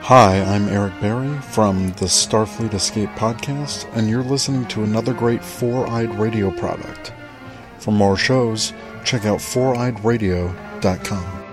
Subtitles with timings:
[0.00, 5.44] Hi, I'm Eric Berry from the Starfleet Escape podcast, and you're listening to another great
[5.44, 7.12] Four Eyed Radio product.
[7.78, 8.72] For more shows,
[9.04, 11.44] check out foureyedradio.com.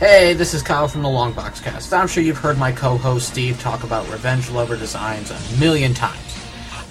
[0.00, 1.92] Hey, this is Kyle from the Longbox Cast.
[1.92, 6.45] I'm sure you've heard my co-host Steve talk about Revenge Lover designs a million times.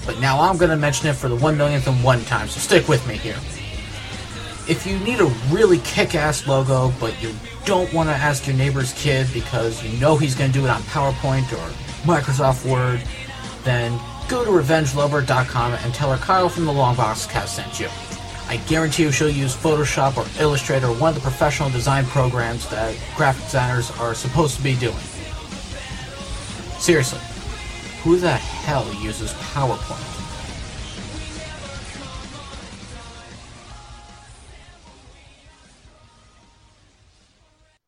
[0.05, 2.59] But now I'm going to mention it for the one millionth and one time, so
[2.59, 3.37] stick with me here.
[4.67, 7.33] If you need a really kick-ass logo, but you
[7.65, 10.69] don't want to ask your neighbor's kid because you know he's going to do it
[10.69, 11.71] on PowerPoint or
[12.05, 13.01] Microsoft Word,
[13.63, 17.89] then go to RevengeLover.com and tell her Kyle from the Longbox Cast sent you.
[18.47, 22.95] I guarantee you she'll use Photoshop or Illustrator one of the professional design programs that
[23.15, 24.95] graphic designers are supposed to be doing.
[26.77, 27.19] Seriously,
[28.05, 29.97] who the hell uses PowerPoint?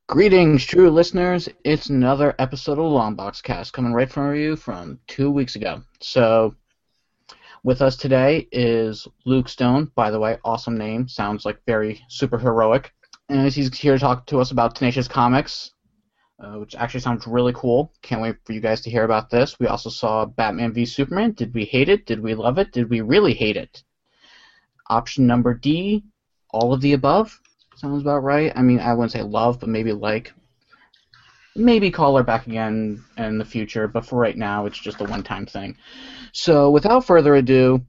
[0.08, 1.47] Greetings, true listeners.
[1.64, 5.83] It's another episode of Longbox Cast coming right from you from two weeks ago.
[6.02, 6.56] So,
[7.63, 9.91] with us today is Luke Stone.
[9.94, 11.08] By the way, awesome name.
[11.08, 12.91] Sounds like very super heroic.
[13.30, 15.73] And he's here to talk to us about Tenacious Comics,
[16.39, 17.91] uh, which actually sounds really cool.
[18.02, 19.59] Can't wait for you guys to hear about this.
[19.59, 21.31] We also saw Batman v Superman.
[21.31, 22.05] Did we hate it?
[22.05, 22.71] Did we love it?
[22.71, 23.83] Did we really hate it?
[24.89, 26.03] Option number D,
[26.52, 27.39] all of the above.
[27.75, 28.52] Sounds about right.
[28.55, 30.33] I mean, I wouldn't say love, but maybe like.
[31.55, 35.05] Maybe call her back again in the future, but for right now, it's just a
[35.05, 35.75] one time thing.
[36.31, 37.83] So, without further ado,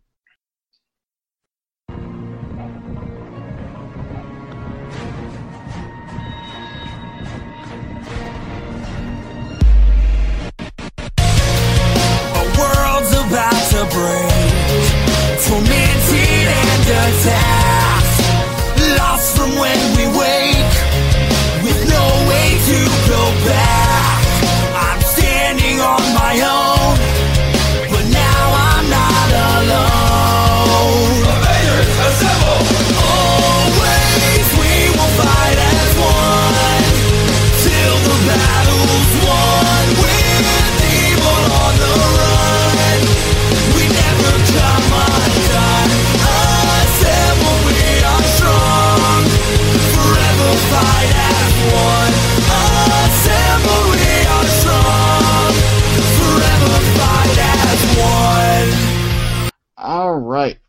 [17.27, 17.58] and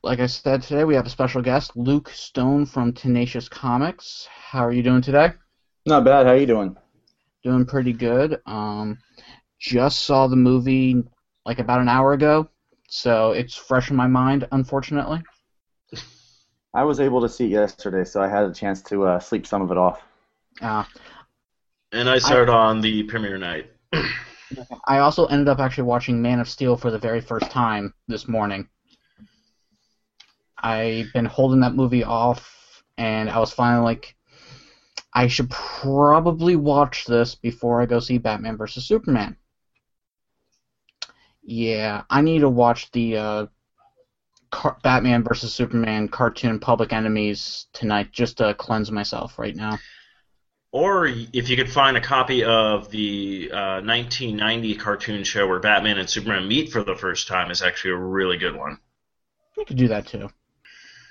[0.09, 4.28] Like I said today, we have a special guest, Luke Stone from Tenacious Comics.
[4.28, 5.34] How are you doing today?
[5.86, 6.25] Not bad.
[6.25, 6.75] How are you doing?
[7.44, 8.42] Doing pretty good.
[8.48, 8.98] Um,
[9.59, 10.96] just saw the movie
[11.46, 12.50] like about an hour ago,
[12.88, 15.22] so it's fresh in my mind, unfortunately.
[16.74, 19.46] I was able to see it yesterday, so I had a chance to uh, sleep
[19.46, 20.02] some of it off.
[20.59, 20.86] Uh,
[21.92, 23.72] And I started on the premiere night.
[24.88, 28.28] I also ended up actually watching Man of Steel for the very first time this
[28.28, 28.68] morning.
[30.62, 34.16] I've been holding that movie off, and I was finally like,
[35.14, 39.36] I should probably watch this before I go see Batman vs Superman.
[41.42, 43.46] Yeah, I need to watch the uh,
[44.52, 49.78] car- Batman vs Superman cartoon Public Enemies tonight just to cleanse myself right now.
[50.72, 55.98] Or if you could find a copy of the uh, 1990 cartoon show where Batman
[55.98, 58.78] and Superman meet for the first time, is actually a really good one.
[59.58, 60.30] You could do that too.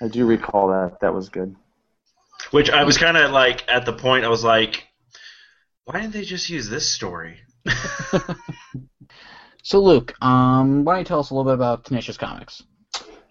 [0.01, 0.99] I do recall that.
[1.01, 1.55] That was good.
[2.51, 4.87] Which I was kind of like at the point I was like,
[5.83, 7.39] why didn't they just use this story?
[9.69, 12.63] So Luke, um, why don't you tell us a little bit about Tenacious Comics?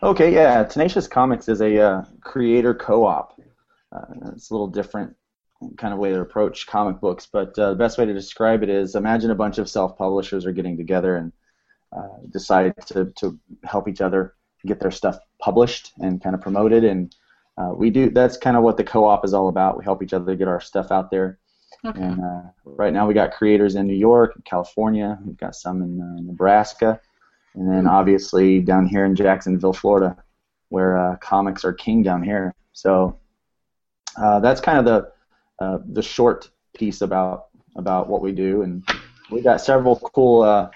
[0.04, 0.62] Okay, yeah.
[0.62, 3.40] Tenacious Comics is a uh, creator co-op.
[3.90, 5.16] Uh, it's a little different
[5.76, 8.68] kind of way to approach comic books, but uh, the best way to describe it
[8.68, 11.32] is imagine a bunch of self-publishers are getting together and
[11.96, 14.36] uh, decide to, to help each other
[14.68, 16.84] get their stuff published and kind of promoted.
[16.84, 17.14] And
[17.56, 18.10] uh, we do.
[18.10, 19.78] That's kind of what the co-op is all about.
[19.78, 21.38] We help each other get our stuff out there.
[21.84, 22.00] Okay.
[22.00, 25.19] And uh, right now we got creators in New York, California.
[25.25, 27.00] We've got some in uh, Nebraska,
[27.54, 30.16] and then obviously down here in Jacksonville, Florida,
[30.70, 32.54] where uh, comics are king down here.
[32.72, 33.19] So
[34.16, 37.46] uh, that's kind of the uh, the short piece about
[37.76, 38.82] about what we do, and
[39.31, 40.70] we got several cool uh,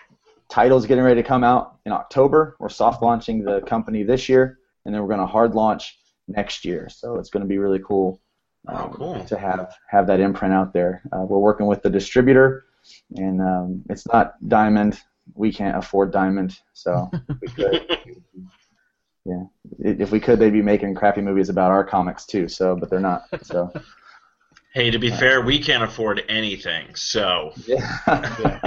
[0.52, 2.56] titles getting ready to come out in October.
[2.60, 6.64] We're soft launching the company this year, and then we're going to hard launch next
[6.66, 6.88] year.
[6.90, 8.20] So it's going to be really cool
[8.68, 9.24] Oh, um, cool.
[9.24, 11.02] to have have that imprint out there.
[11.10, 12.66] Uh, we're working with the distributor,
[13.16, 15.00] and um, it's not Diamond.
[15.34, 17.10] We can't afford Diamond, so
[17.40, 17.98] we could.
[19.24, 19.44] yeah.
[19.80, 22.46] If we could, they'd be making crappy movies about our comics too.
[22.46, 23.22] So, but they're not.
[23.42, 23.72] So,
[24.74, 28.58] Hey, to be fair, we can't afford anything, so yeah.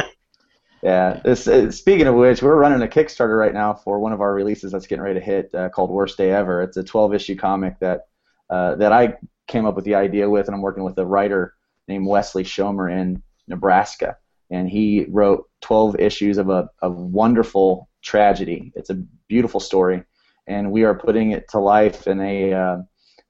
[0.85, 1.19] Yeah.
[1.25, 4.35] This, uh, speaking of which, we're running a Kickstarter right now for one of our
[4.35, 6.61] releases that's getting ready to hit, uh, called Worst Day Ever.
[6.61, 8.01] It's a 12 issue comic that
[8.51, 9.15] uh, that I
[9.47, 11.55] came up with the idea with, and I'm working with a writer
[11.87, 14.17] named Wesley Schomer in Nebraska,
[14.51, 18.71] and he wrote 12 issues of a, a wonderful tragedy.
[18.75, 20.03] It's a beautiful story,
[20.45, 22.77] and we are putting it to life in a uh,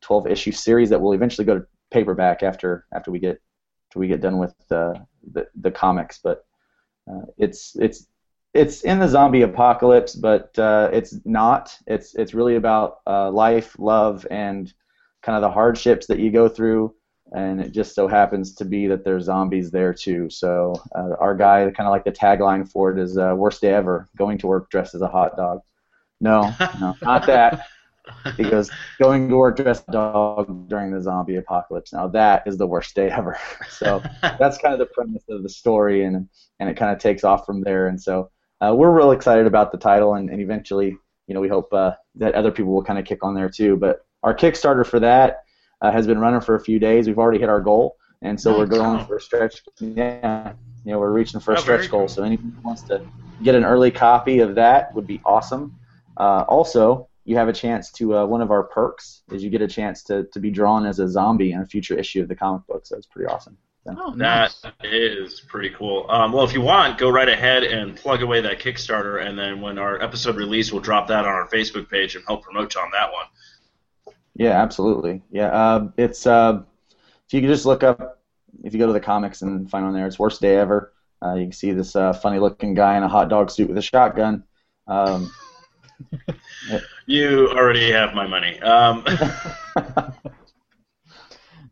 [0.01, 3.41] 12 issue series that will eventually go to paperback after after we get
[3.87, 4.95] after we get done with uh,
[5.31, 6.45] the the comics, but.
[7.09, 8.07] Uh, it's it's
[8.53, 11.77] it's in the zombie apocalypse, but uh, it's not.
[11.87, 14.73] It's it's really about uh, life, love, and
[15.21, 16.95] kind of the hardships that you go through.
[17.33, 20.29] And it just so happens to be that there's zombies there too.
[20.29, 23.73] So uh, our guy, kind of like the tagline for it is uh, "Worst day
[23.73, 25.59] ever: Going to work dressed as a hot dog."
[26.21, 27.67] No, no, not that.
[28.37, 28.69] He goes,
[29.01, 31.93] going to work dressed dog during the zombie apocalypse.
[31.93, 33.37] Now that is the worst day ever.
[33.69, 36.27] So that's kind of the premise of the story, and
[36.59, 37.87] and it kind of takes off from there.
[37.87, 38.29] And so
[38.61, 40.97] uh, we're real excited about the title, and, and eventually,
[41.27, 43.75] you know, we hope uh, that other people will kind of kick on there too.
[43.75, 45.43] But our Kickstarter for that
[45.81, 47.07] uh, has been running for a few days.
[47.07, 49.61] We've already hit our goal, and so we're going for a stretch.
[49.79, 50.53] Yeah,
[50.85, 52.01] you know, we're reaching for a Oh, stretch goal.
[52.01, 52.07] cool.
[52.07, 53.01] So anyone who wants to
[53.43, 55.73] get an early copy of that would be awesome.
[56.17, 59.61] Uh, also, you have a chance to uh, one of our perks is you get
[59.61, 62.35] a chance to, to be drawn as a zombie in a future issue of the
[62.35, 62.85] comic book.
[62.85, 63.57] So it's pretty awesome.
[63.87, 64.65] Oh, that nice.
[64.83, 66.07] is pretty cool.
[66.09, 69.61] Um, well, if you want, go right ahead and plug away that Kickstarter, and then
[69.61, 72.81] when our episode release, we'll drop that on our Facebook page and help promote you
[72.81, 73.25] on that one.
[74.33, 75.21] Yeah, absolutely.
[75.29, 76.63] Yeah, uh, it's uh,
[77.27, 78.23] if you could just look up
[78.63, 80.93] if you go to the comics and find on there, it's worst day ever.
[81.23, 83.81] Uh, you can see this uh, funny-looking guy in a hot dog suit with a
[83.81, 84.43] shotgun.
[84.87, 85.31] Um,
[87.05, 88.59] You already have my money.
[88.61, 89.05] Um,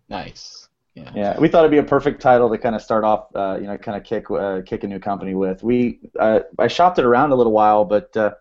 [0.10, 0.68] Nice.
[0.94, 1.12] Yeah.
[1.16, 3.66] yeah, we thought it'd be a perfect title to kind of start off, uh, you
[3.66, 5.64] know, kind of kick uh, kick a new company with.
[5.64, 8.36] We uh, I shopped it around a little while, but uh,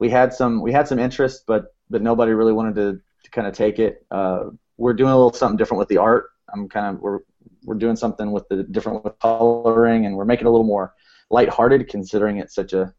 [0.00, 3.46] we had some we had some interest, but but nobody really wanted to, to kind
[3.46, 4.04] of take it.
[4.10, 4.46] Uh,
[4.78, 6.30] we're doing a little something different with the art.
[6.52, 7.20] I'm kind of we're
[7.62, 10.92] we're doing something with the different with coloring, and we're making it a little more
[11.30, 12.92] lighthearted, considering it's such a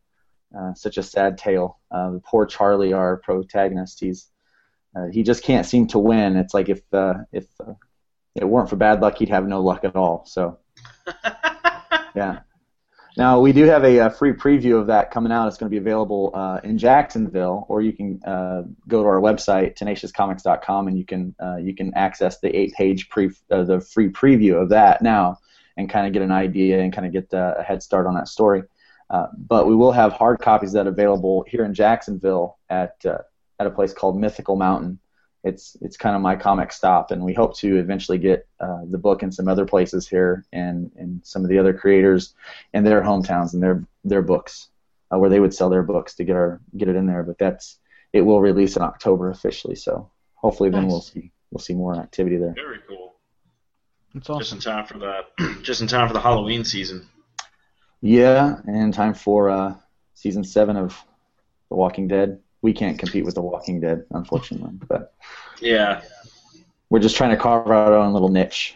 [0.58, 1.80] uh, such a sad tale.
[1.92, 4.30] Uh, the poor Charlie, our protagonist, he's
[4.96, 6.36] uh, he just can't seem to win.
[6.36, 7.74] It's like if uh, if uh,
[8.36, 10.26] it weren't for bad luck, he'd have no luck at all.
[10.26, 10.60] So
[12.16, 12.40] yeah.
[13.16, 15.48] Now we do have a, uh free preview of that coming out.
[15.48, 19.22] It's going to be available uh, in Jacksonville, or you can uh, go to our
[19.22, 24.10] website tenaciouscomics.com and you can uh, you can access the eight-page pre uh, the free
[24.10, 25.38] preview of that now,
[25.78, 28.16] and kind of get an idea and kind of get uh, a head start on
[28.16, 28.64] that story.
[29.14, 33.20] Uh, but we will have hard copies of that available here in Jacksonville at uh,
[33.60, 34.98] at a place called Mythical Mountain.
[35.44, 38.98] It's it's kind of my comic stop, and we hope to eventually get uh, the
[38.98, 42.34] book in some other places here and and some of the other creators
[42.74, 44.70] in their hometowns and their their books
[45.14, 47.22] uh, where they would sell their books to get our get it in there.
[47.22, 47.78] But that's
[48.14, 52.38] it will release in October officially, so hopefully then we'll see we'll see more activity
[52.38, 52.56] there.
[52.56, 53.14] very cool.
[54.16, 55.22] That's Just in time for the
[55.62, 57.08] just in time for the Halloween season.
[58.06, 59.76] Yeah, and time for uh,
[60.14, 60.90] season seven of
[61.70, 62.38] The Walking Dead.
[62.62, 65.14] We can't compete with The Walking Dead, unfortunately, but
[65.62, 66.02] Yeah.
[66.90, 68.76] we're just trying to carve out our own little niche.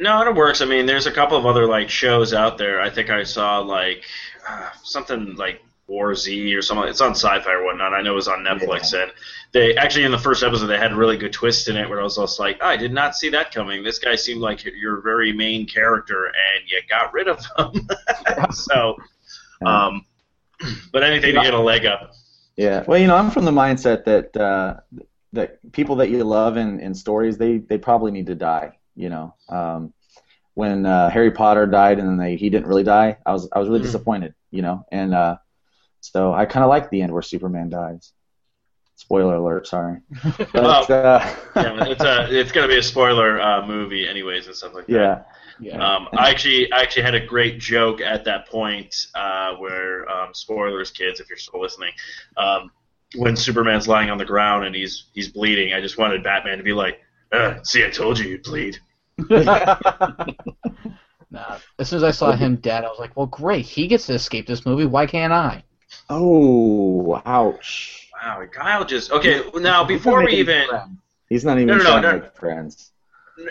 [0.00, 0.62] No, it works.
[0.62, 2.80] I mean, there's a couple of other like shows out there.
[2.80, 4.02] I think I saw like
[4.48, 6.86] uh, something like War Z or something.
[6.88, 7.94] It's on Sci-Fi or whatnot.
[7.94, 9.10] I know it was on Netflix, and
[9.52, 11.98] they actually in the first episode they had a really good twist in it where
[12.00, 13.82] I was just like, I did not see that coming.
[13.82, 17.88] This guy seemed like your very main character, and you got rid of him.
[18.52, 18.96] so,
[19.64, 20.04] um,
[20.92, 22.12] but anything to get a leg up.
[22.56, 22.84] Yeah.
[22.86, 24.80] Well, you know, I'm from the mindset that uh,
[25.32, 28.72] that people that you love in, in stories, they, they probably need to die.
[28.94, 29.92] You know, um,
[30.54, 33.58] when uh, Harry Potter died and then they, he didn't really die, I was I
[33.58, 33.84] was really Mhm.
[33.84, 34.34] disappointed.
[34.50, 35.36] You know, and uh,
[36.00, 38.12] so I kind of like the end where Superman dies.
[38.96, 39.98] Spoiler alert, sorry.
[40.38, 44.56] But, Well, uh, yeah, it's a it's gonna be a spoiler uh, movie, anyways, and
[44.56, 44.92] stuff like that.
[44.92, 45.22] yeah.
[45.60, 45.84] Yeah.
[45.84, 50.32] Um, I actually, I actually had a great joke at that point uh, where, um,
[50.32, 51.90] spoilers, kids, if you're still listening,
[52.36, 52.70] um,
[53.16, 56.64] when Superman's lying on the ground and he's he's bleeding, I just wanted Batman to
[56.64, 57.00] be like,
[57.32, 58.78] uh, "See, I told you you'd bleed."
[61.30, 61.58] Nah.
[61.78, 63.66] As soon as I saw him dead, I was like, well, great.
[63.66, 64.86] He gets to escape this movie.
[64.86, 65.62] Why can't I?
[66.08, 68.08] Oh, ouch.
[68.22, 69.42] Wow, Kyle just okay.
[69.54, 70.66] Now, before we even,
[71.28, 72.12] He's not even No, no, no, trying no.
[72.12, 72.92] to make friends.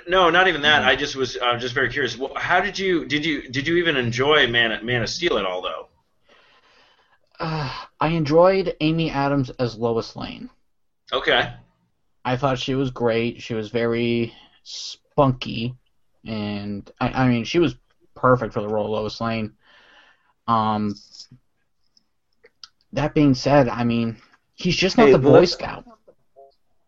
[0.07, 0.83] no, not even that.
[0.83, 2.17] I just was, I was just very curious.
[2.35, 5.61] How did you, did you, did you even enjoy Man, Man of Steel at all,
[5.61, 5.87] though?
[7.39, 10.49] uh, I enjoyed Amy Adams as Lois Lane.
[11.13, 11.53] Okay.
[12.25, 13.41] I thought she was great.
[13.41, 14.33] She was very
[14.63, 15.75] spunky,
[16.25, 17.75] and I, I mean, she was
[18.15, 19.53] perfect for the role of Lois Lane.
[20.47, 20.95] Um,
[22.97, 24.17] that being said, I mean,
[24.55, 25.85] he's just not Hey, the Boy let's- Scout.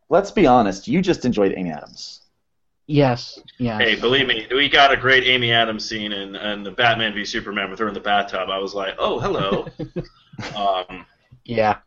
[0.10, 0.88] Let's be honest.
[0.88, 2.22] You just enjoyed Amy Adams.
[2.88, 3.80] Yes, yes.
[3.80, 7.24] Hey, believe me, we got a great Amy Adams scene in, in the Batman v
[7.24, 8.50] Superman with her in the bathtub.
[8.50, 9.68] I was like, oh, hello.
[10.56, 11.06] um,
[11.46, 11.78] yeah.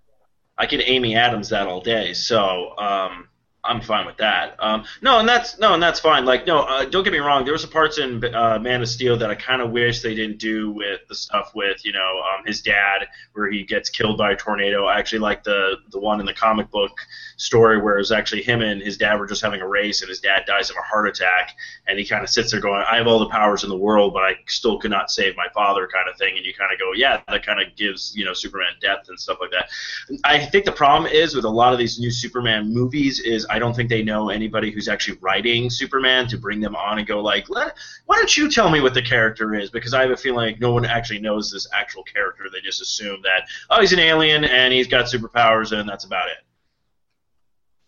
[0.56, 3.26] I could Amy Adams that all day, so um,
[3.64, 4.56] I'm fine with that.
[4.58, 6.24] Um, no, and that's no, and that's fine.
[6.24, 7.44] Like, no, uh, don't get me wrong.
[7.44, 10.16] There was some parts in uh, Man of Steel that I kind of wish they
[10.16, 14.18] didn't do with the stuff with you know um, his dad, where he gets killed
[14.18, 14.86] by a tornado.
[14.86, 16.90] I actually like the the one in the comic book
[17.36, 20.08] story where it was actually him and his dad were just having a race, and
[20.08, 21.52] his dad dies of a heart attack,
[21.86, 24.12] and he kind of sits there going, "I have all the powers in the world,
[24.12, 26.36] but I still could not save my father," kind of thing.
[26.36, 29.20] And you kind of go, "Yeah, that kind of gives you know Superman depth and
[29.20, 29.70] stuff like that."
[30.24, 33.58] I think the problem is with a lot of these new Superman movies is I
[33.58, 37.20] don't think they know anybody who's actually writing Superman to bring them on and go
[37.22, 39.70] like, Let, why don't you tell me what the character is?
[39.70, 42.44] Because I have a feeling like no one actually knows this actual character.
[42.50, 46.28] They just assume that oh he's an alien and he's got superpowers and that's about
[46.28, 46.38] it.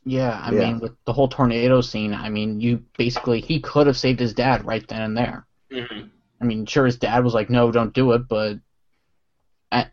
[0.05, 0.59] Yeah, I Yeah.
[0.67, 4.35] mean, with the whole tornado scene, I mean, you basically he could have saved his
[4.35, 5.47] dad right then and there.
[5.73, 6.09] hmm
[6.41, 8.59] I mean, sure, his dad was like, "No, don't do it," but
[9.73, 9.85] uh,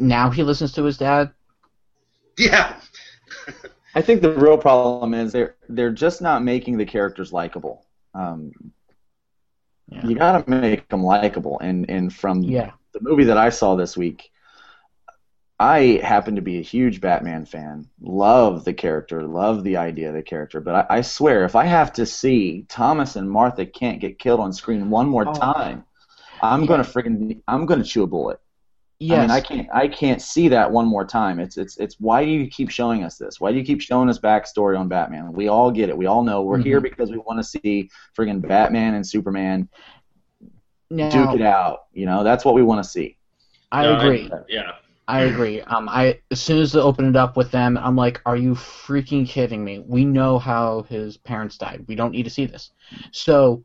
[0.00, 1.30] now he listens to his dad.
[2.38, 2.74] Yeah.
[3.94, 7.86] I think the real problem is they're they're just not making the characters likable.
[8.14, 8.52] Um,
[9.88, 10.06] Yeah.
[10.06, 13.96] You gotta make them likable, and and from Yeah, the movie that I saw this
[13.96, 14.30] week,
[15.60, 17.88] I happen to be a huge Batman fan.
[18.00, 20.60] Love the character, love the idea of the character.
[20.60, 24.40] But I, I swear, if I have to see Thomas and Martha Kent get killed
[24.40, 25.32] on screen one more Oh.
[25.32, 25.84] time,
[26.42, 28.40] I'm gonna friggin' I'm gonna chew a bullet.
[29.06, 31.40] Yes, I mean, I can't I can't see that one more time.
[31.40, 33.40] It's it's it's why do you keep showing us this?
[33.40, 35.32] Why do you keep showing us backstory on Batman?
[35.32, 35.96] We all get it.
[35.96, 39.68] We all know we're here because we want to see friggin' Batman and Superman
[40.90, 41.84] now, duke it out.
[41.92, 43.16] You know, that's what we want to see.
[43.72, 44.30] I No, agree.
[44.48, 44.72] yeah.
[45.06, 45.60] I agree.
[45.60, 48.54] Um, I as soon as they open it up with them, I'm like, "Are you
[48.54, 49.80] freaking kidding me?
[49.86, 51.84] We know how his parents died.
[51.88, 52.70] We don't need to see this."
[53.12, 53.64] So,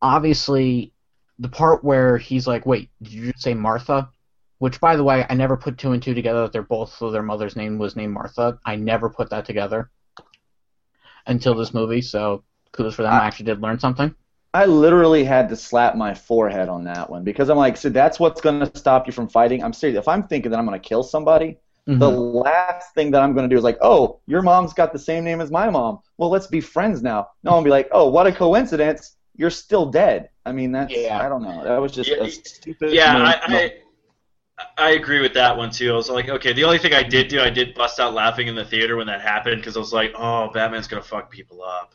[0.00, 0.92] obviously,
[1.40, 4.08] the part where he's like, "Wait, did you say Martha?"
[4.58, 7.10] Which, by the way, I never put two and two together that they're both so
[7.10, 8.58] their mother's name was named Martha.
[8.64, 9.90] I never put that together
[11.26, 12.02] until this movie.
[12.02, 13.14] So, kudos for them.
[13.14, 14.14] I actually did learn something.
[14.52, 18.18] I literally had to slap my forehead on that one because I'm like, so that's
[18.18, 19.62] what's going to stop you from fighting.
[19.62, 19.98] I'm serious.
[19.98, 21.56] If I'm thinking that I'm going to kill somebody,
[21.86, 22.44] the Mhm.
[22.44, 25.24] last thing that I'm going to do is like, oh, your mom's got the same
[25.24, 26.00] name as my mom.
[26.18, 27.28] Well, let's be friends now.
[27.44, 29.16] No, I'll be like, oh, what a coincidence.
[29.36, 30.30] You're still dead.
[30.44, 31.20] I mean, that's Yeah.
[31.24, 31.64] I don't know.
[31.64, 32.92] That was just Yeah, a stupid.
[32.92, 33.16] Yeah.
[33.16, 33.72] I, I
[34.76, 35.90] I agree with that one too.
[35.92, 38.46] I was like, okay, the only thing I did do, I did bust out laughing
[38.48, 41.62] in the theater when that happened because I was like, oh, Batman's gonna fuck people
[41.62, 41.94] up,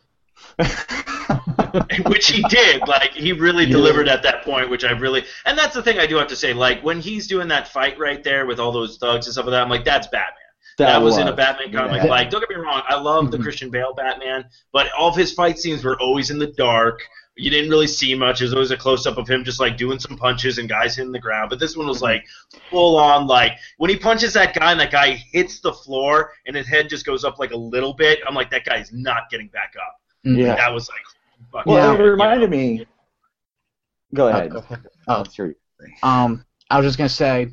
[2.07, 2.87] which he did.
[2.87, 6.07] Like he really delivered at that point, which I really, and that's the thing I
[6.07, 6.53] do have to say.
[6.53, 9.51] Like when he's doing that fight right there with all those thugs and stuff like
[9.51, 10.31] that, I'm like, that's Batman.
[10.77, 12.03] That, was, in a Batman comic.
[12.03, 12.09] Yeah.
[12.09, 13.43] Like, don't get me wrong, I love the Mhm.
[13.43, 17.01] Christian Bale Batman, but all of his fight scenes were always in the dark.
[17.37, 18.39] You didn't really see much.
[18.39, 20.95] It was always a close up of him just like doing some punches and guys
[20.95, 21.49] hitting the ground.
[21.49, 22.25] But this one was like
[22.69, 26.55] full on like when he punches that guy and that guy hits the floor and
[26.55, 28.19] his head just goes up like a little bit.
[28.25, 29.95] I'm like, that guy's not getting back up.
[30.25, 30.37] Mhm.
[30.37, 30.55] Yeah.
[30.55, 32.57] That was like, fucking Well, weird, it you reminded know?
[32.57, 32.85] me.
[34.13, 34.51] Go ahead.
[34.51, 34.85] go ahead.
[35.07, 35.17] Oh.
[35.17, 35.55] Let's hear you.
[36.03, 37.49] Um, I was just gonna say,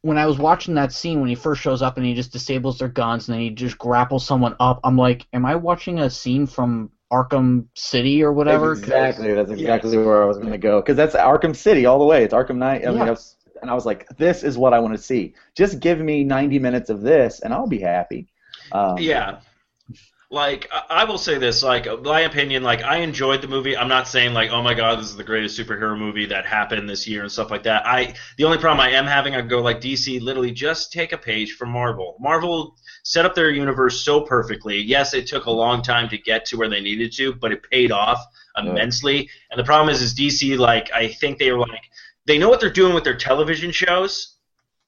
[0.00, 2.78] when I was watching that scene when he first shows up and he just disables
[2.78, 6.08] their guns and then he just grapples someone up, I'm like, am I watching a
[6.08, 8.72] scene from Arkham City or whatever?
[8.72, 9.32] Exactly.
[9.32, 12.24] That's exactly where I was going to go because that's Arkham City all the way.
[12.24, 12.84] It's Arkham Knight.
[12.84, 13.04] I mean, Yeah.
[13.04, 15.34] I was, and I was like, this is what I want to see.
[15.54, 18.26] Just give me 90 minutes of this, and I'll be happy.
[18.72, 19.38] Um, Yeah.
[20.28, 23.76] Like I will say this, like my opinion, like I enjoyed the movie.
[23.76, 26.88] I'm not saying like, oh my god, this is the greatest superhero movie that happened
[26.88, 27.86] this year and stuff like that.
[27.86, 31.18] I the only problem I am having, I go like DC, literally just take a
[31.18, 32.16] page from Marvel.
[32.18, 34.82] Marvel set up their universe so perfectly.
[34.82, 37.62] Yes, it took a long time to get to where they needed to, but it
[37.70, 38.24] paid off
[38.58, 39.30] immensely.
[39.52, 41.84] And the problem is, is DC like I think they were like
[42.24, 44.35] they know what they're doing with their television shows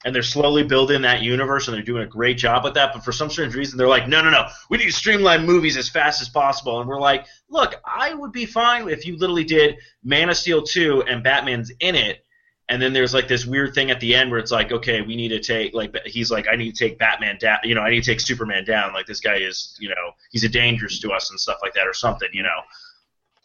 [0.05, 2.93] and they're slowly building that universe and they're doing a great job with that.
[2.93, 4.47] But for some strange reason they're like no no no.
[4.71, 6.81] We need to streamline movies as fast as possible.
[6.81, 10.62] And we're like look i would be fine if you literally did man of steel
[10.62, 12.25] 2 and batman's in it.
[12.71, 15.17] And then there's like this weird thing at the end where it's like okay we
[15.17, 17.90] need to take like he's like i need to take batman down you know i
[17.90, 18.93] need to take superman down.
[18.93, 21.87] Like this guy is you know he's a dangerous to us and stuff like that
[21.87, 22.61] or something you know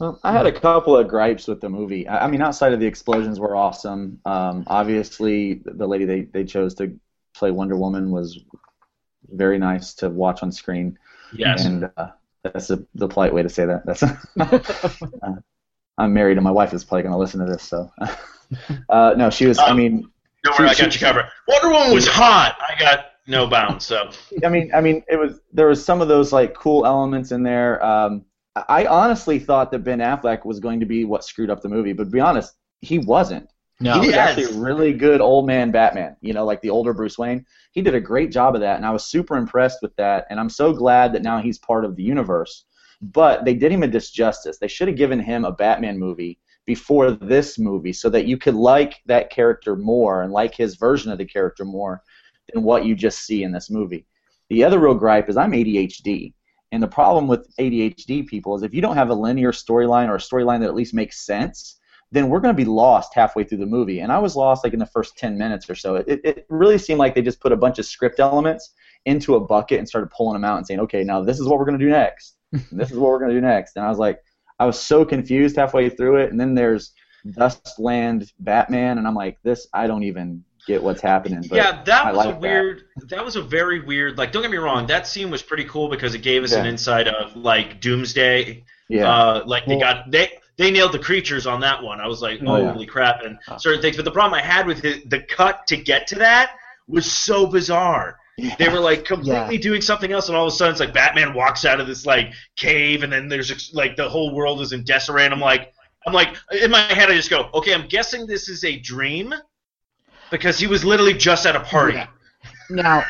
[0.03, 2.05] Well, I had a couple of gripes with the movie.
[2.09, 4.19] I, I mean, outside of the explosions were awesome.
[4.25, 6.99] Um, obviously, the lady they, they chose to
[7.33, 8.37] play Wonder Woman was
[9.31, 10.99] very nice to watch on screen.
[11.33, 11.63] Yes.
[11.63, 12.09] And uh,
[12.43, 13.85] that's a, the polite way to say that.
[13.85, 14.03] That's
[15.23, 15.35] uh,
[15.97, 17.63] I'm married, and my wife is probably going to listen to this.
[17.63, 17.89] So,
[18.89, 19.57] uh, no, she was.
[19.57, 20.11] I Um, mean,
[20.43, 21.25] Don't she- worry, I she- got you covered.
[21.47, 22.57] Wonder Woman was hot.
[22.59, 23.85] I got no bounds.
[23.85, 24.09] So
[24.43, 27.43] I mean, I mean, it was there was some of those like cool elements in
[27.43, 27.81] there.
[27.85, 31.69] Um, I honestly thought that Ben Affleck was going to be what screwed up the
[31.69, 33.49] movie, but to be honest, he wasn't.
[33.79, 33.93] No.
[33.93, 34.37] He was Yes.
[34.37, 36.15] actually a really good old man Batman.
[36.21, 37.45] You know, like the older Bruce Wayne.
[37.71, 40.27] He did a great job of that, and I was super impressed with that.
[40.29, 42.65] And I'm so glad that now he's part of the universe.
[43.01, 44.59] But they did him a disjustice.
[44.59, 48.55] They should have given him a Batman movie before this movie, so that you could
[48.55, 52.01] like that character more and like his version of the character more
[52.53, 54.05] than what you just see in this movie.
[54.49, 56.33] The other real gripe is I'm ADHD.
[56.73, 60.15] And the problem with ADHD people is if you don't have a linear storyline or
[60.15, 61.79] a storyline that at least makes sense,
[62.11, 63.99] then we're going to be lost halfway through the movie.
[63.99, 65.97] And I was lost like in the first 10 minutes or so.
[65.97, 68.73] It, it really seemed like they just put a bunch of script elements
[69.05, 71.59] into a bucket and started pulling them out and saying, okay, now this is what
[71.59, 72.37] we're going to do next.
[72.71, 73.75] this is what we're going to do next.
[73.75, 74.19] And I was like,
[74.57, 76.31] I was so confused halfway through it.
[76.31, 76.91] And then there's
[77.27, 81.43] Dustland Batman, and I'm like, this, I don't even get what's happening.
[81.47, 82.41] But yeah, that I was a like that.
[82.41, 82.83] weird.
[83.09, 83.23] That.
[83.25, 84.17] was a very weird.
[84.17, 86.65] Like, don't get me wrong, that scene was pretty cool because it gave us an
[86.65, 88.63] insight of like Doomsday.
[88.89, 89.09] Yeah.
[89.09, 91.99] Uh, like they got they they nailed the creatures on that one.
[91.99, 92.71] I was like, Oh, yeah.
[92.71, 93.95] holy crap, and certain things.
[93.95, 96.51] But the problem I had with it, the cut to get to that
[96.87, 98.17] was so bizarre.
[98.57, 101.33] They were like completely doing something else, and all of a sudden it's like Batman
[101.35, 104.83] walks out of this like cave, and then there's like the whole world is in
[104.83, 105.25] disarray.
[105.25, 105.71] And I'm like,
[106.07, 109.33] I'm like in my head, I just go, okay, I'm guessing this is a dream
[110.33, 111.93] because he was literally just at a party.
[111.97, 112.07] Yeah.
[112.69, 113.05] Now,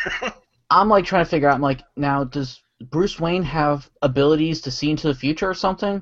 [0.69, 1.55] I'm like trying to figure out.
[1.55, 2.61] I'm like, now does
[2.91, 6.01] Bruce Wayne have abilities to see into the future or something?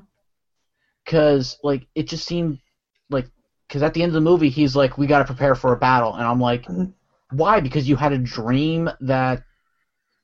[1.04, 2.58] Because like it just seemed
[3.08, 3.26] like
[3.68, 5.76] because at the end of the movie he's like, we got to prepare for a
[5.76, 6.66] battle, and I'm like,
[7.30, 7.60] why?
[7.60, 9.42] Because you had a dream that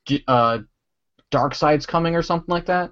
[0.06, 0.58] d- uh,
[1.30, 2.90] Darkseid's coming or something like that.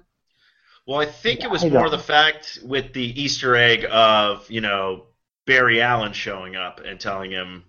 [0.85, 4.49] Well, I think it was I more don't- the fact with the Easter egg of
[4.49, 5.07] you know
[5.45, 7.63] Barry Allen showing up and telling him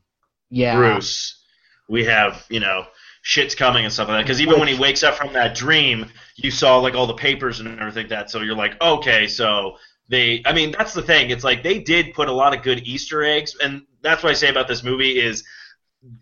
[0.50, 0.76] Yeah.
[0.76, 1.42] Bruce,
[1.88, 2.87] we have you know
[3.22, 4.22] shit's coming and stuff like that.
[4.22, 6.06] Because even when he wakes up from that dream,
[6.37, 8.30] you saw like all the papers and everything like that.
[8.30, 9.76] So you're like, okay, so
[10.08, 10.42] they.
[10.46, 11.30] I mean, that's the thing.
[11.30, 14.34] It's like they did put a lot of good Easter eggs, and that's what I
[14.34, 15.44] say about this movie is.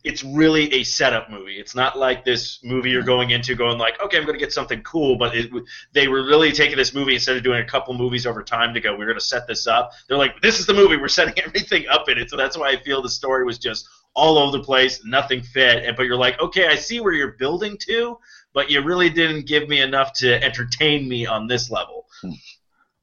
[0.05, 1.59] It's really a setup movie.
[1.59, 4.51] It's not like this movie you're going into going like, okay, I'm going to get
[4.51, 5.51] something cool, but it,
[5.93, 8.81] they were really taking this movie instead of doing a couple movies over time to
[8.81, 9.93] go, we're going to set this up.
[10.09, 10.97] They're like, this is the movie.
[10.97, 12.31] We're setting everything up in it.
[12.31, 13.87] So that's why I feel the story was just
[14.17, 15.05] all over the place.
[15.05, 15.95] Nothing fit.
[15.97, 18.19] But you're like, okay, I see where you're building to,
[18.53, 22.07] but you really didn't give me enough to entertain me on this level.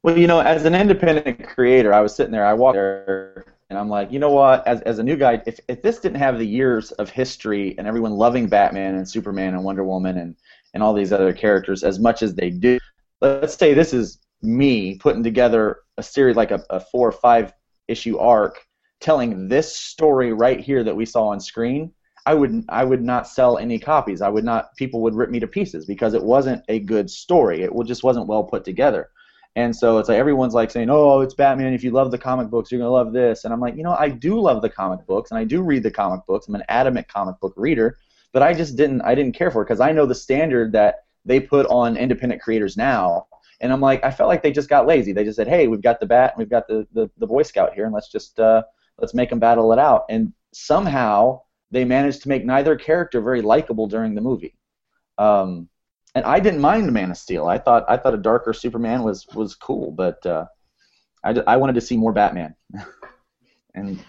[0.02, 3.80] Well, you know, as an independent creator, I was sitting there, I walked there, and
[3.80, 4.68] I'm like, you know what?
[4.68, 7.88] As, as a new guy, if, if this didn't have the years of history and
[7.88, 10.36] everyone loving Batman and Superman and Wonder Woman and,
[10.74, 12.80] and all these other characters as much as they do,
[13.22, 17.54] let's say this is me putting together a series like a, a four or five
[17.88, 18.60] issue arc
[19.04, 21.92] telling this story right here that we saw on screen.
[22.26, 24.22] I would I would not sell any copies.
[24.22, 24.76] I would not.
[24.78, 27.64] People would rip me to pieces because it wasn't a good story.
[27.64, 29.10] It just wasn't well put together.
[29.56, 31.74] And so it's like everyone's like saying, "Oh, it's Batman.
[31.74, 33.96] If you love the comic books, you're gonna love this." And I'm like, you know,
[34.00, 36.48] I do love the comic books, and I do read the comic books.
[36.48, 37.98] I'm an adamant comic book reader,
[38.32, 39.02] but I just didn't.
[39.02, 42.42] I didn't care for it because I know the standard that they put on independent
[42.42, 43.28] creators now.
[43.62, 45.12] And I'm like, I felt like they just got lazy.
[45.12, 47.44] They just said, "Hey, we've got the bat, and we've got the the, the Boy
[47.44, 48.64] Scout here, and let's just uh,
[49.00, 53.42] let's make them battle it out." And somehow they managed to make neither character very
[53.42, 54.56] likable during the movie.
[55.18, 55.70] Um,
[56.16, 57.48] and I didn't mind Man of Steel.
[57.48, 60.46] I thought I thought a darker Superman was was cool, but uh,
[61.24, 62.56] I, I wanted to see more Batman
[63.76, 64.00] and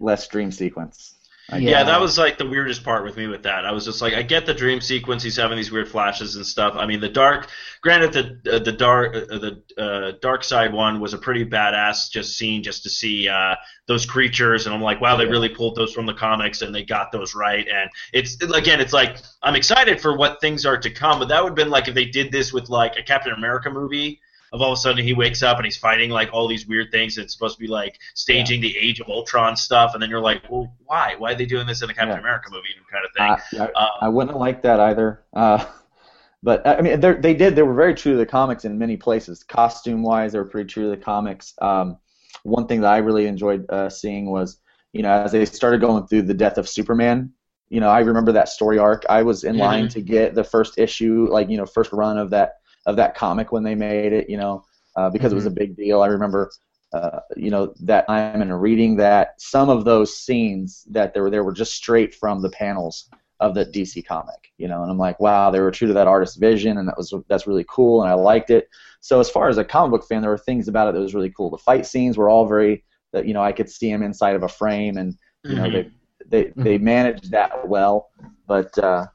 [0.00, 1.15] less dream sequence.
[1.52, 1.58] Yeah.
[1.58, 1.84] Yeah.
[1.84, 3.64] that was like the weirdest part with me with that.
[3.64, 5.22] I was just like, I get the dream sequence.
[5.22, 6.74] He's having these weird flashes and stuff.
[6.76, 7.48] I mean, the dark.
[7.82, 12.36] Granted, the uh, the dark uh, the uh, Darkseid one was a pretty badass just
[12.36, 13.54] scene just to see uh,
[13.86, 15.30] those creatures, and I'm like, wow, they Yeah.
[15.30, 17.66] really pulled those from the comics and they got those right.
[17.68, 21.42] And it's again, it's like I'm excited for what things are to come, but that
[21.44, 24.20] would have been like if they did this with like a Captain America movie.
[24.52, 26.90] Of all of a sudden he wakes up and he's fighting like all these weird
[26.90, 27.16] things.
[27.16, 30.20] And it's supposed to be like staging the Age of Ultron stuff, and then you're
[30.20, 31.14] like, well, why?
[31.18, 32.20] Why are they doing this in a Captain Yeah.
[32.20, 33.12] America movie kind of
[33.48, 33.60] thing?
[33.60, 35.24] I, I, Um, I wouldn't like that either.
[35.34, 35.64] Uh,
[36.42, 37.56] but I mean, they're- did.
[37.56, 39.42] They were very true to the comics in many places.
[39.42, 41.54] Costume wise, they were pretty true to the comics.
[41.60, 41.98] Um,
[42.44, 44.58] one thing that I really enjoyed uh, seeing was,
[44.92, 47.32] you know, as they started going through the death of Superman.
[47.68, 49.02] You know, I remember that story arc.
[49.08, 52.30] I was in line to get the first issue, like you know, first run of
[52.30, 52.52] that
[52.86, 54.30] of that comic when they made it.
[54.30, 54.64] You know,
[54.96, 56.02] uh, because it was a big deal.
[56.02, 56.50] I remember,
[56.92, 61.30] uh, you know, that time and reading that some of those scenes that there were
[61.30, 64.96] there were just straight from the panels of the DC comic, you know, and I'm
[64.96, 68.02] like, wow, they were true to that artist's vision, and that was that's really cool,
[68.02, 68.68] and I liked it.
[69.00, 71.14] So as far as a comic book fan, there were things about it that was
[71.14, 71.50] really cool.
[71.50, 74.42] The fight scenes were all very that you know I could see him inside of
[74.42, 75.90] a frame, and you know they
[76.26, 78.08] they they managed that well,
[78.46, 78.76] but.
[78.78, 79.06] uh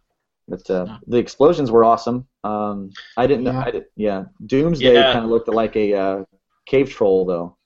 [0.47, 2.27] but uh, the explosions were awesome.
[2.43, 3.51] Um, I didn't know.
[3.51, 3.63] Yeah.
[3.65, 5.13] I did, yeah, Doomsday Yeah.
[5.13, 6.23] kind of looked like a uh,
[6.65, 7.57] cave troll, though.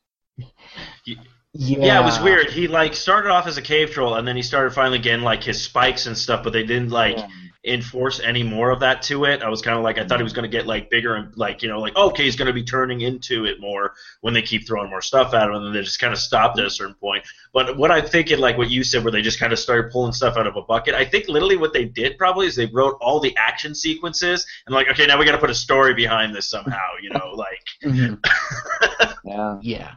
[1.06, 1.16] Yeah.
[1.58, 2.50] Yeah, it was weird.
[2.50, 5.42] He like started off as a cave troll, and then he started finally getting like
[5.42, 7.28] his spikes and stuff, but they didn't like Yeah.
[7.66, 9.42] Enforce any more of that to it.
[9.42, 11.36] I was kind of like, I thought he was going to get like bigger and
[11.36, 14.42] like you know like okay, he's going to be turning into it more when they
[14.42, 16.70] keep throwing more stuff at him, and then they just kind of stopped at a
[16.70, 17.26] certain point.
[17.54, 20.14] But what I'm thinking, like what you said, where they just kind of started pulling
[20.14, 20.94] stuff out of a bucket.
[20.94, 24.76] I think literally what they did probably is they wrote all the action sequences and
[24.76, 27.64] like okay, now we got to put a story behind this somehow, you know, like.
[27.84, 28.20] Mhm.
[29.26, 29.58] Yeah.
[29.62, 29.92] Yeah.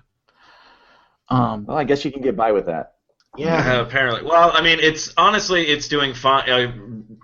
[1.29, 1.67] Um.
[1.67, 2.95] Well, I guess you can get by with that.
[3.37, 3.81] Yeah.
[3.81, 4.23] apparently.
[4.29, 6.49] Well, I mean, it's honestly, it's doing fine.
[6.49, 6.73] Uh,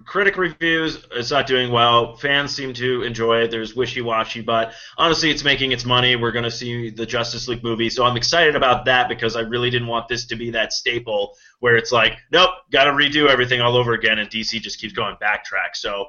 [0.04, 2.16] critic reviews, it's not doing well.
[2.16, 3.50] Fans seem to enjoy it.
[3.50, 6.16] There's wishy-washy, but honestly, it's making its money.
[6.16, 9.40] We're going to see the Justice League movie, so I'm excited about that because I
[9.40, 13.28] really didn't want this to be that staple where it's like, nope, got to redo
[13.28, 15.74] everything all over again, and DC just keeps going backtrack.
[15.74, 16.06] So.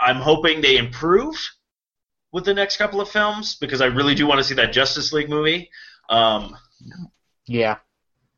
[0.00, 1.36] I'm hoping they improve
[2.32, 5.12] with the next couple of films because I really do want to see that Justice
[5.12, 5.70] League movie.
[6.08, 6.56] Um,
[7.46, 7.76] Yeah.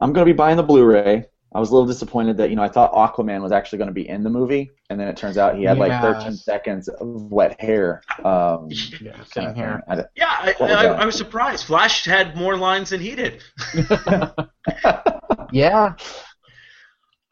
[0.00, 1.26] I'm going to be buying the Blu-ray.
[1.54, 3.94] I was a little disappointed that you know I thought Aquaman was actually going to
[3.94, 7.30] be in the movie, and then it turns out he had like 13 seconds of
[7.30, 8.02] wet hair.
[8.24, 8.68] Um,
[9.00, 9.12] Yeah.
[9.12, 9.82] kind Same of here.
[9.88, 9.98] thing.
[9.98, 10.84] I d- yeah, I, I.
[10.86, 11.66] I was surprised.
[11.66, 13.42] Flash had more lines than he did.
[15.52, 15.94] Yeah.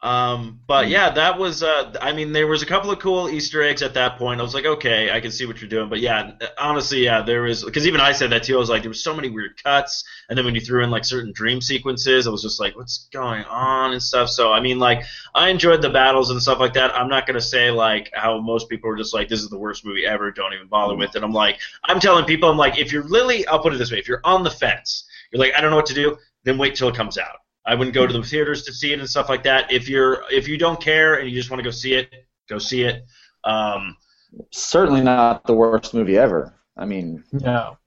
[0.03, 1.61] Um, but yeah, that was.
[1.61, 4.39] Uh, I mean, there was a couple of cool Easter eggs at that point.
[4.39, 5.89] I was like, okay, I can see what you're doing.
[5.89, 8.55] But yeah, honestly, yeah, there was because even I said that too.
[8.55, 10.89] I was like, there was so many weird cuts, and then when you threw in
[10.89, 14.29] like certain dream sequences, I was just like, what's going on and stuff.
[14.29, 15.03] So I mean, like,
[15.35, 16.95] I enjoyed the battles and stuff like that.
[16.95, 19.85] I'm not gonna say like how most people are just like, this is the worst
[19.85, 20.31] movie ever.
[20.31, 21.21] Don't even bother with it.
[21.21, 23.99] I'm like, I'm telling people, I'm like, if you're Lily, I'll put it this way:
[23.99, 26.73] if you're on the fence, you're like, I don't know what to do, then wait
[26.73, 27.37] till it comes out.
[27.65, 29.71] I wouldn't go to the theaters to see it and stuff like that.
[29.71, 32.11] If you're if you don't care and you just want to go see it,
[32.49, 33.05] go see it.
[33.43, 33.95] Um,
[34.51, 36.53] certainly not the worst movie ever.
[36.77, 37.77] I mean, No.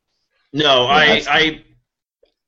[0.52, 1.64] no, I I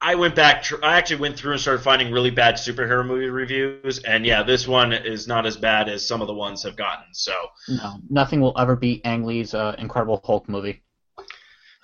[0.00, 0.62] I went back.
[0.62, 4.42] Tr- I actually went through and started finding really bad superhero movie reviews, and yeah,
[4.42, 7.06] this one is not as bad as some of the ones have gotten.
[7.12, 7.32] So,
[7.68, 7.98] No.
[8.10, 10.82] Nothing will ever beat Ang Lee's uh, Incredible Hulk movie.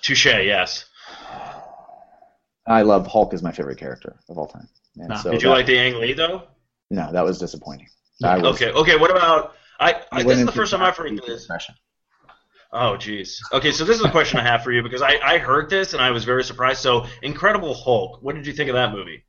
[0.02, 0.26] touche.
[0.26, 0.84] Yes.
[2.66, 4.68] I love Hulk is my favorite character of all time.
[4.96, 5.16] And No.
[5.16, 6.42] so Did you that- like the Ang Lee though?
[6.90, 7.88] No, that was disappointing.
[8.22, 8.70] I was, Okay.
[8.72, 8.96] Okay.
[8.96, 9.92] What about I?
[9.94, 11.42] I I this is the first time I've heard this.
[11.42, 11.74] depression.
[12.74, 13.38] Oh, jeez.
[13.52, 15.92] Okay, so this is a question I have for you because I, I heard this
[15.92, 16.80] and I was very surprised.
[16.80, 18.22] So, Incredible Hulk.
[18.22, 19.24] What did you think of that movie?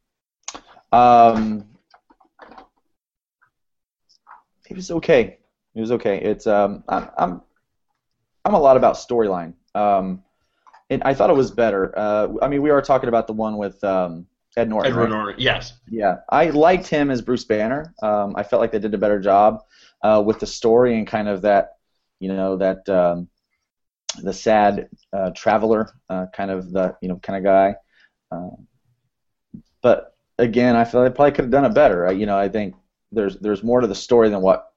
[0.93, 1.67] Um,
[4.69, 5.39] it was okay.
[5.75, 6.19] It was okay.
[6.21, 7.41] It's um, I'm I'm
[8.45, 9.53] I'm a lot about storyline.
[9.75, 10.23] Um,
[10.89, 11.93] and I thought it was better.
[11.97, 14.91] Uh, I mean, we are talking about the one with um, Ed Norton.
[14.91, 15.09] Edward right?
[15.09, 15.35] Norton.
[15.41, 15.73] Yes.
[15.89, 17.93] Yeah, I liked him as Bruce Banner.
[18.01, 19.61] Um, I felt like they did a better job
[20.01, 21.77] uh, with the story and kind of that,
[22.19, 23.27] you know, that um,
[24.21, 27.75] the sad uh, traveler uh, kind of the you know kind of guy.
[28.31, 28.55] Uh,
[29.81, 32.07] but again, I feel they probably could have done it better.
[32.07, 32.75] I, you know, I think
[33.11, 34.71] there's there's more to the story than what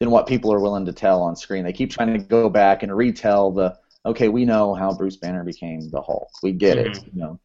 [0.00, 1.64] than what people are willing to tell on screen.
[1.64, 5.44] They keep trying to go back and retell the okay, we know how Bruce Banner
[5.44, 6.28] became the Hulk.
[6.42, 6.98] We get it.
[7.12, 7.40] You know,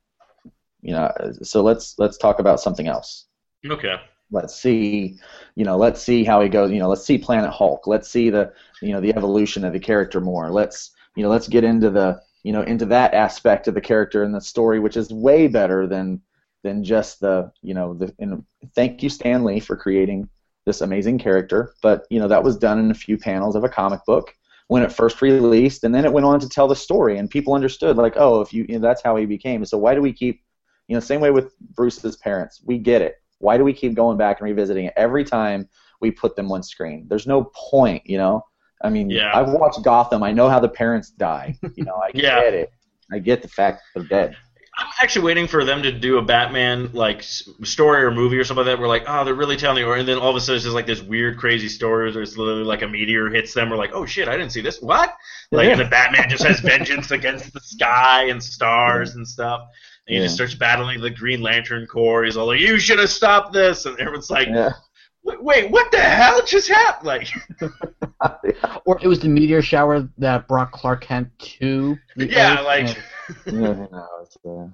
[0.82, 1.12] you know.
[1.44, 3.28] So let's let's talk about something else
[3.66, 3.98] Okay.
[4.32, 5.16] let's see
[5.56, 8.30] you know let's see how he goes you know let's see planet hulk let's see
[8.30, 11.90] the you know the evolution of the character more let's you know let's get into
[11.90, 15.48] the you know into that aspect of the character and the story which is way
[15.48, 16.22] better than
[16.64, 18.44] than just the you know the and
[18.76, 20.28] thank you stan lee for creating
[20.66, 23.70] this amazing character but you know that was done in a few panels of a
[23.70, 24.34] comic book
[24.68, 27.54] when it first released and then it went on to tell the story and people
[27.54, 30.12] understood like oh if you, you know, that's how he became so why do we
[30.12, 30.42] keep
[30.88, 34.18] you know same way with bruce's parents we get it why do we keep going
[34.18, 35.70] back and revisiting it every time
[36.02, 37.06] we put them on screen?
[37.08, 38.44] There's no point, you know.
[38.84, 39.32] I mean, Yeah.
[39.32, 40.24] I've watched Gotham.
[40.24, 41.56] I know how the parents die.
[41.76, 42.42] You know, I Yeah.
[42.42, 42.72] get it.
[43.12, 44.36] I get the fact that they're dead.
[44.80, 48.66] I'm actually waiting for them to do a Batman like story or movie or something
[48.66, 48.82] like that.
[48.82, 50.76] We're like, oh, they're really telling you, and then all of a sudden it's just
[50.76, 53.70] like this weird, crazy story where it's literally like a meteor hits them.
[53.72, 54.80] We're like, oh shit, I didn't see this.
[54.82, 55.16] What?
[55.52, 59.62] Like, and then Batman just has vengeance against the sky and stars and stuff.
[60.08, 62.24] And he just starts battling the Green Lantern Corps.
[62.24, 64.72] He's all like, you should have stopped this, and everyone's like, Yeah.
[65.24, 67.08] Wait, wait, what the hell just happened?
[67.08, 67.28] Like,
[68.86, 72.86] Or it was the meteor shower that brought Clark Kent to the yeah, Earth, like,
[72.88, 72.98] and-
[73.62, 74.68] yeah, no, it's, uh,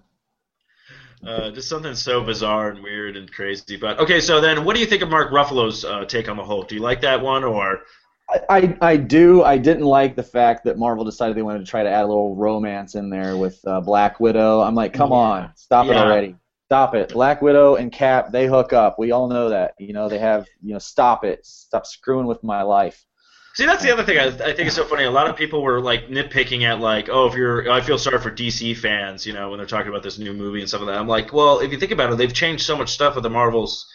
[1.27, 3.77] uh, just something so bizarre and weird and crazy.
[3.77, 6.43] But okay, so then, what do you think of Mark Ruffalo's uh, take on the
[6.43, 6.67] Hulk?
[6.67, 7.79] Do you like that one, or
[8.29, 9.43] I, I I do.
[9.43, 12.07] I didn't like the fact that Marvel decided they wanted to try to add a
[12.07, 14.61] little romance in there with uh, Black Widow.
[14.61, 15.17] I'm like, come Yeah.
[15.17, 16.35] on, stop it already.
[16.67, 17.09] Stop it.
[17.09, 18.97] Black Widow and Cap, they hook up.
[18.97, 19.75] We all know that.
[19.77, 20.47] You know, they have.
[20.63, 21.45] You know, stop it.
[21.45, 23.05] Stop screwing with my life.
[23.55, 25.03] See, that's the other thing I, I think is so funny.
[25.03, 28.17] A lot of people were like nitpicking at like, oh, if you're, I feel sorry
[28.17, 30.87] for DC fans, you know, when they're talking about this new movie and stuff like
[30.89, 30.97] that.
[30.99, 33.29] I'm like, well, if you think about it, they've changed so much stuff with the
[33.29, 33.85] Marvels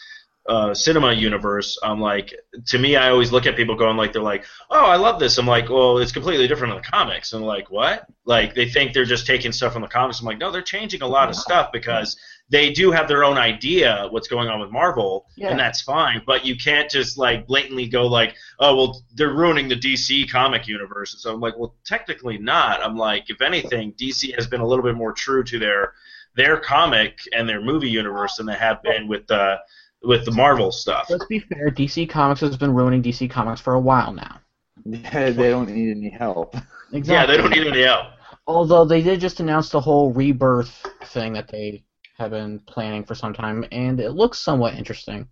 [0.48, 1.78] uh, cinema universe.
[1.82, 2.34] I'm like,
[2.66, 5.36] to me, I always look at people going like, they're like, oh, I love this.
[5.36, 7.34] I'm like, well, it's completely different in the comics.
[7.34, 8.06] And like, what?
[8.24, 10.20] Like they think they're just taking stuff from the comics.
[10.20, 12.16] I'm like, no, they're changing a lot of stuff because
[12.50, 15.50] they do have their own idea what's going on with Marvel, Yeah.
[15.50, 16.22] and that's fine.
[16.26, 20.66] But you can't just like blatantly go like, oh well, they're ruining the DC comic
[20.66, 21.12] universe.
[21.12, 22.82] And so I'm like, well, technically not.
[22.82, 25.92] I'm like, if anything, DC has been a little bit more true to their
[26.36, 29.56] their comic and their movie universe than they have been with the
[30.02, 31.08] with the Marvel stuff.
[31.10, 34.40] Let's be fair, DC Comics has been ruining DC Comics for a while now.
[34.84, 36.54] Yeah, they don't need any help.
[36.92, 37.14] Exactly.
[37.14, 38.06] Yeah, they don't need any help.
[38.46, 41.82] Although they did just announce the whole rebirth thing that they
[42.16, 45.28] have been planning for some time, and it looks somewhat interesting.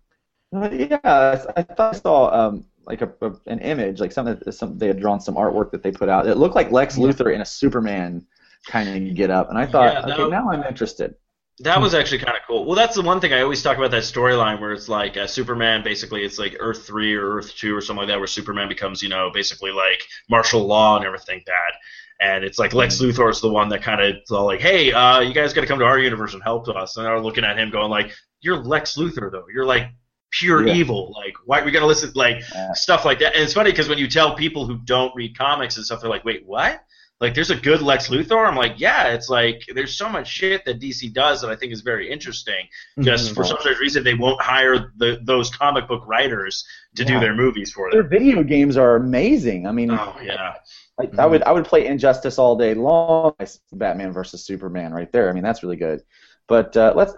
[0.55, 4.51] Uh, yeah, I thought I saw um, like a, a an image, like something that
[4.53, 6.27] some they had drawn some artwork that they put out.
[6.27, 8.25] It looked like Lex Luthor in a Superman
[8.67, 11.15] kind of get up, and I thought, Yeah, okay, would- now I'm interested.
[11.61, 12.65] That was actually kind of cool.
[12.65, 15.25] Well, that's the one thing I always talk about that storyline where it's like uh,
[15.25, 18.67] Superman, basically, it's like Earth 3 or Earth 2 or something like that, where Superman
[18.69, 21.71] becomes, you know, basically like martial law and everything that.
[22.19, 25.19] And it's like Lex Luthor is the one that kind of all like, hey, uh,
[25.21, 26.95] you guys got to come to our universe and help us.
[26.97, 29.45] And they're looking at him going like, you're Lex Luthor, though.
[29.51, 29.89] You're like
[30.31, 30.73] pure Yeah.
[30.73, 31.13] evil.
[31.15, 32.11] Like, why are we going to listen?
[32.15, 32.73] Like, Yeah.
[32.73, 33.33] stuff like that.
[33.33, 36.09] And it's funny because when you tell people who don't read comics and stuff, they're
[36.09, 36.83] like, wait, what?
[37.19, 38.47] Like, there's a good Lex Luthor?
[38.47, 41.73] I'm like, yeah, it's like, there's so much shit that DC does that I think
[41.73, 42.67] is very interesting.
[42.99, 43.35] Just Mhm.
[43.35, 46.63] for some strange reason, they won't hire the, those comic book writers
[46.95, 47.99] to do their movies for them.
[47.99, 49.65] Their video games are amazing.
[49.65, 50.55] I mean, Oh, yeah.
[50.99, 53.33] I, I would I would play Injustice all day long.
[53.71, 55.29] Batman versus Superman, right there.
[55.29, 56.01] I mean, that's really good.
[56.47, 57.13] But uh, let's.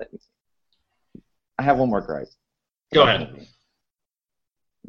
[1.58, 2.28] I have one more gripe.
[2.94, 3.48] Go ahead.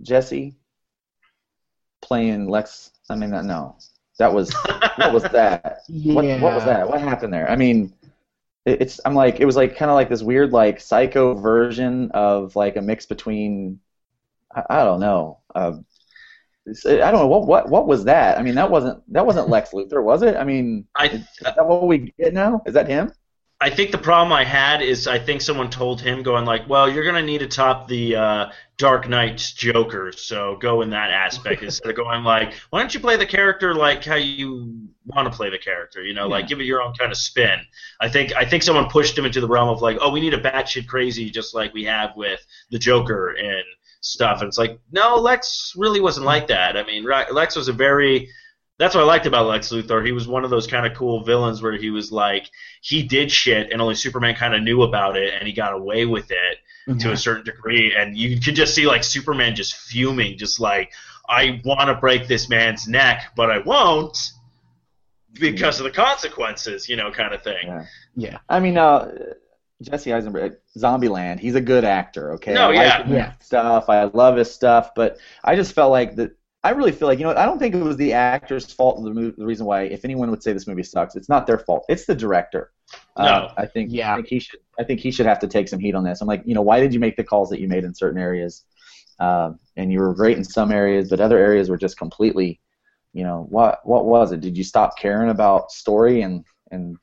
[0.02, 0.56] Jesse
[2.02, 2.90] playing Lex.
[3.08, 3.76] I mean, that- no,
[4.20, 4.54] that was
[4.96, 5.80] what was that?
[5.88, 6.88] What, what was that?
[6.88, 7.50] What happened there?
[7.50, 7.92] I mean,
[8.64, 12.10] it, it's I'm like it was like kind of like this weird like psycho version
[12.12, 13.80] of like a mix between
[14.54, 15.40] I, I don't know.
[15.54, 15.78] Uh,
[16.86, 18.38] I don't know what what what was that?
[18.38, 20.36] I mean, that wasn't that wasn't Lex Luthor, was it?
[20.36, 22.62] I mean, I, is that what we get now?
[22.66, 23.12] Is that him?
[23.62, 26.88] I think the problem I had is I think someone told him going like, well,
[26.88, 28.46] you're gonna need to top the uh,
[28.78, 33.00] Dark Knight's Joker, so go in that aspect instead of going like, why don't you
[33.00, 36.58] play the character like how you want to play the character, you know, like give
[36.60, 37.60] it your own kind of spin.
[38.00, 40.32] I think I think someone pushed him into the realm of like, oh, we need
[40.32, 43.64] a batshit crazy just like we have with the Joker and
[44.00, 46.78] stuff, and it's like, no, Lex really wasn't like that.
[46.78, 48.30] I mean, Lex was a very
[48.80, 50.04] that's what I liked about Lex Luthor.
[50.04, 53.30] He was one of those kind of cool villains where he was like he did
[53.30, 56.98] shit and only Superman kind of knew about it and he got away with it
[56.98, 60.90] to a certain degree and you could just see like Superman just fuming just like
[61.28, 64.32] I want to break this man's neck but I won't
[65.34, 67.66] because of the consequences, you know, kind of thing.
[67.66, 67.84] Yeah.
[68.16, 68.38] Yeah.
[68.48, 69.12] I mean, uh,
[69.82, 71.38] Jesse Eisenberg, Zombieland.
[71.38, 72.32] He's a good actor.
[72.32, 72.54] Okay.
[72.54, 73.32] No, I like Yeah.
[73.40, 73.88] stuff.
[73.88, 76.32] I love his stuff, but I just felt like that.
[76.62, 77.30] I really feel like you know.
[77.30, 79.02] what, I don't think it was the actor's fault.
[79.02, 81.58] The, mo- the reason why, if anyone would say this movie sucks, it's not their
[81.58, 81.86] fault.
[81.88, 82.72] It's the director.
[83.16, 83.24] No.
[83.24, 83.90] Uh, I think.
[83.92, 84.12] Yeah.
[84.12, 84.60] I think he should.
[84.78, 86.20] I think he should have to take some heat on this.
[86.20, 88.20] I'm like, you know, why did you make the calls that you made in certain
[88.20, 88.64] areas?
[89.20, 92.60] Um, and you were great in some areas, but other areas were just completely,
[93.12, 94.40] you know, what what was it?
[94.40, 96.96] Did you stop caring about story and and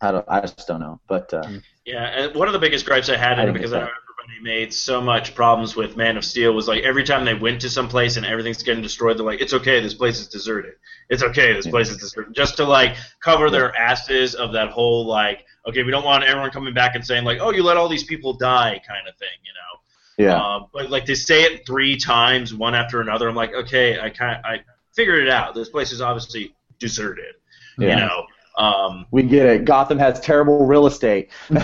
[0.00, 1.00] I don't I just don't know.
[1.08, 1.48] But uh,
[1.84, 3.88] Yeah, and one of the biggest gripes I had I it think because it's I
[4.26, 7.60] everybody made so much problems with Man of Steel was like every time they went
[7.62, 10.74] to some place and everything's getting destroyed, they're like, "It's okay, this place is deserted.
[11.08, 15.06] It's okay, this place is deserted." Just to like cover their asses of that whole
[15.06, 17.88] like, okay, we don't want everyone coming back and saying like, "Oh, you let all
[17.88, 20.30] these people die," kind of thing, you know.
[20.30, 20.42] yeah.
[20.42, 24.10] Um, but like to say it three times, one after another, I'm like, okay, I
[24.10, 24.60] kind I
[24.94, 25.54] figured it out.
[25.54, 27.34] This place is obviously deserted,
[27.78, 27.88] Yeah.
[27.90, 28.26] you know.
[28.58, 29.64] Um, We get it.
[29.66, 31.30] Gotham has terrible real estate.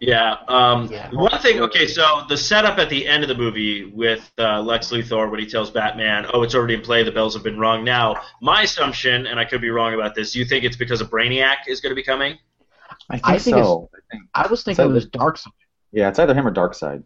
[0.00, 0.36] Yeah.
[0.48, 1.10] Um, Yeah.
[1.12, 1.60] One thing.
[1.60, 5.40] Okay, so the setup at the end of the movie with uh, Lex Luthor when
[5.40, 7.02] he tells Batman, "Oh, it's already in play.
[7.02, 10.34] The bells have been rung." Now, my assumption, and I could be wrong about this,
[10.36, 12.38] you think it's because a Brainiac is going to be coming?
[13.10, 13.90] I think, I think so.
[13.94, 15.52] I think, I was thinking So it was Darkseid.
[15.92, 17.02] yeah, it's either him or Darkseid.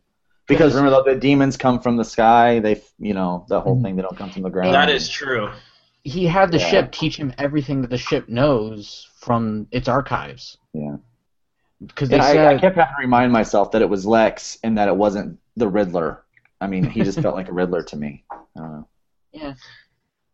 [0.46, 2.58] Because remember, the, the demons come from the sky.
[2.58, 3.82] They, you know, the whole Mhm.
[3.82, 3.96] thing.
[3.96, 4.74] They don't come from the ground.
[4.74, 5.50] That is true.
[6.02, 6.68] He had the Yeah.
[6.70, 10.56] ship teach him everything that the ship knows from its archives.
[10.72, 10.96] Yeah.
[11.86, 14.58] Because they And I, said I kept having to remind myself that it was Lex
[14.62, 16.24] and that it wasn't the Riddler.
[16.60, 18.24] I mean, he just felt like a Riddler to me.
[18.30, 18.88] I don't know.
[19.32, 19.54] Yeah.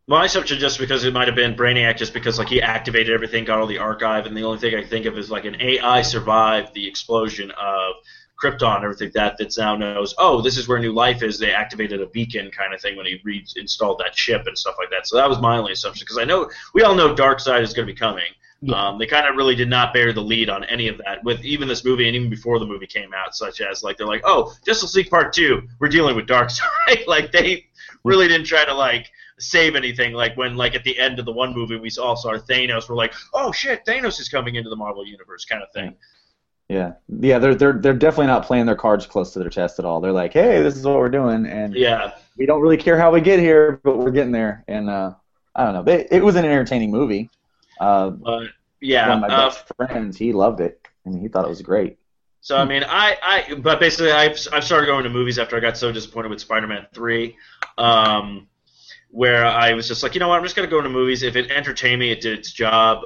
[0.09, 3.45] My assumption just because it might have been Brainiac, just because like he activated everything,
[3.45, 6.03] got all the archive, and the only thing I think of is like an AI
[6.03, 7.95] survived the explosion of
[8.43, 10.15] Krypton and everything that that now knows.
[10.19, 11.39] Oh, this is where new life is.
[11.39, 14.91] They activated a beacon kind of thing when he reinstalled that ship and stuff like
[14.91, 15.07] that.
[15.07, 17.87] So that was my only assumption because I know we all know Darkseid is going
[17.87, 18.33] to be coming.
[18.63, 18.89] Yeah.
[18.89, 21.45] Um, they kind of really did not bear the lead on any of that with
[21.45, 24.23] even this movie and even before the movie came out, such as like they're like,
[24.25, 26.61] oh, Justice League Part Two, we're dealing with Darkseid.
[27.07, 27.67] like they
[28.05, 30.13] really didn't try to like save anything.
[30.13, 32.97] Like when like at the end of the one movie we all saw Thanos, we're
[32.97, 35.95] like, oh shit, Thanos is coming into the Marvel universe, kind of thing.
[36.69, 39.85] Yeah, yeah, they're they're they're definitely not playing their cards close to their chest at
[39.85, 40.01] all.
[40.01, 43.13] They're like, hey, this is what we're doing, and Yeah, we don't really care how
[43.13, 44.65] we get here, but we're getting there.
[44.67, 45.15] And uh,
[45.55, 47.31] I don't know, it, it was an entertaining movie.
[47.81, 48.49] Uh, but
[48.81, 49.09] yeah.
[49.09, 50.81] one of my uh, best friends, he loved it.
[51.05, 51.99] I mean, he thought it was great.
[52.41, 55.61] So I mean, I, I, but basically, I've, I've started going to movies after I
[55.61, 57.37] got so disappointed with Spider-Man three,
[57.77, 58.47] um,
[59.17, 61.23] where I was just like, you know what, I'm just gonna go into movies.
[61.23, 63.01] If it entertained me, it did its job,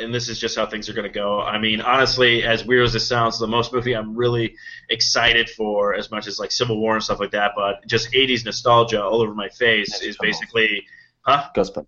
[0.00, 1.40] and this is just how things are gonna go.
[1.40, 4.54] I mean, honestly, as weird as this sounds, the most movie I'm really
[4.88, 8.44] excited for, as much as like Civil War and stuff like that, but just 80s
[8.44, 10.86] nostalgia all over my face Ninja is basically,
[11.22, 11.48] huh?
[11.56, 11.86] Ghostbusters.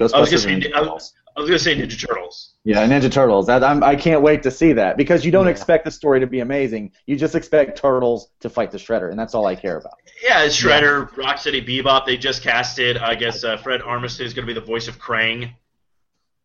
[0.00, 0.38] I was gonna Ghostbusters.
[0.40, 1.14] say, and Ninja I, Turtles.
[1.36, 2.54] I was gonna say Ninja Turtles.
[2.64, 3.46] Yeah, Ninja Turtles.
[3.46, 5.50] That, I'm, I can't wait to see that because you don't Yeah.
[5.52, 6.92] expect the story to be amazing.
[7.06, 9.94] You just expect turtles to fight the Shredder, and that's all I care about.
[10.22, 12.06] Yeah, it's Shredder, Rocksteady Bebop.
[12.06, 14.98] They just casted, I guess, uh, Fred Armisen is going to be the voice of
[14.98, 15.52] Krang.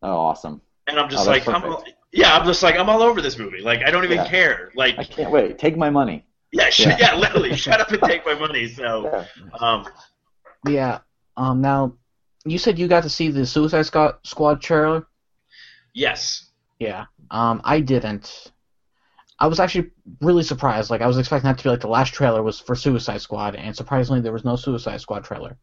[0.02, 0.62] Oh, awesome!
[0.88, 1.94] And I'm just Oh, like, I'm, perfect.
[2.12, 3.62] yeah, I'm just like, I'm all over this movie.
[3.62, 4.28] Like, I don't even Yeah.
[4.30, 4.72] care.
[4.76, 5.60] Like, I can't wait.
[5.60, 6.24] Take my money.
[6.54, 6.98] yeah, sh- Yeah.
[7.00, 7.16] yeah.
[7.16, 8.68] literally, shut up and take my money.
[8.68, 9.26] So,
[9.60, 9.86] um,
[10.68, 11.00] yeah.
[11.36, 11.62] Um.
[11.62, 11.94] Now,
[12.46, 15.08] you said you got to see the Suicide Squad, Squad trailer.
[15.94, 16.46] yes,
[16.80, 17.06] Yeah.
[17.32, 17.62] Um.
[17.64, 18.52] I didn't.
[19.40, 20.90] I was actually really surprised.
[20.90, 23.56] Like I was expecting that to be like the last trailer was for Suicide Squad,
[23.56, 25.58] and surprisingly there was no Suicide Squad trailer.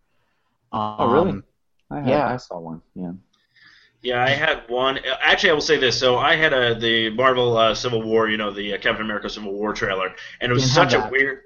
[0.73, 1.43] Um, Oh, really?
[1.91, 2.27] I had, Yeah.
[2.35, 2.83] I saw one.
[2.95, 3.13] Yeah.
[4.03, 4.99] yeah, I had one.
[5.23, 5.99] Actually, I will say this.
[5.99, 9.29] So, I had a the Marvel uh, Civil War, you know, the uh, Captain America
[9.31, 11.11] Civil War trailer, and it was such a that.
[11.11, 11.41] weird.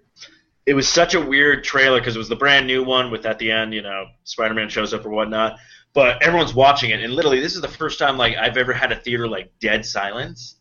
[0.68, 3.38] It was such a weird trailer because it was the brand new one with at
[3.38, 5.58] the end, you know, Spider-Man shows up or whatnot.
[5.94, 8.92] But everyone's watching it, and literally, this is the first time like I've ever had
[8.92, 10.56] a theater like dead silence.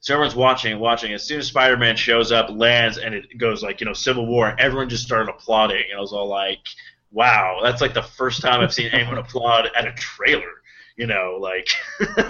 [0.00, 1.12] So everyone's watching and watching.
[1.12, 4.56] As soon as Spider-Man shows up, lands, and it goes like you know Civil War,
[4.58, 6.60] everyone just started applauding, and I was all like,
[7.10, 10.59] "Wow, that's like the first time I've seen anyone applaud at a trailer."
[10.96, 11.68] You know, like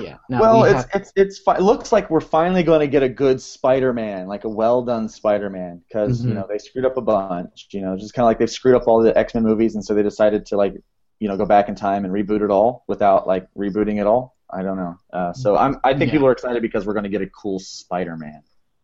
[0.01, 0.17] Yeah.
[0.29, 2.87] Now, well, we it's have- it's it's fi- it looks like we're finally going to
[2.87, 6.35] get a good Spider-Man, like a well done Spider-Man, because you Mhm.
[6.35, 7.69] know they screwed up a bunch.
[7.71, 9.95] You know, just kind of like they've screwed up all the X-Men movies, and so
[9.95, 10.75] they decided to like
[11.19, 14.37] you know go back in time and reboot it all without like rebooting it all.
[14.53, 14.97] I don't know.
[15.13, 16.13] Uh, so I'm I think Yeah.
[16.19, 18.43] people are excited because we're going to get a cool Spider-Man.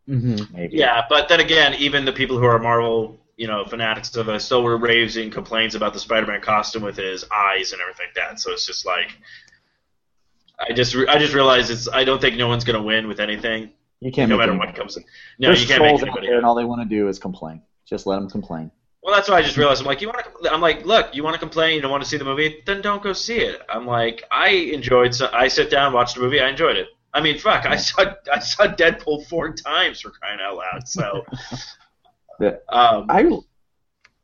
[0.09, 0.53] Mhm.
[0.53, 0.77] Maybe.
[0.77, 4.41] Yeah, but then again, even the people who are Marvel, you know, fanatics of it
[4.41, 8.39] still were raising complaints about the Spider-Man costume with his eyes and everything like that.
[8.41, 9.11] So it's just like,
[10.59, 13.21] I just re- I just realized it's I don't think no one's gonna win with
[13.21, 14.29] anything, You can't.
[14.31, 14.97] no make matter them- what comes.
[14.97, 16.29] No, There's you can't make anybody.
[16.29, 17.63] and all they want to do is complain.
[17.85, 18.71] Just let them complain.
[19.03, 20.53] Well, that's why I just realized I'm like, you want to?
[20.53, 22.81] I'm like, look, you want to complain, you don't want to see the movie, then
[22.83, 23.61] don't go see it.
[23.69, 25.15] I'm like, I enjoyed.
[25.15, 26.89] So I sit down, watch the movie, I enjoyed it.
[27.15, 30.89] I mean, fuck, I saw I saw Deadpool four times for crying out loud.
[30.89, 31.25] So,
[32.69, 33.23] um, I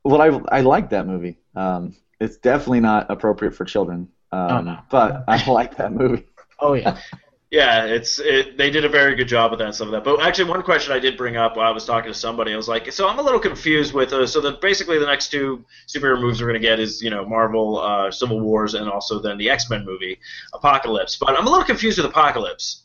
[0.04, 1.38] well, I I like that movie.
[1.54, 4.08] Um, it's definitely not appropriate for children.
[4.32, 4.78] Um, Oh, no.
[4.90, 6.26] But I like that movie.
[6.58, 6.98] Oh yeah.
[7.52, 10.10] Yeah, it's it, they did a very good job with that and stuff like that.
[10.10, 12.56] But actually, one question I did bring up while I was talking to somebody, I
[12.56, 15.62] was like, so I'm a little confused with uh, so that basically the next two
[15.86, 19.36] superhero movies we're gonna get is you know Marvel uh, Civil Wars and also then
[19.36, 20.18] the X Men movie
[20.54, 21.16] Apocalypse.
[21.16, 22.84] But I'm a little confused with Apocalypse.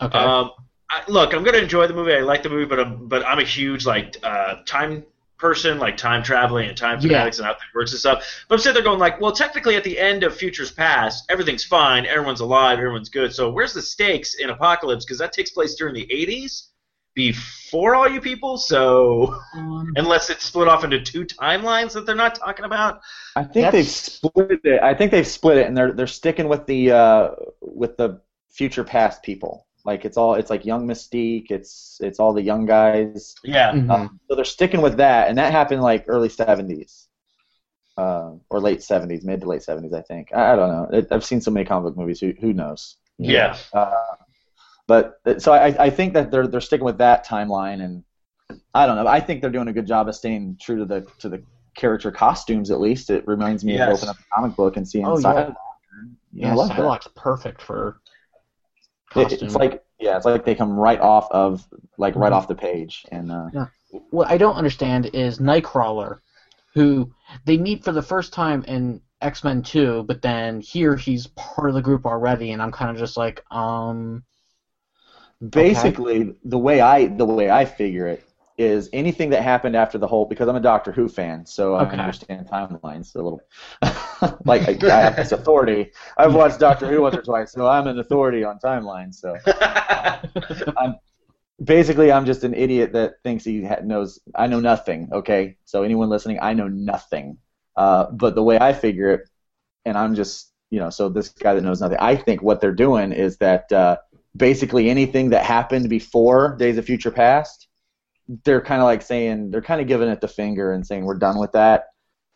[0.00, 0.16] Okay.
[0.16, 0.52] Um,
[0.90, 2.14] I, look, I'm gonna enjoy the movie.
[2.14, 5.04] I like the movie, but I'm, but I'm a huge like uh, time
[5.38, 7.08] person, like time traveling and time Yeah.
[7.08, 8.24] fanatics and how that works and stuff.
[8.48, 11.64] But I'm sitting there going like, well, technically at the end of Futures Past, everything's
[11.64, 13.34] fine, everyone's alive, everyone's good.
[13.34, 15.04] So where's the stakes in Apocalypse?
[15.04, 16.68] Because that takes place during the 80s,
[17.14, 18.56] before all you people.
[18.56, 23.00] So Um, unless it's split off into two timelines that they're not talking about.
[23.36, 24.82] I think they've split it.
[24.82, 27.30] I think they've split it, and they're they're sticking with the uh,
[27.60, 29.66] with the future past people.
[29.84, 31.50] Like it's all it's like young Mystique.
[31.50, 33.34] It's it's all the young guys.
[33.44, 33.72] Yeah.
[33.72, 33.90] mhm.
[33.90, 37.08] Um, so they're sticking with that, and that happened like early '70s,
[37.98, 40.30] uh, or late '70s, mid to late '70s, I think.
[40.34, 40.98] I, I don't know.
[40.98, 42.20] It, I've seen so many comic book movies.
[42.20, 42.96] Who who knows?
[43.18, 43.56] Yeah.
[43.72, 43.94] Uh,
[44.86, 48.04] but uh, so I, I think that they're they're sticking with that timeline, and
[48.74, 49.06] I don't know.
[49.06, 51.42] I think they're doing a good job of staying true to the to the
[51.76, 52.70] character costumes.
[52.70, 53.88] At least it reminds me Yes.
[53.88, 55.56] of opening up a comic book and seeing Oh, Psylocke.
[56.32, 56.70] yeah, I love.
[56.70, 58.00] Psylocke's perfect for
[59.16, 61.66] It- it's like yeah, it's like they come right off of
[61.98, 62.36] like right Mhm.
[62.36, 63.48] off the page, and uh,
[64.10, 66.18] what I don't understand is Nightcrawler,
[66.74, 67.12] who
[67.44, 71.68] they meet for the first time in X Men Two, but then here he's part
[71.68, 74.24] of the group already, and I'm kind of just like, um,
[75.50, 80.06] basically the way I the way I figure it is anything that happened after the
[80.06, 83.40] whole because I'm a Doctor Who fan, so I understand timelines a little.
[84.44, 85.90] like I, I have this authority.
[86.16, 89.16] I've watched Doctor Who once or twice, so I'm an authority on timelines.
[89.16, 89.36] So
[91.64, 94.20] basically, I'm just an idiot that thinks he ha- knows.
[94.34, 95.08] I know nothing.
[95.12, 97.38] Okay, so anyone listening, I know nothing.
[97.76, 99.28] Uh, but the way I figure it,
[99.84, 102.72] and I'm just you know, so this guy that knows nothing, I think what they're
[102.72, 103.96] doing is that uh,
[104.36, 107.68] basically anything that happened before Days of Future Past,
[108.44, 111.18] they're kind of like saying they're kind of giving it the finger and saying we're
[111.18, 111.86] done with that.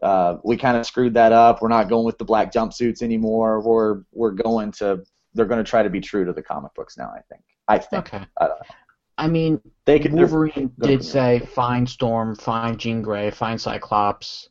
[0.02, 1.60] Uh, we kind of screwed that up.
[1.60, 3.60] We're not going with the black jumpsuits anymore.
[3.60, 5.02] We're we're going to.
[5.34, 7.10] They're going to try to be true to the comic books now.
[7.14, 7.42] I think.
[7.66, 8.14] I think.
[8.14, 8.24] okay.
[8.38, 8.48] I.
[9.18, 10.12] I mean, They could.
[10.12, 14.48] Wolverine did say find Storm, find Jean Grey, find Cyclops.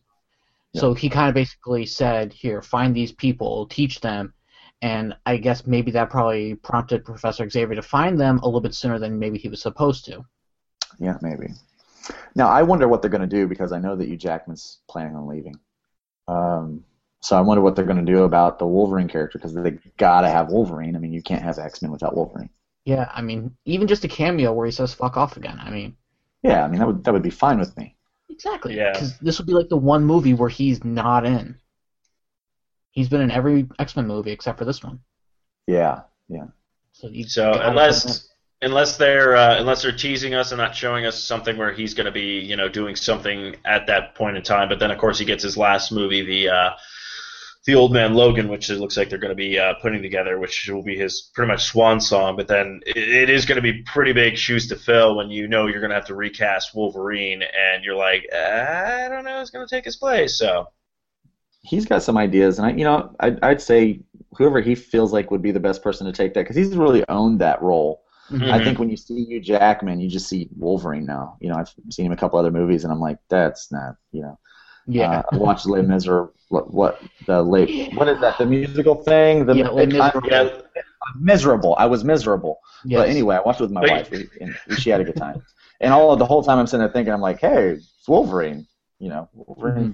[0.75, 4.33] So he kind of basically said, "Here, find these people, teach them."
[4.81, 8.75] And I guess maybe that probably prompted Professor Xavier to find them a little bit
[8.75, 10.23] sooner than maybe he was supposed to.
[10.99, 11.47] Yeah, maybe.
[12.35, 15.15] Now I wonder what they're going to do because I know that Hugh Jackman's planning
[15.15, 15.55] on leaving.
[16.27, 16.83] Um,
[17.21, 20.29] so I wonder what they're going to do about the Wolverine character because they gotta
[20.29, 20.95] have Wolverine.
[20.95, 22.49] I mean, you can't have X Men without Wolverine.
[22.85, 25.59] Yeah, I mean, even just a cameo where he says "fuck off" again.
[25.59, 25.97] I mean,
[26.43, 27.95] Yeah, I mean that would that would be fine with me.
[28.29, 28.75] exactly.
[28.75, 28.91] Yeah.
[28.91, 31.59] Because this would be like the one movie where he's not in.
[32.91, 34.99] He's been in every X Men movie except for this one.
[35.67, 36.01] Yeah,
[36.93, 38.17] So, So gotta put him in.
[38.17, 38.29] unless
[38.61, 42.05] unless they're uh, unless they're teasing us and not showing us something where he's going
[42.05, 45.19] to be you know doing something at that point in time, but then of course
[45.19, 46.69] he gets his last movie, the uh,
[47.65, 50.39] the Old Man Logan, which it looks like they're going to be uh, putting together,
[50.39, 52.37] which will be his pretty much swan song.
[52.37, 55.47] But then it, it is going to be pretty big shoes to fill when you
[55.47, 59.49] know you're going to have to recast Wolverine, and you're like, I don't know who's
[59.49, 60.37] going to take his place.
[60.39, 60.69] So
[61.61, 63.99] he's got some ideas, and I, you know, I'd, I'd say
[64.37, 67.03] whoever he feels like would be the best person to take that because he's really
[67.09, 68.03] owned that role.
[68.31, 68.51] Mhm.
[68.51, 71.37] I think when you see Hugh Jackman, you just see Wolverine now.
[71.39, 74.21] You know, I've seen him a couple other movies, and I'm like, that's not, you
[74.21, 74.37] know.
[74.87, 75.19] yeah.
[75.19, 76.33] Uh, I watched Les Miserables.
[76.49, 77.93] What, what the late?
[77.95, 78.37] What is that?
[78.37, 79.45] The musical thing?
[79.45, 80.29] The Yeah, Les Miserables.
[80.31, 80.49] yeah,
[81.19, 81.75] miserable.
[81.77, 82.59] I was miserable.
[82.85, 82.99] yes.
[82.99, 84.11] But anyway, I watched it with my But- wife,
[84.41, 85.41] and she had a good time.
[85.79, 88.65] And all the whole time I'm sitting there thinking, I'm like, hey, it's Wolverine.
[88.99, 89.93] You know, Wolverine.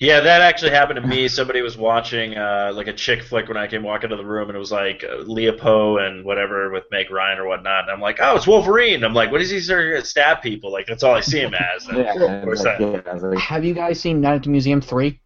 [0.00, 1.28] Yeah, that actually happened to me.
[1.28, 4.48] Somebody was watching uh, like a chick flick when I came walking into the room,
[4.50, 7.84] and it was like uh, Leopold and whatever with Meg Ryan or whatnot.
[7.84, 9.04] And I'm like, oh, it's Wolverine.
[9.04, 10.72] I'm like, what is he sort of stab people?
[10.72, 11.86] Like that's all I see him as.
[11.86, 14.42] And Yeah, of and course like, that- yeah, like, Have you guys seen Night at
[14.42, 15.20] the Museum three?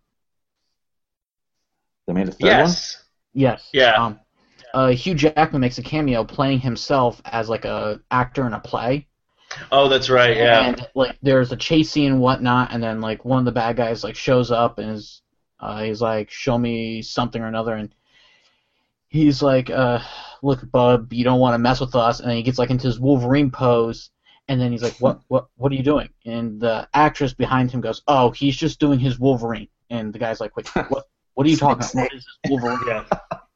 [2.06, 3.02] they made a third yes.
[3.32, 3.68] Yes.
[3.72, 3.92] Yeah.
[3.94, 4.20] Um,
[4.74, 9.07] uh, Hugh Jackman makes a cameo playing himself as like a actor in a play.
[9.72, 10.36] Oh, that's right.
[10.36, 10.68] Yeah.
[10.68, 13.76] And like there's a chase scene and whatnot, and then like one of the bad
[13.76, 15.22] guys like shows up and is
[15.60, 17.92] uh, he's like, "Show me something or another," and
[19.08, 20.00] he's like, uh,
[20.42, 22.86] "Look, bub, you don't want to mess with us." And then he gets like into
[22.86, 24.10] his Wolverine pose,
[24.48, 25.20] and then he's like, "What?
[25.28, 25.48] What?
[25.56, 29.18] What are you doing?" And the actress behind him goes, "Oh, he's just doing his
[29.18, 31.04] Wolverine." And the guy's like, "Wait, what?
[31.34, 31.94] What are you talking about?
[31.94, 33.04] What is this Wolverine?" yeah.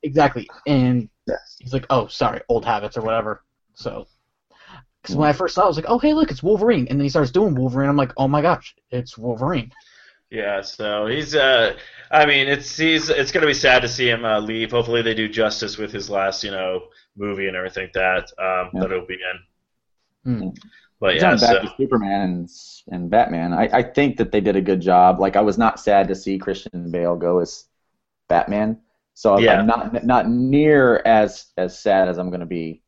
[0.03, 0.49] Exactly.
[0.67, 1.57] And Yes.
[1.61, 4.07] he's like, "Oh, sorry, old habits or whatever." So,
[5.03, 6.99] because when I first saw, it, I was like, "Oh, hey, look, it's Wolverine," and
[6.99, 7.89] then he starts doing Wolverine.
[7.89, 9.73] I'm like, "Oh my gosh, it's Wolverine."
[10.31, 11.77] Yeah, so he's uh
[12.11, 14.71] I mean it's he's it's gonna be sad to see him uh, leave.
[14.71, 18.81] Hopefully they do justice with his last, you know, movie and everything that, um Yeah.
[18.81, 19.39] that it'll be in.
[20.25, 20.49] Hmm.
[21.01, 22.49] But He's yeah, on so, back to Superman and,
[22.89, 23.53] and Batman.
[23.53, 25.19] I, I think that they did a good job.
[25.21, 27.67] Like I was not sad to see Christian Bale go as
[28.29, 28.81] Batman.
[29.15, 29.61] So Yeah.
[29.61, 32.82] I'm not not near as as sad as I'm going to be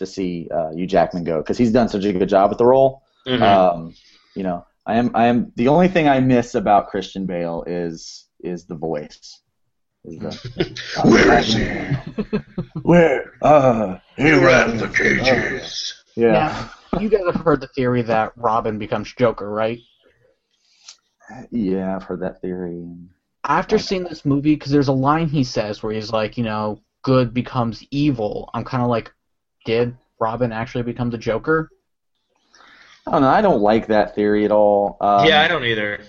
[0.00, 2.66] to see uh, Hugh Jackman go because he's done such a good job with the
[2.66, 3.02] role.
[3.26, 3.40] mhm.
[3.40, 3.94] Um,
[4.34, 8.26] you know, I am I am the only thing I miss about Christian Bale is
[8.40, 9.40] is the voice.
[10.04, 12.38] Is the, Where is he?
[12.82, 13.32] Where?
[13.42, 15.94] Uh, He ran the cages.
[16.16, 16.68] yeah.
[16.98, 19.78] you guys have heard the theory that Robin becomes Joker, right?
[21.50, 22.82] Yeah, I've heard that theory.
[23.44, 26.80] After seeing this movie, because there's a line he says where he's like, you know,
[27.02, 28.50] good becomes evil.
[28.54, 29.12] I'm kind of like,
[29.64, 31.70] did Robin actually become the Joker?
[33.06, 33.28] I don't know.
[33.28, 34.96] I don't like that theory at all.
[35.00, 36.00] Um, yeah, I don't either.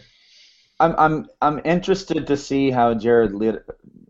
[0.80, 3.60] I'm I'm I'm interested to see how Jared Leto.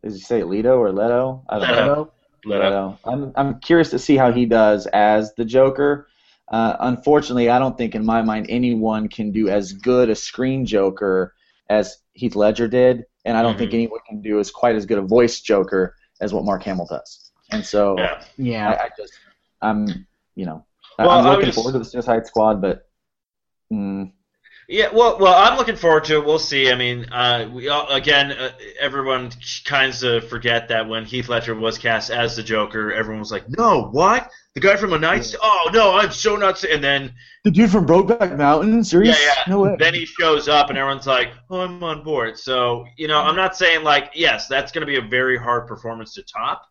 [0.04, 1.44] Is he say it Leto or Leto?
[1.50, 1.76] I don't know.
[1.76, 1.90] Leto.
[1.90, 2.12] Leto?
[2.46, 2.74] Let up.
[2.74, 3.00] Leto.
[3.06, 6.08] I'm I'm curious to see how he does as the Joker.
[6.48, 10.66] Uh, unfortunately, I don't think in my mind anyone can do as good a screen
[10.66, 11.34] Joker
[11.70, 13.76] as Heath Ledger did, and I don't think Mhm.
[13.76, 17.32] anyone can do as quite as good a voice Joker as what Mark Hamill does.
[17.52, 18.24] And so Yeah.
[18.38, 18.70] Yeah.
[18.70, 19.14] I, I just,
[19.62, 19.88] I'm,
[20.36, 20.66] you know,
[20.98, 22.88] I- Well, I'm looking was- forward to the Suicide Squad, but
[23.72, 24.12] mm,
[24.68, 26.26] Yeah, well, well, I'm looking forward to it.
[26.26, 26.72] We'll see.
[26.72, 29.32] I mean, uh, we all, again, uh, everyone
[29.66, 33.50] kind of forget that when Heath Ledger was cast as the Joker, everyone was like,
[33.50, 34.30] "No, what?
[34.56, 35.36] The guy from A Knight's?
[35.42, 39.20] Oh no, I'm so nuts!" And then, the dude from Brokeback Mountain, yeah, serious?
[39.22, 39.76] yeah, No way.
[39.78, 43.36] then he shows up, and everyone's like, "Oh, I'm on board." So, you know, I'm
[43.36, 46.64] not saying like, yes, that's going to be a very hard performance to top.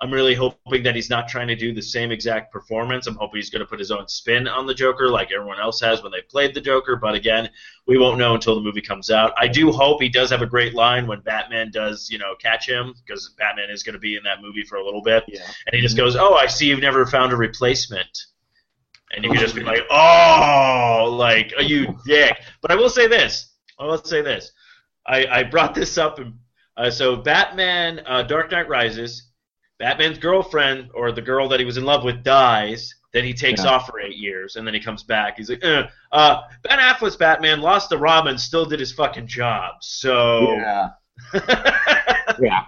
[0.00, 3.06] I'm really hoping that he's not trying to do the same exact performance.
[3.06, 5.80] I'm hoping he's going to put his own spin on the Joker, like everyone else
[5.80, 6.96] has when they played the Joker.
[6.96, 7.48] But again,
[7.86, 9.32] we won't know until the movie comes out.
[9.38, 12.68] I do hope he does have a great line when Batman does, you know, catch
[12.68, 15.40] him because Batman is going to be in that movie for a little bit, Yeah.
[15.66, 18.18] and he just goes, "Oh, I see you've never found a replacement."
[19.14, 23.06] And you can just be like, "Oh, like are you dick?" But I will say
[23.06, 23.52] this.
[23.78, 24.52] I will say this.
[25.06, 26.18] I, I brought this up.
[26.18, 26.34] And,
[26.76, 29.30] uh, so Batman, uh, Dark Knight Rises.
[29.78, 32.94] Batman's girlfriend or the girl that he was in love with dies.
[33.12, 33.70] Then he takes Yeah.
[33.70, 35.38] off for eight years, and then he comes back.
[35.38, 39.74] He's like, uh, uh, Ben Affleck's Batman lost to Robin, still did his fucking job.
[39.80, 40.90] So Yeah.
[42.40, 42.64] Yeah.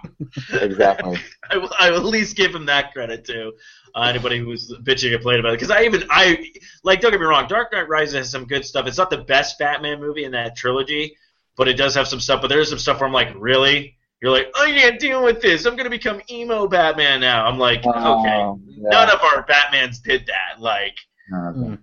[0.53, 1.19] Exactly.
[1.51, 3.53] I will, I will at least give him that credit too.
[3.93, 6.45] Uh, anybody who's bitching and complaining about it, because I even I
[6.83, 8.87] like don't get me wrong, Dark Knight Rises has some good stuff.
[8.87, 11.15] It's not the best Batman movie in that trilogy,
[11.57, 12.41] but it does have some stuff.
[12.41, 13.95] But there's some stuff where I'm like, really?
[14.21, 15.65] You're like, I can't deal with this.
[15.65, 17.45] I'm gonna become emo Batman now.
[17.45, 18.89] I'm like, Oh, okay, yeah.
[18.89, 20.61] none of our Batmans did that.
[20.61, 20.95] Like,
[21.31, 21.77] Mm.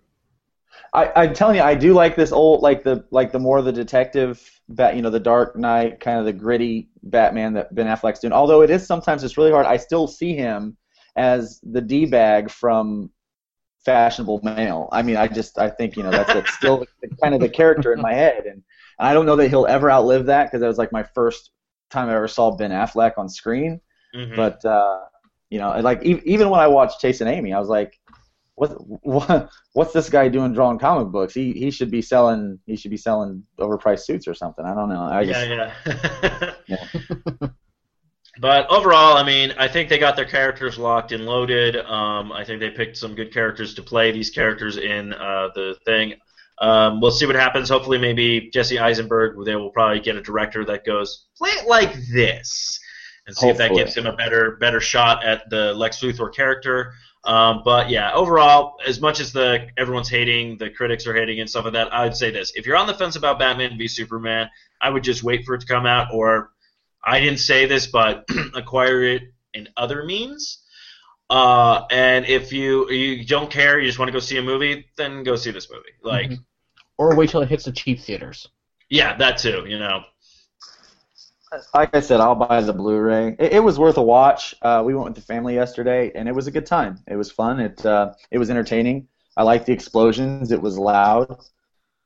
[0.92, 3.72] I, I'm telling you, I do like this old, like the like the more the
[3.72, 8.20] detective, bat, you know, the Dark Knight, kind of the gritty Batman that Ben Affleck's
[8.20, 8.32] doing.
[8.32, 9.66] Although it is sometimes it's really hard.
[9.66, 10.76] I still see him
[11.16, 13.10] as the d bag from
[13.84, 14.88] Fashionable Male.
[14.90, 16.84] I mean, I just I think you know that's, that's still
[17.22, 18.62] kind of the character in my head, and
[18.98, 21.50] I don't know that he'll ever outlive that because that was like my first
[21.90, 23.80] time I ever saw Ben Affleck on screen.
[24.14, 24.36] mhm.
[24.36, 25.00] But uh,
[25.50, 27.98] you know, like e- even when I watched Chasing Amy, I was like,
[28.56, 28.70] what,
[29.04, 31.34] what what's this guy doing drawing comic books?
[31.34, 34.64] He he should be selling he should be selling overpriced suits or something.
[34.64, 35.02] I don't know.
[35.02, 37.48] I just yeah, yeah.
[38.40, 41.76] but overall, I mean, I think they got their characters locked and loaded.
[41.76, 45.76] Um, I think they picked some good characters to play these characters in uh, the
[45.84, 46.14] thing.
[46.58, 47.68] Um, we'll see what happens.
[47.68, 49.44] Hopefully, maybe Jesse Eisenberg.
[49.44, 52.80] They will probably get a director that goes play it like this,
[53.26, 56.94] and see if that gives him a better better shot at the Lex Luthor character.
[57.24, 61.50] Um, but yeah, overall, as much as the everyone's hating, the critics are hating and
[61.50, 63.88] stuff like that, I would say this: if you're on the fence about Batman v
[63.88, 64.48] Superman,
[64.80, 66.08] I would just wait for it to come out.
[66.14, 66.50] Or
[67.04, 70.62] I didn't say this, but acquire it in other means.
[71.28, 74.86] Uh, and if you you don't care, you just want to go see a movie,
[74.96, 75.82] then go see this movie.
[76.02, 76.44] Like, Mhm.
[76.98, 78.48] Or wait till it hits the cheap theaters.
[78.88, 79.64] yeah, that too.
[79.66, 80.04] You know.
[81.74, 83.36] like I said, I'll buy the Blu-ray.
[83.38, 84.54] It, it was worth a watch.
[84.62, 86.98] Uh, we went with the family yesterday, and it was a good time.
[87.06, 87.60] It was fun.
[87.60, 89.08] It uh, it was entertaining.
[89.36, 90.50] I liked the explosions.
[90.52, 91.36] It was loud.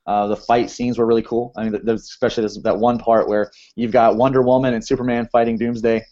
[0.07, 1.53] Uh, the fight scenes were really cool.
[1.57, 4.85] I mean, th- there's especially this, that one part where you've got Wonder Woman and
[4.85, 6.05] Superman fighting Doomsday,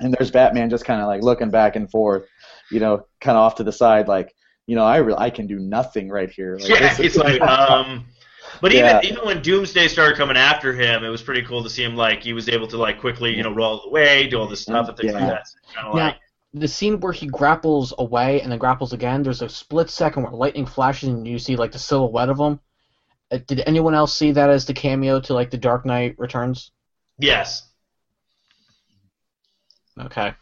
[0.00, 2.24] and there's Batman just kind of like looking back and forth,
[2.70, 4.34] you know, kind of off to the side, like,
[4.66, 6.56] you know, I re- I can do nothing right here.
[6.58, 8.06] Like, yeah, this he's like, um.
[8.60, 9.00] But even Yeah.
[9.02, 12.22] even when Doomsday started coming after him, it was pretty cool to see him like
[12.22, 14.96] he was able to like quickly you know roll away, do all this stuff and
[14.96, 15.28] things like Yeah.
[15.30, 15.44] that.
[15.74, 16.04] Kind of Yeah.
[16.06, 16.16] like
[16.54, 20.32] The scene where he grapples away and then grapples again, there's a split second where
[20.32, 22.60] lightning flashes and you see like the silhouette of him.
[23.32, 26.70] Uh, Did anyone else see that as the cameo to like the Dark Knight Returns?
[27.18, 27.70] yes,
[30.00, 30.32] Okay.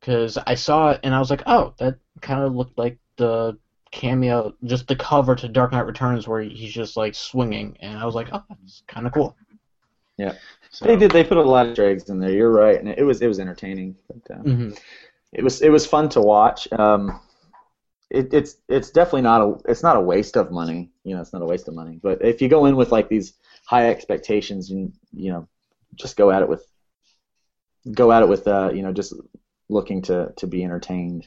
[0.00, 3.58] Because I saw it and I was like, oh, that kind of looked like the
[3.90, 8.04] cameo, just the cover to Dark Knight Returns where he's just like swinging, and I
[8.06, 9.36] was like, oh, that's kind of cool.
[10.70, 11.10] so, They did.
[11.10, 12.30] They put a lot of eggs in there.
[12.30, 13.96] You're right, and it was it was entertaining.
[14.08, 14.70] But, uh, hmm
[15.32, 16.70] it was it was fun to watch.
[16.72, 17.20] Um,
[18.10, 20.90] it, it's it's definitely not a it's not a waste of money.
[21.04, 21.98] You know, it's not a waste of money.
[22.02, 23.34] But if you go in with like these
[23.66, 25.48] high expectations and you know,
[25.94, 26.66] just go at it with
[27.92, 29.14] go at it with uh, you know, just
[29.68, 31.26] looking to to be entertained.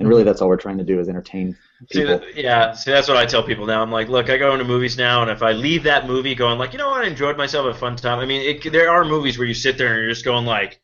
[0.00, 1.56] And really, that's all we're trying to do is entertain
[1.90, 2.18] See, people.
[2.18, 3.82] that, yeah, see, that's what I tell people now.
[3.82, 6.58] I'm like, look, I go into movies now, and if I leave that movie going
[6.58, 8.18] like, you know what, I enjoyed myself, a fun time.
[8.18, 10.80] I mean, it, there are movies where you sit there and you're just going like,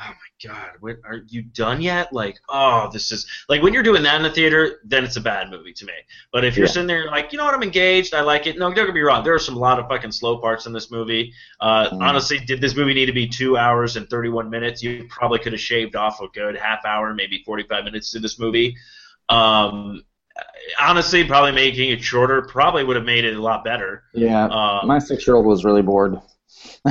[0.00, 2.12] oh my god, what, are you done yet?
[2.12, 5.20] Like, oh, this is like when you're doing that in the theater, then it's a
[5.20, 5.92] bad movie to me.
[6.32, 6.72] But if you're Yeah.
[6.72, 8.58] sitting there like, you know what, I'm engaged, I like it.
[8.58, 10.90] No, don't get me wrong, there are some lot of fucking slow parts in this
[10.90, 11.32] movie.
[11.60, 12.00] Uh, Mm.
[12.02, 14.82] Honestly, did this movie need to be two hours and 31 minutes?
[14.82, 18.38] You probably could have shaved off a good half hour, maybe 45 minutes to this
[18.38, 18.74] movie.
[19.28, 20.02] Um,
[20.80, 24.04] honestly, probably making it shorter probably would have made it a lot better.
[24.14, 26.18] Yeah, Um, my six-year-old was really bored.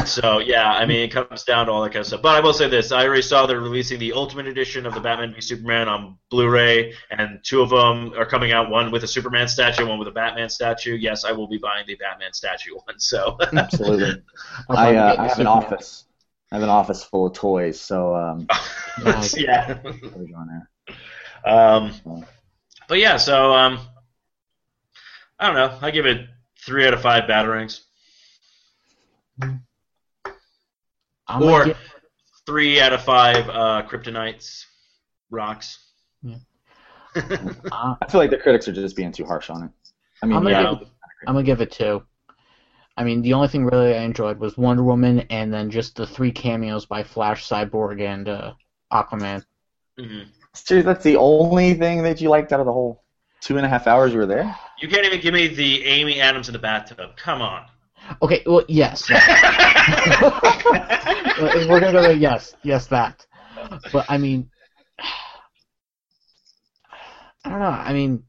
[0.06, 2.22] So yeah, I mean, it comes down to all that kind of stuff.
[2.22, 5.02] But I will say this: I already saw they're releasing the Ultimate Edition of the
[5.02, 8.70] Batman v Superman on Blu-ray, and two of them are coming out.
[8.70, 10.96] One with a Superman statue, one with a Batman statue.
[10.96, 13.00] Yes, I will be buying the Batman statue one.
[13.00, 14.24] So Absolutely.
[14.70, 16.06] I'll I, probably uh, I have an office.
[16.52, 18.48] I have an office full of toys, so um,
[19.36, 19.78] yeah.
[19.82, 20.66] what is on
[21.46, 21.54] there?
[21.54, 22.26] Um,
[22.88, 23.80] but yeah, so um,
[25.40, 25.78] I don't know.
[25.82, 26.28] I give it
[26.60, 27.82] three out of five batarangs.
[31.28, 31.76] I'm Or- gonna
[32.48, 34.66] Three out of five uh, kryptonites
[35.30, 35.78] rocks.
[36.24, 36.38] Yeah.
[37.16, 37.22] Yeah.
[37.72, 39.72] uh, I feel like the critics are just being too harsh on it.
[40.24, 40.88] I mean, I'm gonna yeah, give
[41.28, 42.04] I'm gonna give it two.
[42.98, 46.06] I mean, the only thing really I enjoyed was Wonder Woman, and then just the
[46.06, 48.54] three cameos by Flash, Cyborg, and uh,
[48.92, 49.46] Aquaman.
[50.00, 50.22] hmm
[50.54, 53.04] Seriously, that's the only thing that you liked out of the whole
[53.40, 54.54] two and a half hours you were there.
[54.80, 57.16] You can't even give me the Amy Adams in the bathtub.
[57.16, 57.66] Come on.
[58.22, 59.10] Okay, well, yes,
[61.68, 63.26] we're gonna go yes, yes, that.
[63.92, 64.50] But I mean,
[67.44, 67.66] I don't know.
[67.66, 68.24] I mean,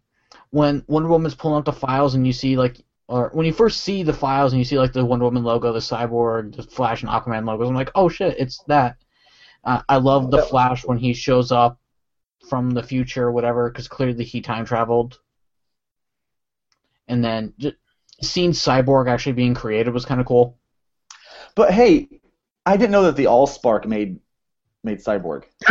[0.51, 3.80] when Wonder Woman's pulling up the files and you see like, or when you first
[3.83, 7.03] see the files and you see like the Wonder Woman logo, the Cyborg, the Flash,
[7.03, 8.97] and Aquaman logos, I'm like, oh shit, it's that.
[9.64, 11.78] Uh, I love the Flash when he shows up
[12.49, 15.18] from the future, or whatever, because clearly he time traveled.
[17.09, 17.76] And then just
[18.22, 20.58] seeing Cyborg actually being created was kind of cool.
[21.54, 22.08] But hey,
[22.64, 24.18] I didn't know that the Allspark made
[24.84, 25.44] made Cyborg.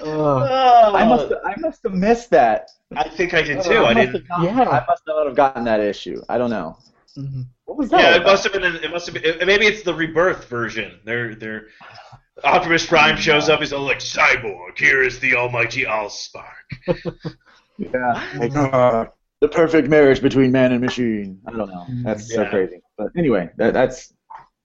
[0.00, 0.94] Ugh.
[0.94, 2.70] I must I must have missed that.
[2.96, 3.84] I think I did too.
[3.84, 4.26] I must didn't.
[4.28, 4.70] have not- Yeah.
[4.70, 6.22] I must not have gotten that issue.
[6.28, 6.78] I don't know.
[7.16, 7.46] Mhm.
[7.64, 8.00] What was that?
[8.00, 8.64] Yeah, all it must have been.
[8.64, 9.24] It must have been.
[9.24, 11.00] it- maybe it's the rebirth version.
[11.04, 11.66] They're they're.
[12.44, 13.58] Optimus Prime shows up.
[13.60, 16.44] He's all like, "Cyborg, here is the almighty Allspark."
[17.78, 18.28] Yeah.
[18.38, 19.06] Like, uh,
[19.40, 21.40] the perfect marriage between man and machine.
[21.46, 21.86] I don't know.
[21.88, 22.80] Mm, That's so crazy.
[22.96, 24.12] But anyway, that, that's.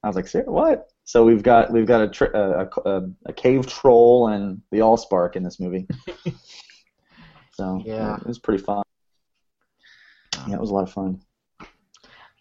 [0.04, 0.90] I was like, "Sarah, what?
[1.06, 5.36] So we've got we've got a, tr- a, a a cave troll and the Allspark
[5.36, 5.88] in this movie.
[7.54, 8.18] so Yeah.
[8.18, 8.84] it was pretty fun.
[10.48, 11.22] Yeah, it was a lot of fun.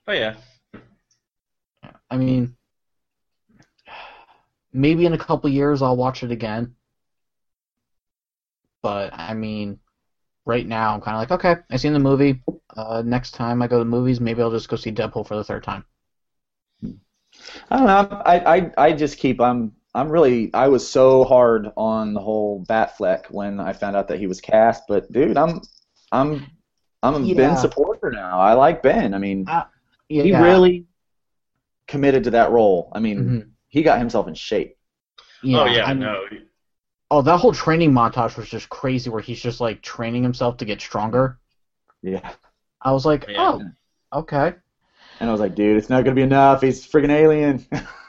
[0.09, 0.35] Oh yeah.
[2.11, 2.57] I mean,
[4.73, 6.75] maybe in a couple years I'll watch it again.
[8.83, 9.79] But I mean,
[10.45, 12.43] right now I'm kind of like, okay, I seen the movie.
[12.77, 15.37] Uh, next time I go to the movies, maybe I'll just go see Deadpool for
[15.37, 15.85] the third time.
[17.71, 18.23] I don't know.
[18.27, 19.41] I, I, I just keep.
[19.41, 20.53] I'm I'm really.
[20.55, 24.41] I was so hard on the whole Batfleck when I found out that he was
[24.41, 24.85] cast.
[24.89, 25.61] But dude, I'm
[26.13, 26.47] I'm
[27.03, 27.35] I'm a Yeah.
[27.35, 28.39] Ben supporter now.
[28.39, 29.15] I like Ben.
[29.15, 29.65] I mean, Uh,
[30.09, 30.43] Yeah, he yeah.
[30.43, 30.87] really
[31.89, 32.91] committed to that role.
[32.95, 33.51] I mean, Mhm.
[33.69, 34.77] he got himself in shape.
[35.43, 35.85] Yeah, oh yeah.
[35.85, 36.25] I mean- no.
[37.13, 40.65] Oh, that whole training montage was just crazy, where he's just like training himself to
[40.65, 41.37] get stronger.
[42.01, 42.33] Yeah.
[42.81, 43.59] I was like, Yeah.
[44.13, 44.55] oh, okay.
[45.21, 46.63] And I was like, dude, it's not gonna be enough.
[46.63, 47.67] He's a friggin' alien.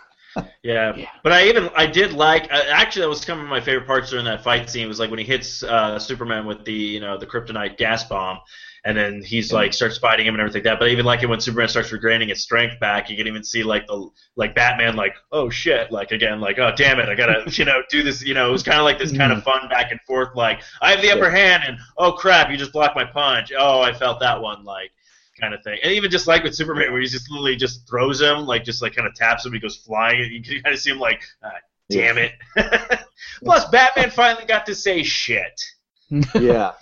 [0.64, 0.96] Yeah.
[0.96, 1.10] Yeah.
[1.24, 4.10] But I even I did like uh, actually that was some of my favorite parts
[4.10, 7.18] during that fight scene was like when he hits uh, Superman with the you know
[7.18, 8.40] the kryptonite gas bomb,
[8.86, 10.80] and then he's like starts fighting him and everything like that.
[10.80, 13.10] But I even like it when Superman starts regaining his strength back.
[13.10, 16.72] You can even see like the like Batman like oh shit like again like oh
[16.76, 19.00] damn it I gotta you know do this you know it was kind of like
[19.00, 22.14] this kind of fun back and forth like I have the upper hand and oh
[22.14, 24.92] crap you just blocked my punch oh I felt that one like
[25.40, 25.80] kind of thing.
[25.84, 28.82] And even just like with Superman, where he just literally just throws him, like just
[28.82, 31.00] like kind of taps him, he goes flying, and you can kind of see him
[31.00, 31.52] like, ah,
[31.90, 32.34] damn it.
[33.44, 35.62] Plus, Batman finally got to say shit.
[36.36, 36.74] yeah.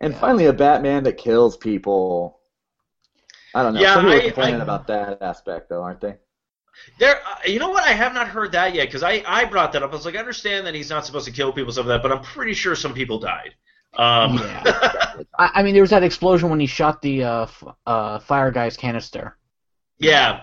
[0.00, 2.38] And finally, a Batman that kills people.
[3.54, 3.80] I don't know.
[3.80, 6.16] Yeah, Some people are I- complaining I- about that aspect, though, aren't they?
[7.00, 7.82] There, uh, you know what?
[7.82, 9.90] I have not heard that yet because I, I brought that up.
[9.90, 12.08] I was like, I understand that he's not supposed to kill people, stuff like that,
[12.08, 13.54] but I'm pretty sure some people died.
[13.96, 14.62] Um, Yeah.
[15.38, 18.50] I, I mean, there was that explosion when he shot the uh, f- uh, fire
[18.50, 19.36] guy's canister.
[19.98, 20.42] yeah.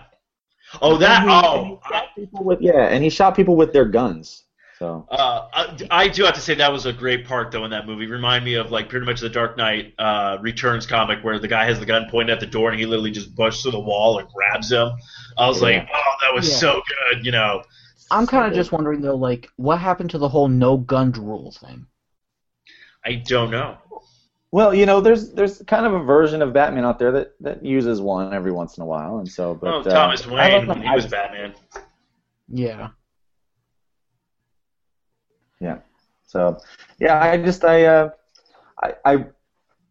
[0.82, 1.22] Oh, that.
[1.22, 4.42] He- Oh, I, shot people with yeah, and he shot people with their guns.
[4.78, 7.70] So Uh, I, I do have to say that was a great part though in
[7.70, 8.06] that movie.
[8.06, 11.64] Remind me of like pretty much the Dark Knight uh, Returns comic where the guy
[11.64, 14.18] has the gun pointed at the door and he literally just busts through the wall
[14.18, 14.90] and grabs him.
[15.38, 16.56] I was like, oh, that was Yeah.
[16.56, 17.62] so good, you know.
[18.10, 21.12] I'm kind of So- just wondering though, like, what happened to the whole no gun
[21.12, 21.86] rule thing?
[23.06, 23.78] I don't know.
[24.50, 27.64] well, you know, there's there's kind of a version of Batman out there that, that
[27.64, 30.50] uses one every once in a while, and so but oh, uh, Thomas I Wayne
[30.50, 30.88] don't when know.
[30.90, 31.54] he was Batman.
[32.48, 32.88] Yeah.
[35.60, 35.78] Yeah.
[36.26, 36.58] So
[36.98, 38.10] yeah, I just I uh,
[38.82, 39.24] I I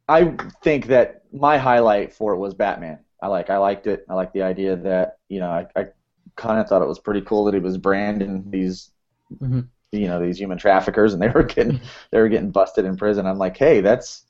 [0.09, 2.99] I think that my highlight for it was Batman.
[3.22, 4.05] I like I liked it.
[4.09, 5.86] I like the idea that you know I, I
[6.36, 8.91] kind of thought it was pretty cool that he was branding these
[9.41, 9.70] Mhm.
[9.96, 11.86] You know these human traffickers, and they were getting mm-hmm.
[12.12, 13.26] they were getting busted in prison.
[13.26, 14.26] I'm like, hey, that's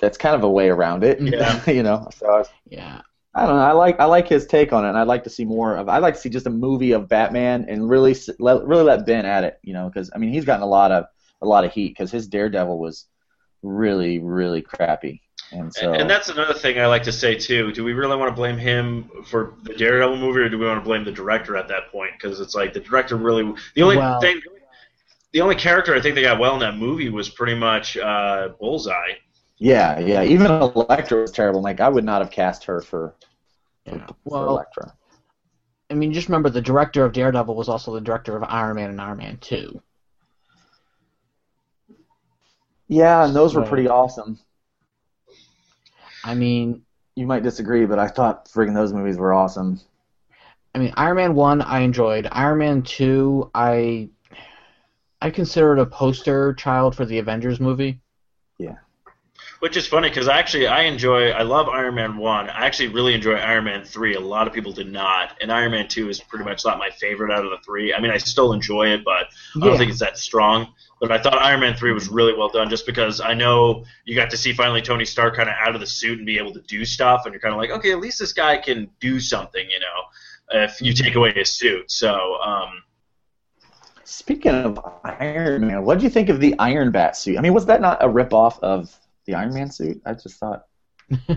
[0.00, 1.20] that's kind of a way around it.
[1.20, 1.70] Yeah.
[1.70, 2.08] you know.
[2.14, 3.02] So I, was, Yeah.
[3.34, 3.62] I don't know.
[3.62, 5.88] I like I like his take on it, and I'd like to see more of.
[5.88, 9.26] I'd like to see just a movie of Batman and really let really let Ben
[9.26, 9.60] at it.
[9.62, 11.04] You know, because I mean he's gotten a lot of
[11.42, 13.06] a lot of heat because his Daredevil was
[13.62, 15.22] really really crappy,
[15.52, 17.72] and so And that's another thing I like to say too.
[17.72, 20.80] Do we really want to blame him for the Daredevil movie, or do we want
[20.82, 22.12] to blame the director at that point?
[22.20, 24.40] Because it's like the director really the only Well- thing,
[25.32, 28.48] the only character I think they got well in that movie was pretty much uh,
[28.60, 29.14] Bullseye.
[29.58, 30.22] yeah yeah.
[30.22, 31.60] Even Elektra was terrible.
[31.62, 33.14] Like I would not have cast her for
[33.86, 34.06] Yeah.
[34.06, 34.94] for Well, Elektra.
[35.90, 38.90] I mean, just remember the director of Daredevil was also the director of Iron Man
[38.90, 39.80] and Iron Man 2.
[42.88, 44.38] Yeah, and those were pretty awesome.
[46.28, 46.82] I mean,
[47.16, 49.80] You might disagree, but I thought friggin' those movies were awesome.
[50.74, 52.28] I mean, Iron Man 1 I enjoyed.
[52.30, 54.10] Iron Man 2 I
[55.22, 58.02] I consider it a poster child for the Avengers movie.
[59.60, 62.48] Which is funny because actually I enjoy I love Iron Man one.
[62.48, 64.14] I actually really enjoy Iron Man three.
[64.14, 66.90] A lot of people did not, and Iron Man two is pretty much not my
[66.90, 67.92] favorite out of the three.
[67.92, 70.72] I mean, I still enjoy it, but I don't think it's that strong.
[71.00, 74.14] But I thought Iron Man three was really well done, just because I know you
[74.14, 76.52] got to see finally Tony Stark kind of out of the suit and be able
[76.52, 79.18] to do stuff, and you're kind of like, okay, at least this guy can do
[79.18, 81.90] something, you know, if you take away his suit.
[81.90, 82.40] So.
[82.40, 82.82] um
[84.04, 87.36] Speaking of Iron Man, what did you think of the Iron Bat suit?
[87.36, 88.90] I mean, was that not a ripoff of
[89.28, 90.00] the Iron Man suit?
[90.04, 90.64] I just thought.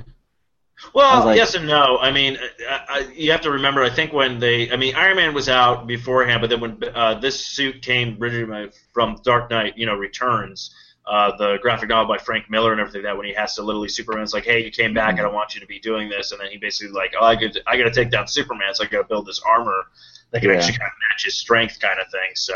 [0.96, 2.00] Well, like- yes and no.
[2.00, 3.84] I mean, I, I, you have to remember.
[3.84, 7.20] I think when they, I mean, Iron Man was out beforehand, but then when uh,
[7.20, 10.74] this suit came originally from Dark Knight, you know, Returns,
[11.06, 13.90] uh, the graphic novel by Frank Miller and everything that when he has to literally
[13.90, 16.42] Superman's like, hey, you came back, I don't want you to be doing this, and
[16.42, 18.88] then he basically like, oh, I could, I got to take down Superman, so I
[18.88, 19.84] got to build this armor
[20.32, 20.56] that can Yeah.
[20.56, 22.32] actually kind of match his strength, kind of thing.
[22.34, 22.56] So,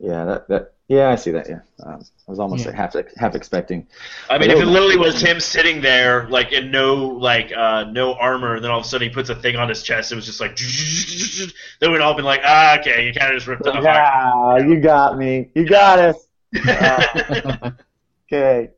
[0.00, 1.48] Yeah, that, that yeah, I see that.
[1.48, 2.70] Yeah, um, I was almost Yeah.
[2.70, 3.86] like half half expecting.
[4.28, 8.14] I mean, if it literally was him sitting there, like in no like uh, no
[8.14, 10.14] armor, and then all of a sudden he puts a thing on his chest, it
[10.14, 10.56] was just like,
[11.80, 13.82] then we'd all been like, ah, okay, you kind of just ripped it off.
[13.84, 15.50] Yeah, you got me.
[15.54, 16.26] You got us.
[18.32, 18.70] Okay.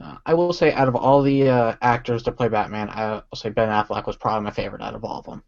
[0.00, 3.36] Uh, I will say, out of all the uh, actors to play Batman, I will
[3.36, 5.42] say Ben Affleck was probably my favorite out of all of them.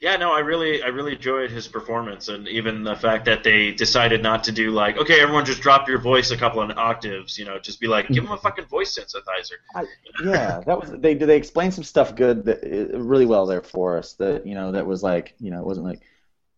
[0.00, 3.72] Yeah, no, I really, I really enjoyed his performance, and even the fact that they
[3.72, 7.38] decided not to do like, okay, everyone just drop your voice a couple of octaves,
[7.38, 9.86] you know, just be like, give him a fucking voice synthesizer.
[10.24, 11.14] Yeah, that was they.
[11.14, 14.14] They explained some stuff good, that, uh, really well there for us.
[14.14, 16.02] That you know, that was like, you know, it wasn't like,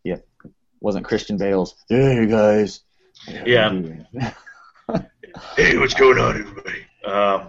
[0.05, 0.17] yeah,
[0.81, 1.75] wasn't Christian Bale's.
[1.89, 2.81] Hey guys.
[3.45, 3.81] Yeah.
[5.57, 6.88] Hey, what's going on, everybody?
[7.09, 7.49] Um,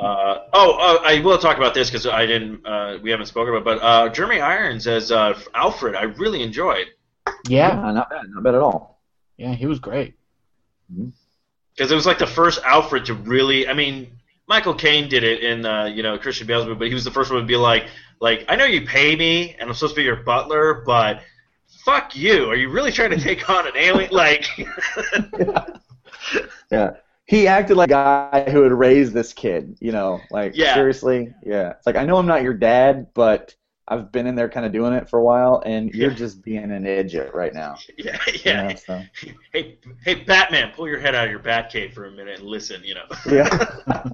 [0.00, 2.64] uh, oh, uh, I will talk about this because I didn't.
[2.66, 6.42] Uh, we haven't spoken about, it, but uh, Jeremy Irons as uh, Alfred, I really
[6.42, 6.86] enjoyed
[7.48, 9.00] Yeah, Yeah, not bad, not bad at all.
[9.36, 10.14] yeah, he was great.
[11.74, 13.68] because it was like the first Alfred to really.
[13.68, 14.12] I mean,
[14.48, 17.10] Michael Caine did it in uh, you know Christian Bale's movie, but he was the
[17.10, 17.86] first one to be like,
[18.20, 21.22] like I know you pay me and I'm supposed to be your butler, but
[21.84, 22.48] fuck you.
[22.50, 24.10] Are you really trying to take on an alien?
[24.12, 24.46] Like,
[26.70, 26.90] Yeah.
[27.26, 30.74] He acted like a guy who had raised this kid, you know, like Yeah.
[30.74, 31.34] seriously.
[31.44, 31.70] Yeah.
[31.70, 33.54] It's like I know I'm not your dad, but
[33.88, 36.70] I've been in there kind of doing it for a while and you're just being
[36.70, 37.76] an idiot right now.
[37.98, 38.68] yeah, You yeah.
[38.68, 39.02] know, so.
[39.52, 42.48] Hey, hey, Batman, pull your head out of your bat cave for a minute and
[42.48, 42.82] listen.
[42.84, 43.04] You know.
[43.30, 43.48] Yeah.
[43.88, 44.04] Yeah,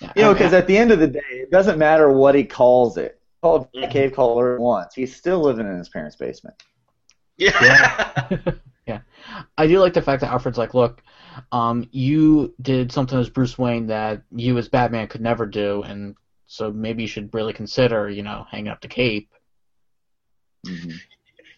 [0.16, 2.96] You know, because at the end of the day, it doesn't matter what he calls
[2.96, 3.20] it.
[3.42, 3.90] Call it a Mhm.
[3.90, 4.94] cave caller once.
[4.94, 6.54] He's still living in his parents' basement.
[7.36, 8.28] Yeah.
[8.86, 9.00] yeah.
[9.56, 11.02] I do like the fact that Alfred's like, look,
[11.52, 16.16] um, you did something as Bruce Wayne that you as Batman could never do, and
[16.46, 19.30] so maybe you should really consider, you know, hanging up the cape.
[20.66, 20.96] Mm-hmm.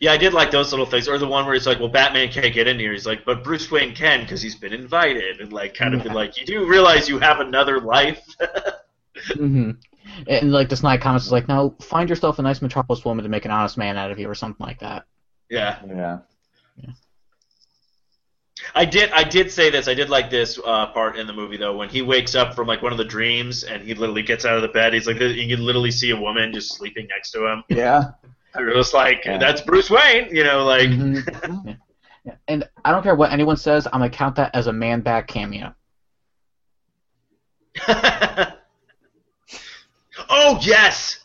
[0.00, 2.28] Yeah, I did like those little things, or the one where he's like, "Well, Batman
[2.30, 5.52] can't get in here." He's like, "But Bruce Wayne can because he's been invited," and
[5.52, 8.20] like, kind of been like, "You do realize you have another life?"
[9.34, 9.70] hmm
[10.26, 13.28] And like the snide comments is like, now find yourself a nice Metropolis woman to
[13.28, 15.04] make an honest man out of you, or something like that.
[15.48, 15.78] Yeah.
[15.86, 16.18] yeah,
[16.76, 16.90] Yeah.
[18.74, 19.10] I did.
[19.12, 19.88] I did say this.
[19.88, 22.66] I did like this uh, part in the movie though, when he wakes up from
[22.66, 24.92] like one of the dreams and he literally gets out of the bed.
[24.94, 27.62] He's like, you can literally see a woman just sleeping next to him.
[27.68, 28.10] Yeah.
[28.54, 29.38] I was like, Yeah.
[29.38, 30.88] "That's Bruce Wayne," you know, like.
[30.88, 31.66] Mhm.
[31.66, 31.74] Yeah.
[32.46, 35.74] And I don't care what anyone says, I'm gonna count that as a Man-Bat cameo.
[40.28, 41.18] oh yes,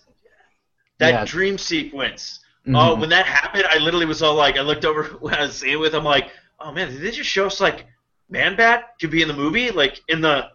[1.00, 1.26] that Yeah.
[1.26, 2.40] dream sequence.
[2.70, 3.00] Oh, Mhm.
[3.00, 5.74] when that happened, I literally was all like, I looked over when I was seeing
[5.74, 7.86] it with, I'm like, oh man, did they just show us like
[8.30, 10.50] Man Bat could be in the movie, like in the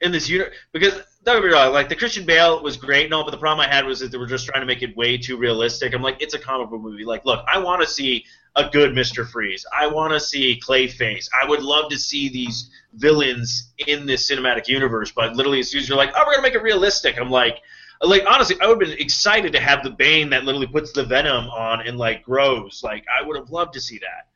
[0.00, 0.52] in this unit?
[0.72, 3.66] Because don't get me wrong, like the Christian Bale was great all, but the problem
[3.66, 5.94] I had was that they were just trying to make it way too realistic.
[5.94, 7.04] I'm like, it's a comic book movie.
[7.04, 8.24] Like, look, I want to see
[8.56, 9.64] a good Mister Freeze.
[9.76, 11.28] I want to see Clayface.
[11.42, 15.12] I would love to see these villains in this cinematic universe.
[15.12, 17.60] But literally, as soon as you're like, oh, we're gonna make it realistic, I'm like,
[18.02, 21.04] like honestly, I would have been excited to have the Bane that literally puts the
[21.04, 22.82] venom on and like grows.
[22.84, 24.28] Like, I would have loved to see that.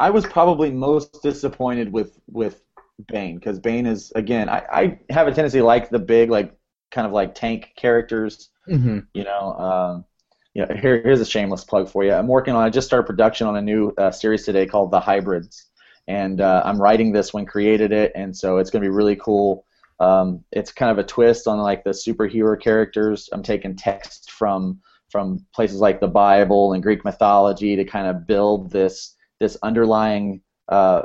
[0.00, 2.62] I was probably most disappointed with with
[3.08, 6.56] Bane because Bane is again I, I have a tendency to like the big like
[6.90, 8.50] kind of like tank characters.
[8.68, 9.00] Mm-hmm.
[9.12, 10.04] You know, um,
[10.54, 12.12] you know here here's a shameless plug for you.
[12.12, 15.00] I'm working on I just started production on a new uh, series today called The
[15.00, 15.66] Hybrids,
[16.08, 19.16] and uh, I'm writing this when created it, and so it's going to be really
[19.16, 19.64] cool.
[20.00, 23.28] Um, it's kind of a twist on like the superhero characters.
[23.32, 24.80] I'm taking text from
[25.10, 30.40] from places like the Bible and Greek mythology to kind of build this this underlying
[30.68, 31.02] uh,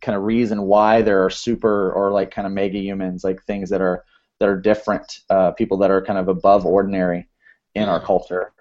[0.00, 3.70] kind of reason why there are super or like kind of mega humans, like things
[3.70, 4.04] that are
[4.40, 7.28] that are different, uh, people that are kind of above ordinary
[7.74, 8.52] in our culture.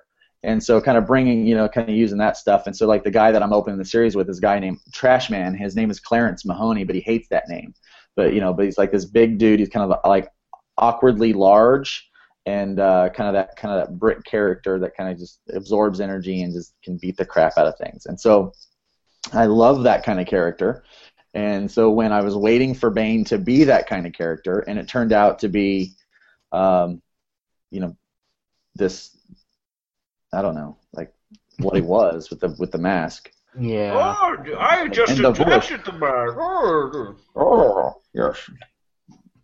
[0.43, 2.67] And so, kind of bringing, you know, kind of using that stuff.
[2.67, 4.79] And so, like the guy that I'm opening the series with is a guy named
[4.91, 5.57] Trashman.
[5.57, 7.73] His name is Clarence Mahoney, but he hates that name.
[8.15, 9.59] But you know, but he's like this big dude.
[9.59, 10.29] He's kind of like
[10.77, 12.09] awkwardly large
[12.45, 16.01] and uh, kind of that kind of that brick character that kind of just absorbs
[16.01, 18.05] energy and just can beat the crap out of things.
[18.05, 18.51] And so,
[19.31, 20.83] I love that kind of character.
[21.33, 24.77] And so when I was waiting for Bane to be that kind of character, and
[24.77, 25.93] it turned out to be,
[26.51, 27.01] um,
[27.71, 27.95] you know,
[28.75, 29.17] this,
[30.31, 31.13] I don't know, like
[31.57, 33.31] what he was with the with the mask.
[33.59, 34.15] Yeah.
[34.19, 36.35] Oh, I just And the attached the mask.
[36.37, 37.05] Oh.
[37.35, 38.49] Oh yes,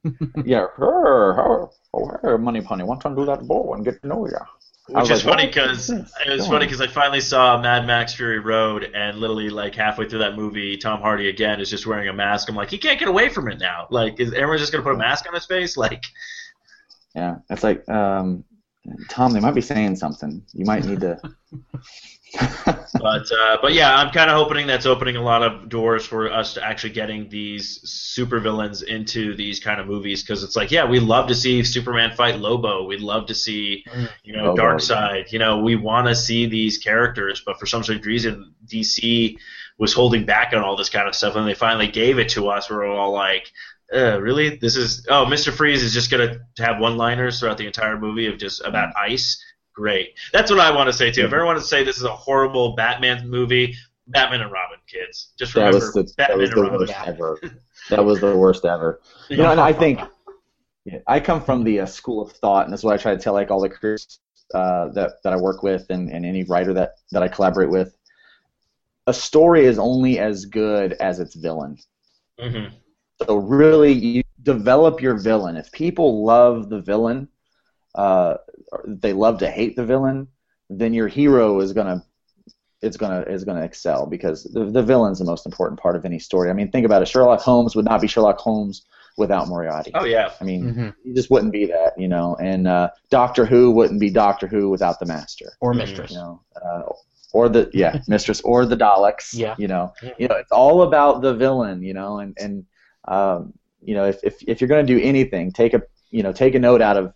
[0.45, 0.67] yeah.
[0.79, 4.45] Oh, oh, hey, money punny, want to do that bow and get to know ya.
[4.89, 8.39] Which is like, funny because it was funny because I finally saw Mad Max Fury
[8.39, 12.13] Road, and literally like halfway through that movie, Tom Hardy again is just wearing a
[12.13, 12.49] mask.
[12.49, 13.87] I'm like, he can't get away from it now.
[13.91, 15.77] Like, is everyone just gonna put a mask on his face?
[15.77, 16.05] Like,
[17.15, 18.43] Yeah, it's like, um,
[19.09, 20.43] Tom, they might be saying something.
[20.53, 21.19] You might need to.
[22.93, 26.31] but uh, but yeah, I'm kind of hoping that's opening a lot of doors for
[26.31, 30.85] us to actually getting these supervillains into these kind of movies because it's like, yeah,
[30.85, 32.85] we love to see Superman fight Lobo.
[32.85, 33.83] We'd love to see,
[34.23, 35.31] you know, Lobo, Darkseid.
[35.31, 39.37] You know, we want to see these characters, but for some strange reason, DC
[39.79, 42.49] was holding back on all this kind of stuff, and they finally gave it to
[42.49, 42.69] us.
[42.69, 43.51] We're all like.
[43.93, 44.57] Uh, really?
[44.57, 45.51] This is oh, Mr.
[45.51, 49.43] Freeze is just gonna have one-liners throughout the entire movie of just about ice.
[49.73, 50.13] Great.
[50.33, 51.21] That's what I want to say too.
[51.21, 53.75] If everyone wants to say this is a horrible Batman movie,
[54.07, 56.79] Batman and Robin, kids, just that remember was the, that was and the Robin.
[56.79, 57.39] worst ever.
[57.89, 59.01] That was the worst ever.
[59.29, 59.99] You know, and I think
[60.85, 63.21] yeah, I come from the uh, school of thought, and that's what I try to
[63.21, 64.19] tell like all the creators
[64.53, 67.95] uh, that that I work with and, and any writer that that I collaborate with.
[69.07, 71.77] A story is only as good as its villain.
[72.39, 72.65] hmm
[73.27, 75.57] So really, you develop your villain.
[75.57, 77.27] If people love the villain,
[77.95, 78.35] uh,
[78.71, 80.27] or they love to hate the villain,
[80.69, 82.03] then your hero is gonna
[82.81, 86.19] it's gonna is gonna excel because the the villain's the most important part of any
[86.19, 86.49] story.
[86.49, 87.07] I mean, think about it.
[87.07, 88.85] Sherlock Holmes would not be Sherlock Holmes
[89.17, 89.91] without Moriarty.
[89.95, 90.31] Oh yeah.
[90.39, 92.37] I mean, hmm he just wouldn't be that, you know.
[92.39, 95.73] And uh, Doctor Who wouldn't be Doctor Who without the Master, Or.
[95.73, 96.11] Mistress.
[96.11, 96.41] you know.
[96.63, 96.83] Uh,
[97.31, 99.33] or the yeah, Mistress or the Daleks.
[99.33, 99.55] Yeah.
[99.57, 100.13] You know, Yeah.
[100.17, 102.65] you know, it's all about the villain, you know, and and
[103.09, 105.81] um, you know, if, if if you're going to do anything, take a
[106.11, 107.13] you know take a note out of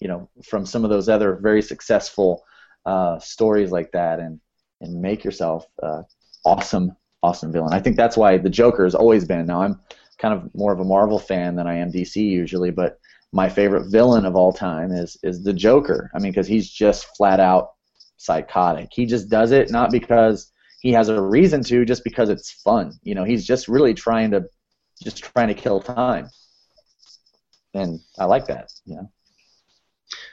[0.00, 2.44] you know from some of those other very successful
[2.86, 4.40] uh, stories like that, and
[4.80, 6.02] and make yourself uh,
[6.44, 7.72] awesome awesome villain.
[7.72, 9.46] I think that's why the Joker has always been.
[9.46, 9.80] Now I'm
[10.18, 12.98] kind of more of a Marvel fan than I am DC usually, but
[13.32, 16.10] my favorite villain of all time is is the Joker.
[16.14, 17.70] I mean, because he's just flat out
[18.16, 18.88] psychotic.
[18.92, 22.98] He just does it not because he has a reason to, just because it's fun.
[23.02, 24.44] You know, he's just really trying to
[25.02, 26.28] just trying to kill time.
[27.74, 29.10] And I like that, you know.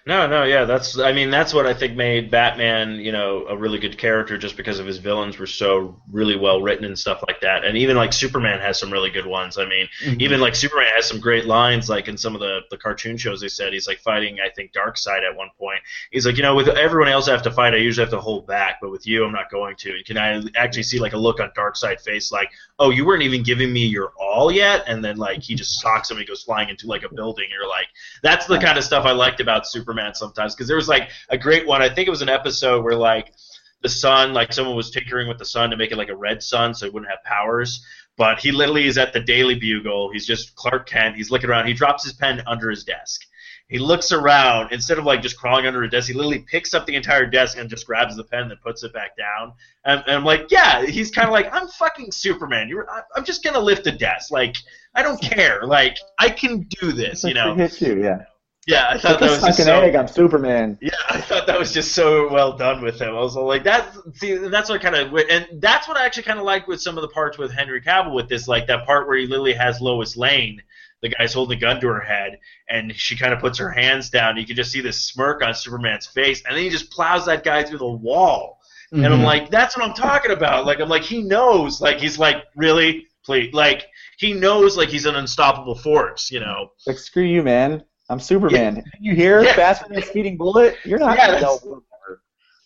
[0.05, 0.97] No, no, yeah, that's.
[0.97, 4.55] I mean, that's what I think made Batman, you know, a really good character, just
[4.55, 7.65] because of his villains were so really well written and stuff like that.
[7.65, 9.57] And even like Superman has some really good ones.
[9.57, 10.21] I mean, Mhm.
[10.21, 11.89] even like Superman has some great lines.
[11.89, 14.71] Like in some of the the cartoon shows, they said he's like fighting, I think,
[14.71, 15.81] Darkseid at one point.
[16.11, 18.21] He's like, you know, with everyone else I have to fight, I usually have to
[18.21, 19.91] hold back, but with you, I'm not going to.
[19.93, 22.49] And can I actually see like a look on Darkseid face, like,
[22.79, 26.09] oh, you weren't even giving me your all yet, and then like he just socks
[26.09, 27.47] him and he goes flying into like a building.
[27.51, 27.87] You're like,
[28.23, 31.37] that's the kind of stuff I liked about Superman sometimes because there was like a
[31.37, 31.81] great one.
[31.81, 33.33] I think it was an episode where like
[33.81, 36.41] the sun, like someone was tinkering with the sun to make it like a red
[36.41, 37.85] sun so it wouldn't have powers.
[38.17, 40.11] But he literally is at the Daily Bugle.
[40.11, 41.15] He's just Clark Kent.
[41.15, 41.67] He's looking around.
[41.67, 43.21] He drops his pen under his desk.
[43.69, 46.07] He looks around instead of like just crawling under a desk.
[46.07, 48.93] He literally picks up the entire desk and just grabs the pen and puts it
[48.93, 49.53] back down.
[49.83, 52.69] And, and I'm like, yeah, he's kind of like, I'm fucking Superman.
[52.69, 54.31] You're, I'm just gonna lift a desk.
[54.31, 54.55] Like,
[54.95, 55.63] I don't care.
[55.63, 57.25] Like, I can do this.
[57.25, 57.55] You know.
[57.55, 58.23] hit you, yeah.
[58.67, 59.81] Yeah, I thought that was like just an so.
[59.81, 59.95] egg.
[59.95, 60.77] I'm Superman.
[60.81, 63.15] Yeah, I thought that was just so well done with him.
[63.15, 63.95] I was like, that.
[64.15, 66.97] See, that's what kind of, and that's what I actually kind of like with some
[66.97, 69.79] of the parts with Henry Cavill with this, like that part where he literally has
[69.79, 70.61] Lois Lane,
[71.01, 72.39] the guy's holding a gun to her head,
[72.69, 74.35] and she kind of puts her hands down.
[74.35, 77.45] You can just see this smirk on Superman's face, and then he just plows that
[77.45, 78.59] guy through the wall.
[78.91, 79.23] And I'm Mhm.
[79.25, 80.65] like, that's what I'm talking about.
[80.65, 81.79] Like, I'm like, he knows.
[81.81, 83.85] Like, he's like, really, please, like,
[84.17, 86.31] he knows, like, he's an unstoppable force.
[86.31, 86.71] You know.
[86.85, 87.83] Like screw you, man.
[88.09, 88.75] I'm Superman.
[88.75, 89.53] Did you hear Yeah.
[89.55, 90.77] faster than a speeding bullet?
[90.85, 91.83] You're not Yeah, gonna that's- know.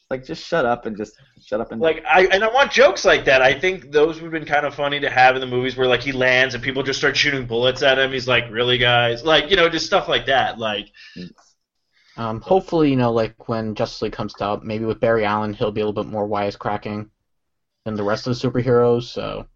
[0.09, 3.05] Like just shut up and just shut up and Like I and I want jokes
[3.05, 3.41] like that.
[3.41, 5.87] I think those would have been kind of funny to have in the movies where
[5.87, 8.11] like he lands and people just start shooting bullets at him.
[8.11, 10.59] He's like, "Really, guys?" Like you know, just stuff like that.
[10.59, 10.91] Like
[12.17, 15.71] Um, hopefully, you know, like when Justice League comes out, maybe with Barry Allen, he'll
[15.71, 17.09] be a little bit more wisecracking
[17.85, 19.03] than the rest of the superheroes.
[19.03, 19.47] So,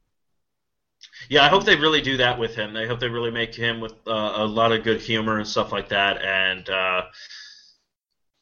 [1.29, 2.75] yeah, I hope they really do that with him.
[2.75, 5.71] I hope they really make him with uh, a lot of good humor and stuff
[5.71, 6.21] like that.
[6.21, 7.03] And uh,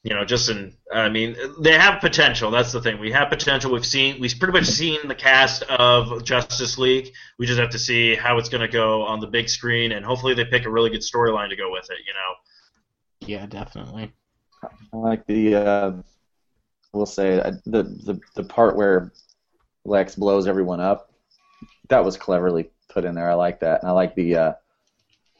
[0.03, 2.51] you know, just in I mean, they have potential.
[2.51, 2.99] That's the thing.
[2.99, 3.71] We have potential.
[3.71, 7.13] We've seen we've pretty much seen the cast of Justice League.
[7.39, 10.05] We just have to see how it's going to go on the big screen, and
[10.05, 11.99] hopefully they pick a really good storyline to go with it.
[12.05, 13.27] You know.
[13.27, 14.11] yeah, definitely.
[14.93, 15.91] I like the uh,
[16.91, 19.13] we'll say uh, the, the the part where
[19.85, 21.13] Lex blows everyone up.
[21.87, 23.29] That was cleverly put in there.
[23.29, 24.53] I like that, and I like the uh,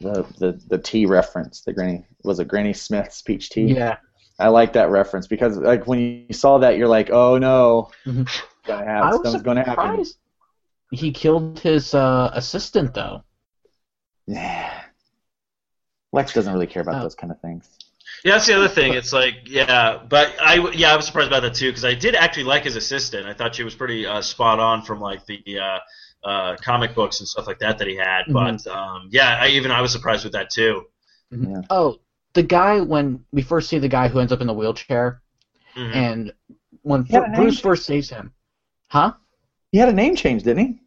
[0.00, 1.60] the the the tea reference.
[1.62, 3.74] The Granny was it Granny Smith's peach tea.
[3.74, 3.96] Yeah.
[4.38, 8.28] I like that reference because like when you saw that, you're like, oh no, Mhm.
[8.66, 9.84] gonna I was Something's gonna happen.
[9.84, 10.16] surprised
[10.90, 13.22] he killed his uh, assistant, though.
[14.26, 14.72] Yeah.
[16.12, 17.02] Lex doesn't really care about Oh.
[17.02, 17.68] those kind of things.
[18.24, 18.94] Yeah, that's the other thing.
[18.94, 22.14] It's like, yeah, but I, yeah, I was surprised about that too because I did
[22.14, 23.26] actually like his assistant.
[23.26, 25.78] I thought she was pretty uh, spot on from like the uh,
[26.24, 28.22] uh, comic books and stuff like that that he had.
[28.32, 30.84] But um, yeah, I, even I was surprised with that too.
[31.70, 31.96] Oh,
[32.34, 35.20] the guy when we first see the guy who ends up in the wheelchair,
[35.76, 35.94] Mhm.
[35.94, 36.32] and
[36.82, 37.62] when Yeah, fir- Bruce know.
[37.62, 38.32] first saves him,
[38.88, 39.12] huh?
[39.72, 40.78] He had a name change, didn't he?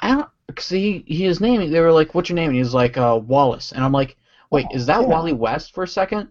[0.00, 1.70] I don't cause he, he his name.
[1.70, 4.16] They were like, "What's your name?" And he's like, uh, "Wallace." And I'm like,
[4.50, 5.06] "Wait, is that Yeah.
[5.06, 6.28] Wally West?" For a second,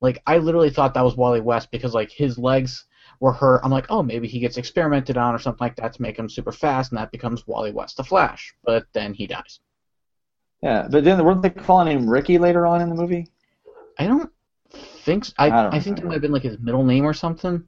[0.00, 2.84] like I literally thought that was Wally West because like his legs
[3.20, 3.60] were hurt.
[3.64, 6.28] I'm like, "Oh, maybe he gets experimented on or something like that to make him
[6.28, 9.60] super fast, and that becomes Wally West, the Flash." But then he dies.
[10.62, 13.28] Yeah, but then weren't they calling him Ricky later on in the movie?
[13.98, 14.30] I don't
[14.70, 15.32] think so.
[15.38, 16.06] I I don't I, think that remember.
[16.06, 17.64] might have been like his middle name or something.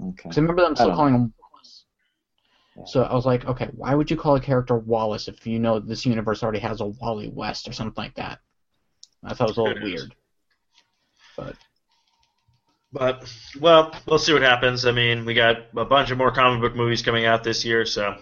[0.00, 0.12] Okay.
[0.16, 1.84] Because I remember them I still don't calling him Wallace.
[2.76, 2.84] Yeah.
[2.86, 5.78] So I was like, okay, why would you call a character Wallace if you know
[5.78, 8.40] this universe already has a Wally West or something like that?
[9.24, 10.14] I thought it was a little weird.
[11.36, 11.56] But
[12.92, 13.24] But
[13.60, 14.84] well, we'll see what happens.
[14.84, 17.86] I mean, we got a bunch of more comic book movies coming out this year,
[17.86, 18.16] so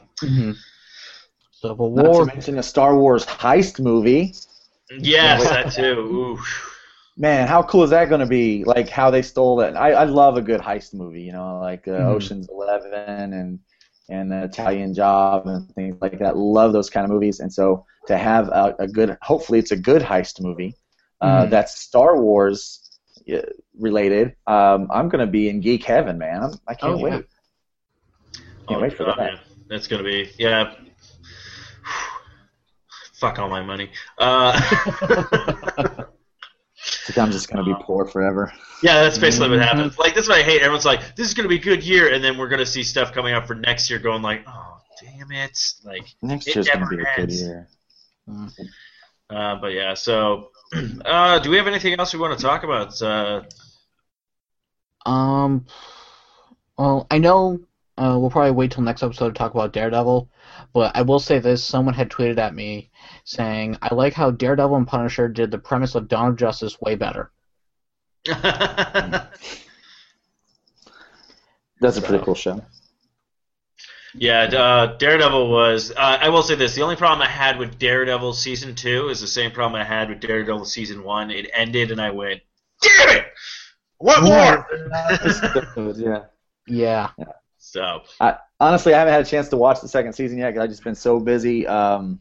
[1.52, 2.24] Civil Not War.
[2.26, 4.34] to mention a Star Wars heist movie.
[4.98, 5.98] yes, that too.
[6.00, 6.38] Ooh.
[7.16, 8.64] Man, how cool is that going to be?
[8.64, 9.76] Like how they stole that.
[9.76, 11.22] I, I love a good heist movie.
[11.22, 12.06] You know, like uh, Mhm.
[12.06, 13.58] Ocean's Eleven and
[14.08, 16.36] and the Italian Job and things like that.
[16.36, 17.40] Love those kind of movies.
[17.40, 20.74] And so to have a, a good, hopefully it's a good heist movie
[21.20, 21.50] uh, Mhm.
[21.50, 22.98] that's Star Wars
[23.80, 24.34] related.
[24.46, 26.42] Um, I'm going to be in geek heaven, man.
[26.42, 27.02] I'm, I can't Oh, yeah.
[27.02, 27.24] wait.
[28.68, 29.32] Can't Oh, wait for God, that.
[29.34, 29.40] man.
[29.68, 30.74] That's gonna be yeah.
[33.14, 33.90] Fuck all my money.
[34.18, 34.58] Uh,
[37.16, 38.52] I'm just going to be poor forever.
[38.82, 39.64] yeah, that's basically what Mhm.
[39.64, 39.98] happens.
[39.98, 40.62] Like this is what I hate.
[40.62, 43.12] Everyone's like, "This is gonna be a good year," and then we're gonna see stuff
[43.12, 46.80] coming out for next year, going like, "Oh, damn it!" Like, Next It year's going
[46.80, 47.68] to be a good year.
[49.30, 49.94] uh, but yeah.
[49.94, 50.50] So,
[51.04, 53.00] uh, do we have anything else we want to talk about?
[53.02, 53.42] Uh,
[55.06, 55.66] Um,
[56.76, 57.60] well, I know
[58.00, 60.30] uh, we'll probably wait till next episode to talk about Daredevil,
[60.72, 62.90] but I will say this: someone had tweeted at me
[63.24, 66.94] saying, "I like how Daredevil and Punisher did the premise of Dawn of Justice way
[66.94, 67.30] better."
[71.80, 72.62] That's a pretty cool show.
[74.14, 75.90] yeah, uh, Daredevil was.
[75.90, 79.20] Uh, I will say this: the only problem I had with Daredevil season two is
[79.20, 81.30] the same problem I had with Daredevil season one.
[81.30, 82.40] It ended, and I went,
[82.80, 83.26] "Damn it!
[84.00, 84.66] What more?"
[86.66, 87.10] yeah.
[87.18, 87.24] Yeah.
[87.58, 90.64] so, I, honestly, I haven't had a chance to watch the second season yet because
[90.64, 91.66] I've just been so busy.
[91.66, 92.20] Um,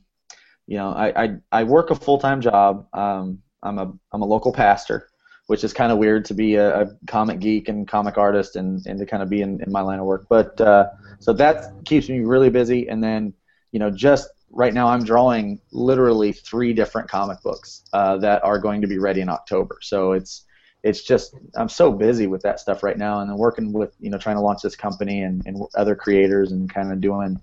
[0.68, 2.86] you know, I, I, I work a full time job.
[2.94, 5.08] Um, I'm a I'm a local pastor,
[5.48, 8.86] which is kind of weird to be a, a comic geek and comic artist and,
[8.86, 10.28] and to kind of be in, in my line of work.
[10.30, 10.88] But uh,
[11.20, 12.90] so that keeps me really busy.
[12.90, 13.34] And then
[13.72, 18.60] you know, just right now I'm drawing literally three different comic books uh, that are
[18.60, 19.78] going to be ready in October.
[19.82, 20.46] So it's
[20.84, 24.10] it's just I'm so busy with that stuff right now, and then working with you
[24.10, 27.40] know trying to launch this company and, and other creators and kind of doing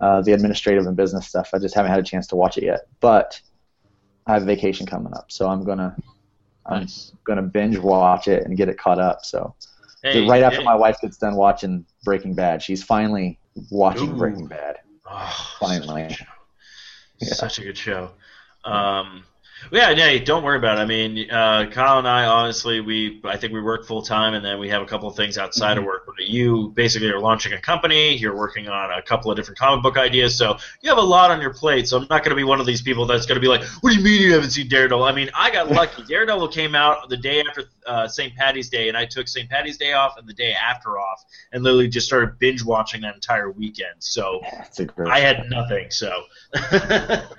[0.00, 1.50] uh, the administrative and business stuff.
[1.54, 3.40] I just haven't had a chance to watch it yet, but
[4.26, 5.96] I have vacation coming up, so I'm gonna
[6.66, 7.12] I'm Nice.
[7.26, 9.24] gonna binge watch it and get it caught up.
[9.24, 9.54] So
[10.02, 10.64] Hey, right after hey.
[10.64, 13.38] my wife gets done watching Breaking Bad, she's finally
[13.70, 14.16] watching Ooh.
[14.16, 14.76] Breaking Bad.
[15.10, 16.10] Oh, Finally.
[16.10, 17.34] Such a good show.
[17.34, 18.10] Such a good show.
[18.64, 19.24] Um,
[19.72, 20.82] yeah, yeah, don't worry about it.
[20.82, 24.44] I mean, uh, Kyle and I, honestly, we I think we work full time, and
[24.44, 26.04] then we have a couple of things outside of work.
[26.06, 28.16] But you basically are launching a company.
[28.16, 31.30] You're working on a couple of different comic book ideas, so you have a lot
[31.30, 31.88] on your plate.
[31.88, 33.62] So I'm not going to be one of these people that's going to be like,
[33.80, 36.02] "What do you mean you haven't seen Daredevil?" I mean, I got lucky.
[36.04, 38.34] Daredevil came out the day after uh, St.
[38.34, 39.48] Patty's Day, and I took St.
[39.48, 43.14] Patty's Day off and the day after off, and literally just started binge watching that
[43.14, 43.94] entire weekend.
[43.98, 45.26] So It's a great I show.
[45.26, 45.90] had nothing.
[45.90, 46.22] So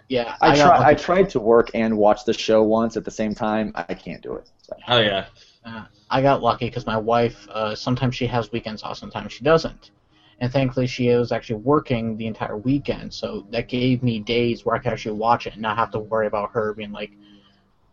[0.10, 3.12] Yeah, I, got try, I tried to work and watch the show once at the
[3.12, 3.72] same time.
[3.76, 4.50] I can't do it.
[4.62, 4.76] So.
[4.88, 5.26] oh yeah.
[5.66, 9.44] Uh, I got lucky because my wife, uh, sometimes she has weekends off, sometimes she
[9.44, 9.92] doesn't.
[10.40, 14.76] And thankfully, she was actually working the entire weekend, so that gave me days where
[14.76, 17.12] I could actually watch it and not have to worry about her being like,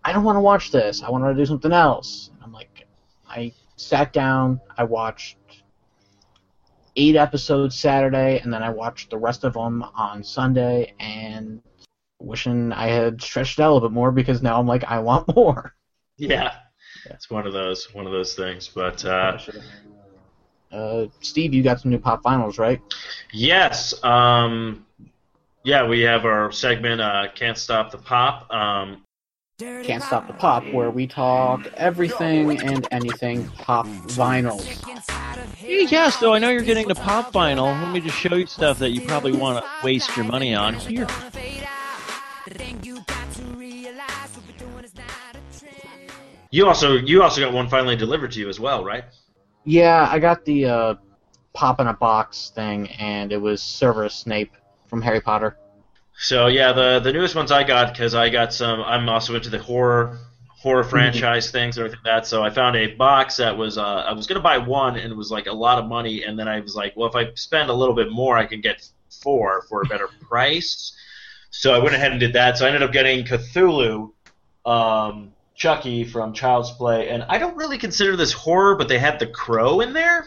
[0.04, 1.02] I don't want to watch this.
[1.02, 2.31] I want to do something else.
[3.32, 5.36] And I'm like, I sat down, I watched
[6.96, 11.62] eight episodes Saturday, and then I watched the rest of them on Sunday, and
[12.20, 15.34] wishing I had stretched out a little bit more because now I'm like, I want
[15.34, 15.74] more.
[16.18, 16.52] Yeah.
[17.06, 18.68] It's one of those one of those things.
[18.68, 19.38] But uh,
[20.70, 22.80] Uh, Steve, you got some new pop vinyls, right?
[23.32, 24.86] yes, um,
[25.64, 29.02] yeah, we have our segment uh, "Can't Stop the Pop." Um,
[29.84, 34.60] Can't Stop the Pop, where we talk everything and anything pop vinyl.
[35.54, 37.80] Hey, yeah, so I know you're getting the pop vinyl.
[37.80, 40.74] Let me just show you stuff that you probably want to waste your money on.
[40.74, 41.06] Here.
[46.50, 49.04] you also you also got one finally delivered to you as well, right?
[49.64, 50.94] Yeah, I got the uh,
[51.54, 54.52] pop in a box thing, and it was Severus Snape
[54.86, 55.56] from Harry Potter.
[56.22, 58.80] So yeah, the the newest ones I got because I got some.
[58.80, 60.18] I'm also into the horror
[60.48, 62.26] horror franchise things and everything like that.
[62.28, 65.16] So I found a box that was uh, I was gonna buy one and it
[65.16, 67.70] was like a lot of money, and then I was like, well, if I spend
[67.70, 68.88] a little bit more, I can get
[69.20, 70.96] four for a better price.
[71.50, 72.56] So I went ahead and did that.
[72.56, 74.12] So I ended up getting Cthulhu,
[74.64, 79.18] um, Chucky from Child's Play, and I don't really consider this horror, but they had
[79.18, 80.26] the crow in there.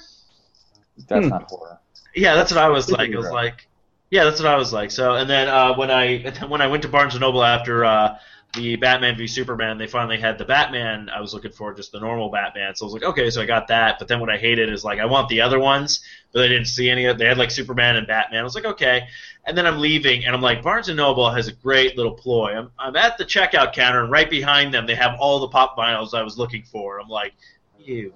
[1.07, 1.29] That's Hmm.
[1.29, 1.79] not horror.
[2.13, 3.13] Yeah, that's what I was like.
[3.13, 3.67] I was like,
[4.09, 4.91] yeah, that's what I was like.
[4.91, 8.17] So, and then uh, when I when I went to Barnes and Noble after uh,
[8.53, 11.09] the Batman v Superman, they finally had the Batman.
[11.09, 13.45] I was looking for just the normal Batman, so I was like, okay, so I
[13.45, 13.97] got that.
[13.99, 16.01] But then what I hated is like I want the other ones,
[16.31, 17.05] but I didn't see any.
[17.05, 18.41] of They had like Superman and Batman.
[18.41, 19.07] I was like, okay.
[19.47, 22.57] And then I'm leaving, and I'm like, Barnes and Noble has a great little ploy.
[22.57, 25.77] I'm, I'm at the checkout counter, and right behind them, they have all the pop
[25.77, 26.99] vinyls I was looking for.
[26.99, 27.33] I'm like,
[27.77, 28.13] you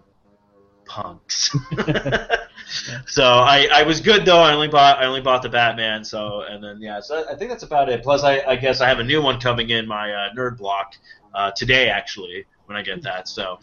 [0.90, 1.56] punks.
[3.06, 4.40] so I, I was good though.
[4.40, 6.04] I only bought I only bought the Batman.
[6.04, 8.04] So and then yeah, so I think that's about it.
[8.04, 10.96] Plus I, I guess I have a new one coming in my uh, nerd block
[11.34, 13.30] uh, today actually when I get that.
[13.30, 13.60] So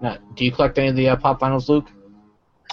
[0.00, 1.88] Now, do you collect any of the uh, pop vinyls, Luke?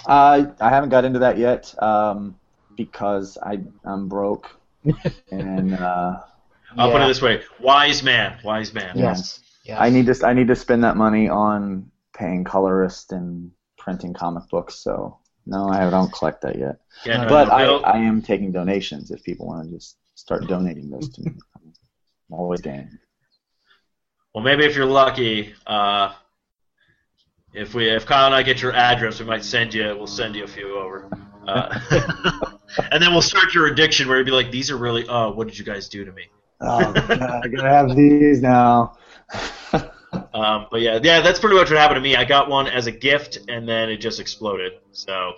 [0.06, 2.36] Uh, I haven't got into that yet um,
[2.76, 4.48] because I I'm broke
[5.30, 6.20] and uh,
[6.78, 8.96] I'll put it this way: wise man, wise man.
[8.96, 9.40] Yes.
[9.64, 9.78] Yes.
[9.80, 13.50] I need to I need to spend that money on paying colorist and
[13.86, 14.74] printing comic books.
[14.74, 15.16] So
[15.46, 16.80] no, I don't collect that yet.
[17.04, 19.96] Yeah, no, But no, I, Bill- I am taking donations if people want to just
[20.16, 21.30] start donating those to me.
[21.56, 21.72] I'm
[22.32, 22.98] always game.
[24.34, 26.14] well, maybe if you're lucky, uh,
[27.52, 29.84] if we if Kyle and I get your address, we might send you.
[29.96, 31.08] We'll send you a few over.
[31.46, 31.78] Uh,
[32.90, 35.06] and then we'll start your addiction where you'd be like, "These are really.
[35.08, 36.24] Oh, what did you guys do to me?"
[36.60, 38.98] Oh, God, I gotta have these now.
[40.36, 42.14] Um, but yeah, yeah, that's pretty much what happened to me.
[42.14, 44.72] I got one as a gift, and then it just exploded.
[44.92, 45.32] So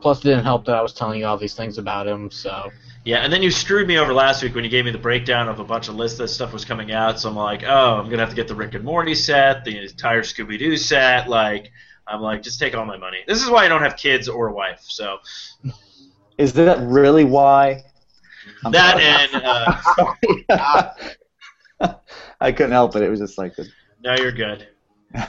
[0.00, 2.30] Plus, it didn't help that I was telling you all these things about him.
[2.30, 2.70] So
[3.04, 5.48] yeah, and then you screwed me over last week when you gave me the breakdown
[5.48, 7.18] of a bunch of lists that stuff was coming out.
[7.20, 9.78] So I'm like, oh, I'm gonna have to get the Rick and Morty set, the
[9.78, 11.28] entire Scooby Doo set.
[11.28, 11.72] Like,
[12.06, 13.18] I'm like, just take all my money.
[13.26, 14.82] This is why I don't have kids or a wife.
[14.82, 15.18] So
[16.38, 17.82] Is that really why?
[18.64, 19.42] I'm that sorry.
[19.44, 20.94] and uh,
[22.40, 23.02] I couldn't help it.
[23.02, 23.54] It was just like
[24.02, 24.68] no, you're good.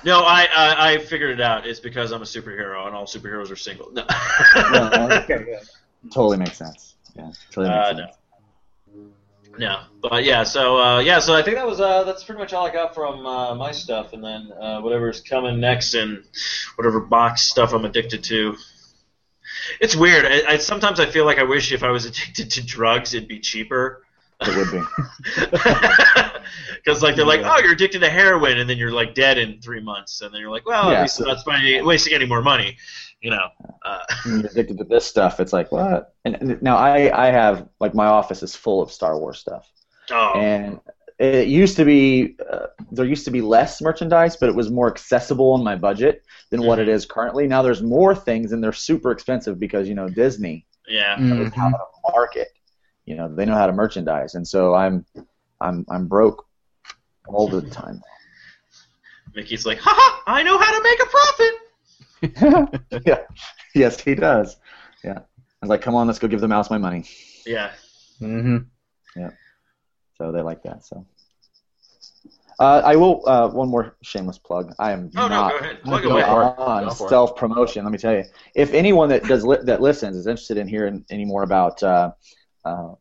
[0.03, 1.65] No, I, I I figured it out.
[1.65, 3.91] It's because I'm a superhero, and all superheroes are single.
[3.91, 4.05] No.
[6.13, 6.95] totally makes sense.
[7.15, 8.15] Yeah, totally makes Uh, sense.
[9.59, 12.53] No, but yeah, so uh, yeah, so I think that was uh, that's pretty much
[12.53, 16.23] all I got from uh, my stuff, and then uh, whatever's coming next and
[16.75, 18.55] whatever box stuff I'm addicted to.
[19.81, 20.25] It's weird.
[20.25, 23.27] I, I, sometimes I feel like I wish if I was addicted to drugs, it'd
[23.27, 24.03] be cheaper.
[24.41, 26.33] It would be.
[26.83, 29.59] Because like they're like, oh, you're addicted to heroin, and then you're like dead in
[29.61, 32.13] three months, and then you're like, well, Yeah, at least so- I'm not spending, wasting
[32.13, 32.77] any more money,
[33.21, 33.49] you know.
[33.83, 36.13] Uh, you're addicted to this stuff, it's like what?
[36.25, 39.69] And, and now I I have like my office is full of Star Wars stuff,
[40.11, 40.79] oh, and
[41.19, 44.87] it used to be uh, there used to be less merchandise, but it was more
[44.87, 47.47] accessible in my budget than what it is currently.
[47.47, 51.15] Now there's more things, and they're super expensive because you know Disney yeah.
[51.19, 51.77] knows how to
[52.13, 52.49] market.
[53.07, 55.05] You know they know how to merchandise, and so I'm
[55.61, 56.45] I'm I'm broke
[57.27, 58.01] all the time.
[59.33, 63.01] Mickey's like, haha, I know how to make a profit.
[63.05, 63.19] yeah.
[63.73, 64.57] Yes, he does.
[65.03, 65.19] Yeah.
[65.19, 67.05] I was like, come on, let's go give the mouse my money.
[67.45, 67.71] Yeah.
[68.19, 68.57] hmm
[69.15, 69.29] Yeah.
[70.17, 70.83] So they like that.
[70.85, 71.05] So
[72.59, 74.73] uh, I will uh, one more shameless plug.
[74.79, 75.83] I am Oh no, not go ahead.
[75.83, 76.23] Plug Go away.
[76.23, 77.09] on Go for it.
[77.09, 77.83] self promotion.
[77.85, 78.23] Let me tell you,
[78.55, 82.11] if anyone that does li- that listens is interested in hearing any more about uh,
[82.67, 82.95] uh,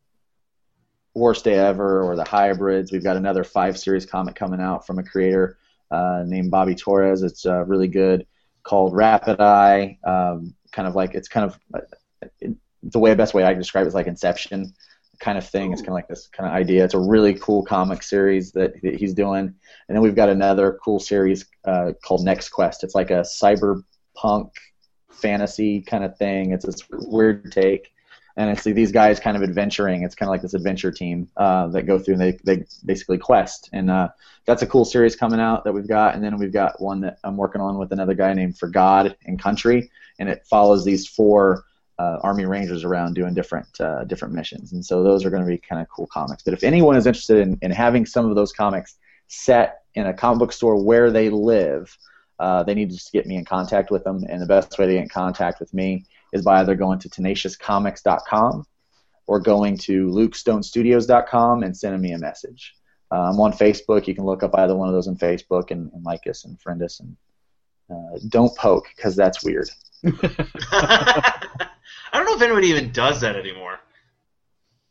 [1.13, 4.99] Worst Day Ever or the hybrids, we've got another five series comic coming out from
[4.99, 5.57] a creator
[5.91, 7.23] uh, named Bobby Torres.
[7.23, 8.25] It's uh, really good,
[8.63, 9.97] called Rapid Eye.
[10.03, 12.49] Um, kind of like it's kind of uh,
[12.83, 14.73] the way best way I can describe it is like Inception
[15.19, 15.71] kind of thing.
[15.71, 16.83] It's kind of like this kind of idea.
[16.83, 19.45] It's a really cool comic series that, that he's doing.
[19.87, 22.83] And then we've got another cool series uh, called Next Quest.
[22.83, 24.51] It's like a cyberpunk
[25.11, 26.51] fantasy kind of thing.
[26.51, 27.91] It's this weird take.
[28.37, 30.03] And it's like these guys kind of adventuring.
[30.03, 33.17] It's kind of like this adventure team uh, that go through and they, they basically
[33.17, 33.69] quest.
[33.73, 34.09] And uh,
[34.45, 36.13] that's a cool series coming out that we've got.
[36.13, 39.17] And then we've got one that I'm working on with another guy named For God
[39.25, 39.89] and Country.
[40.19, 41.65] And it follows these four
[41.99, 45.47] uh, Army Rangers around doing different uh, different missions, and so those are going to
[45.47, 46.43] be kind of cool comics.
[46.43, 48.95] But if anyone is interested in, in having some of those comics
[49.27, 51.95] set in a comic book store where they live,
[52.39, 54.23] uh, they need to just get me in contact with them.
[54.29, 57.09] And the best way to get in contact with me is by either going to
[57.09, 58.65] tenaciouscomics.com
[59.27, 62.75] or going to lukestonestudios.com and sending me a message.
[63.11, 64.07] Uh, I'm on Facebook.
[64.07, 66.59] You can look up either one of those on Facebook and, and like us and
[66.59, 66.99] friend us.
[66.99, 67.15] And
[67.89, 69.69] uh, don't poke because that's weird.
[70.03, 71.49] I
[72.13, 73.79] don't know if anybody even does that anymore.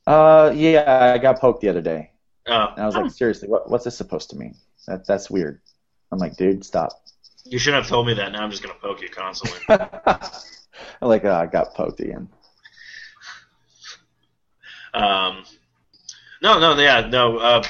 [0.06, 2.10] Uh, yeah, I got poked the other day.
[2.46, 4.54] Oh, And I was like, seriously, what, what's this supposed to mean?
[4.86, 5.60] That, that's weird.
[6.12, 6.92] I'm like, dude, stop.
[7.44, 8.32] you shouldn't have told me that.
[8.32, 9.60] Now I'm just gonna poke you constantly.
[11.00, 12.28] I'm like, oh, I got poked again.
[14.94, 15.44] Um,
[16.42, 17.38] no, no, yeah, no.
[17.38, 17.62] Uh,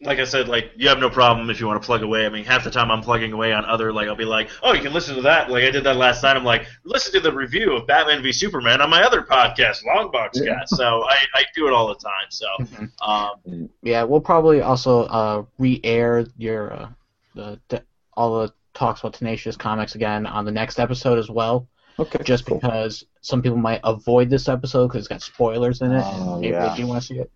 [0.00, 2.24] like I said, like you have no problem if you want to plug away.
[2.24, 3.92] I mean, half the time I'm plugging away on other.
[3.92, 5.50] Like I'll be like, oh, you can listen to that.
[5.50, 6.36] Like I did that last night.
[6.36, 10.30] I'm like, listen to the review of Batman v Superman on my other podcast, Longbox
[10.34, 10.58] Yeah.
[10.60, 10.76] Cast.
[10.76, 12.30] So I, I do it all the time.
[12.30, 12.90] So Mhm.
[13.02, 16.88] um, Yeah, we'll probably also uh, re-air your uh,
[17.34, 17.82] the, the
[18.14, 21.66] all the talks about Tenacious Comics again on the next episode as well.
[21.98, 22.22] Okay.
[22.24, 22.58] Just cool.
[22.58, 26.40] because some people might avoid this episode because it's got spoilers in it, Oh, and
[26.40, 26.68] maybe yeah.
[26.68, 27.30] they do want to see it.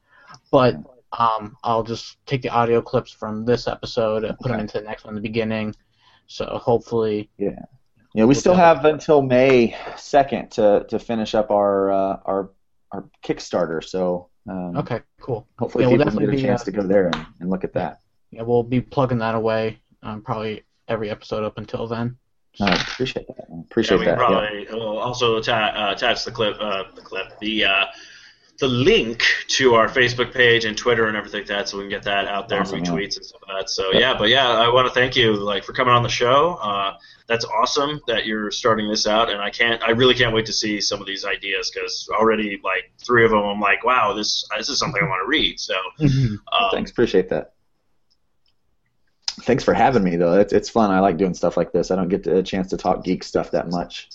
[0.50, 0.76] But
[1.18, 4.84] um, I'll just take the audio clips from this episode and put them into the
[4.84, 5.74] next one in the beginning.
[6.26, 7.50] So hopefully, Yeah,
[8.14, 12.50] Yeah, we still have until May 2nd to, to finish up our uh, our
[12.92, 13.82] our Kickstarter.
[13.84, 15.46] So um, okay, cool.
[15.58, 17.26] hopefully Yeah, we'll people can get a definitely be, chance uh, to go there and,
[17.40, 18.00] and look at that.
[18.30, 22.16] Yeah, we'll be plugging that away um, probably every episode up until then.
[22.60, 23.46] I appreciate that.
[23.50, 24.18] I yeah, appreciate we that.
[24.18, 24.66] can yeah.
[24.66, 27.86] probably will also atta- uh, attach the clip, uh, the clip, the uh,
[28.58, 31.90] the link to our Facebook page and Twitter and everything like that, so we can
[31.90, 32.92] get that out there Awesome, and yeah.
[32.92, 33.70] retweets and stuff like that.
[33.70, 36.58] So yeah, but yeah, I want to thank you like for coming on the show.
[36.62, 36.96] Uh,
[37.26, 40.52] that's awesome that you're starting this out, and I can't, I really can't wait to
[40.52, 44.46] see some of these ideas because already like three of them, I'm like, wow, this
[44.56, 45.58] this is something I want to read.
[45.58, 47.54] So um, Thanks, appreciate that.
[49.42, 50.38] Thanks for having me, though.
[50.38, 50.90] It's, it's fun.
[50.90, 51.90] I like doing stuff like this.
[51.90, 54.08] I don't get a chance to talk geek stuff that much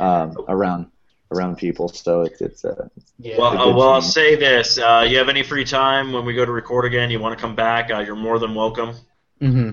[0.00, 0.86] um, around
[1.30, 2.88] around people, so it's it's uh,
[3.18, 3.38] Yeah.
[3.38, 6.34] Well, a uh, well, I'll say this: uh, you have any free time when we
[6.34, 7.10] go to record again?
[7.10, 7.90] You want to come back?
[7.90, 8.94] Uh, you're more than welcome.
[9.40, 9.70] hmm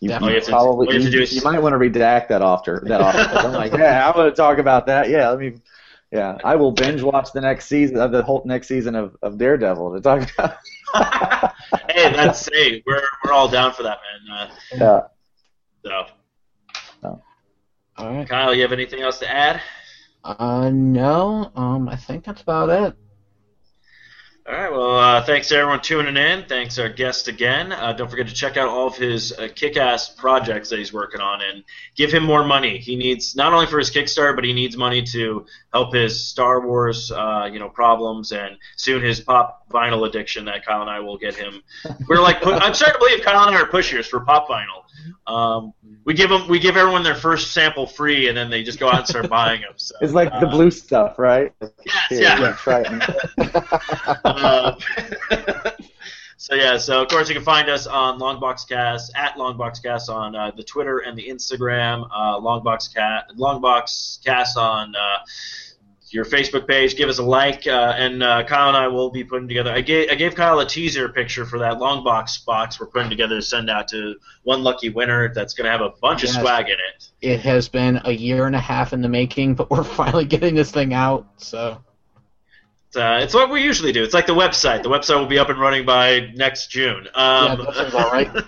[0.00, 0.20] you, Yeah.
[0.20, 2.42] you you have to- probably you to you, is- you might want to redact that
[2.42, 3.26] after that often.
[3.36, 5.08] I'm like, yeah, I want to talk about that.
[5.08, 5.54] Yeah, let me.
[6.10, 9.36] Yeah, I will binge watch the next season, uh, the whole next season of, of
[9.36, 10.54] Daredevil to talk about.
[10.94, 13.98] Hey, that's hey, we're we're all down for that,
[14.28, 14.50] man.
[14.80, 15.08] Uh,
[15.84, 16.06] Yeah.
[17.02, 17.22] so,
[17.96, 18.28] All right.
[18.28, 19.60] Kyle, you have anything else to add?
[20.24, 21.50] Uh, no.
[21.54, 22.94] Um, I think that's about it.
[24.48, 24.72] All right.
[24.72, 26.46] Well, uh, thanks everyone tuning in.
[26.46, 27.70] Thanks our guest again.
[27.70, 31.20] Uh, don't forget to check out all of his uh, kick-ass projects that he's working
[31.20, 31.62] on, and
[31.96, 32.78] give him more money.
[32.78, 35.44] He needs not only for his Kickstarter, but he needs money to
[35.74, 40.64] help his Star Wars, uh, you know, problems, and soon his pop vinyl addiction that
[40.64, 41.62] Kyle and I will get him.
[42.08, 44.87] We're like, I'm starting to believe Kyle and I are pushers for pop vinyl.
[45.26, 45.72] Um,
[46.04, 48.88] we give them, we give everyone their first sample free, and then they just go
[48.88, 49.72] out and start buying them.
[49.76, 51.52] So, It's like the uh, blue stuff, right?
[51.60, 52.40] Yes, Here, yeah.
[52.40, 54.18] yeah, try it.
[54.24, 54.74] Uh,
[56.40, 60.50] so yeah, so of course you can find us on Longboxcast at Longboxcast on uh,
[60.56, 62.08] the Twitter and the Instagram.
[62.14, 65.18] Uh, Longboxcast, Longboxcast on uh,
[66.10, 66.96] your Facebook page.
[66.96, 69.72] Give us a like, uh, and uh, Kyle and I will be putting together.
[69.72, 73.10] I gave I gave Kyle a teaser picture for that long box box we're putting
[73.10, 75.32] together to send out to one lucky winner.
[75.34, 76.34] That's going to have a bunch Yes.
[76.36, 77.08] of swag in it.
[77.20, 80.54] It has been a year and a half in the making, but we're finally getting
[80.54, 81.26] this thing out.
[81.38, 81.78] So
[82.88, 84.02] It's, uh, it's what we usually do.
[84.02, 84.82] It's like the website.
[84.82, 87.06] The website will be up and running by next June.
[87.14, 88.30] Um, Yeah, that sounds all right.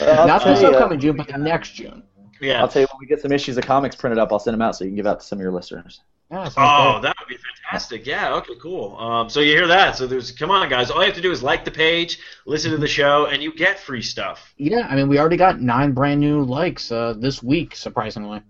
[0.00, 2.02] Uh, not tell this you, upcoming June, but the next June.
[2.42, 2.60] yeah.
[2.60, 4.60] I'll tell you when we get some issues of comics printed up, I'll send them
[4.62, 6.02] out so you can give out to some of your listeners.
[6.30, 8.06] Yeah, Oh, that would be fantastic.
[8.06, 8.96] Yeah, okay, cool.
[8.98, 9.96] Um, so you hear that.
[9.96, 12.70] So there's come on guys, all you have to do is like the page, listen
[12.70, 14.52] to the show, and you get free stuff.
[14.58, 14.86] yeah.
[14.90, 18.42] I mean, we already got nine brand new likes uh, this week, surprisingly.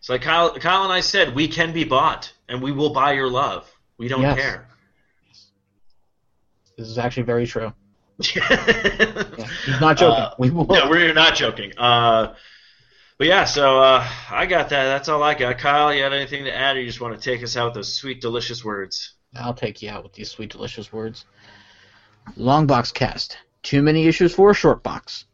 [0.00, 3.12] So like Kyle Kyle and I said, we can be bought and we will buy
[3.12, 3.70] your love.
[3.96, 4.36] We don't Yes.
[4.38, 4.68] care.
[6.76, 7.72] This is actually very true.
[8.34, 10.22] yeah, He's not joking.
[10.22, 10.66] Uh, we will.
[10.66, 11.72] No, we're not joking.
[11.76, 12.34] Uh,
[13.18, 14.84] but yeah, so uh, I got that.
[14.84, 15.58] That's all I got.
[15.58, 17.74] Kyle, you had anything to add, or you just want to take us out with
[17.74, 19.14] those sweet, delicious words?
[19.36, 21.24] I'll take you out with these sweet, delicious words.
[22.36, 23.36] Long box cast.
[23.62, 25.24] Too many issues for a short box.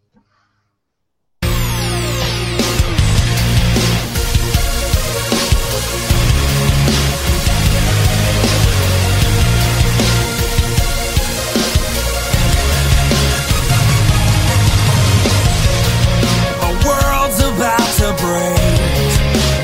[17.98, 18.58] To break,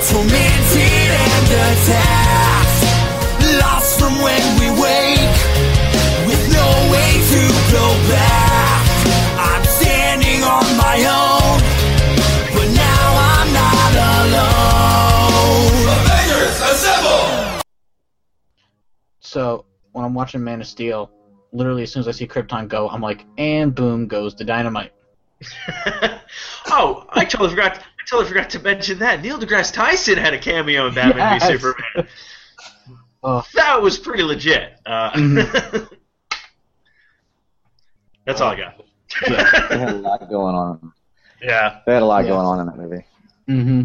[0.07, 2.79] tormented and attacked,
[3.59, 5.39] lost from when we wake,
[6.29, 7.41] with no way to
[7.75, 8.87] go back.
[9.37, 11.59] I'm standing on my own,
[12.55, 13.93] but now I'm not
[14.23, 14.71] alone.
[15.99, 17.63] Avengers assemble!
[19.19, 21.11] So when I'm watching Man of Steel,
[21.53, 24.93] literally as soon as I see Krypton go, I'm like, and boom goes the dynamite.
[26.69, 27.83] oh, I totally forgot.
[28.01, 31.47] I totally forgot to mention that Neil deGrasse Tyson had a cameo in Batman v
[31.47, 32.07] Superman.
[33.23, 33.45] Oh.
[33.53, 34.81] That was pretty legit.
[34.87, 35.89] Uh, Mhm.
[38.25, 38.83] That's all I got.
[39.29, 39.35] They
[39.79, 40.93] had a lot going on.
[41.43, 41.81] yeah.
[41.85, 42.31] They had a lot Yes.
[42.33, 43.05] going on in that movie.
[43.47, 43.83] Mm-hmm.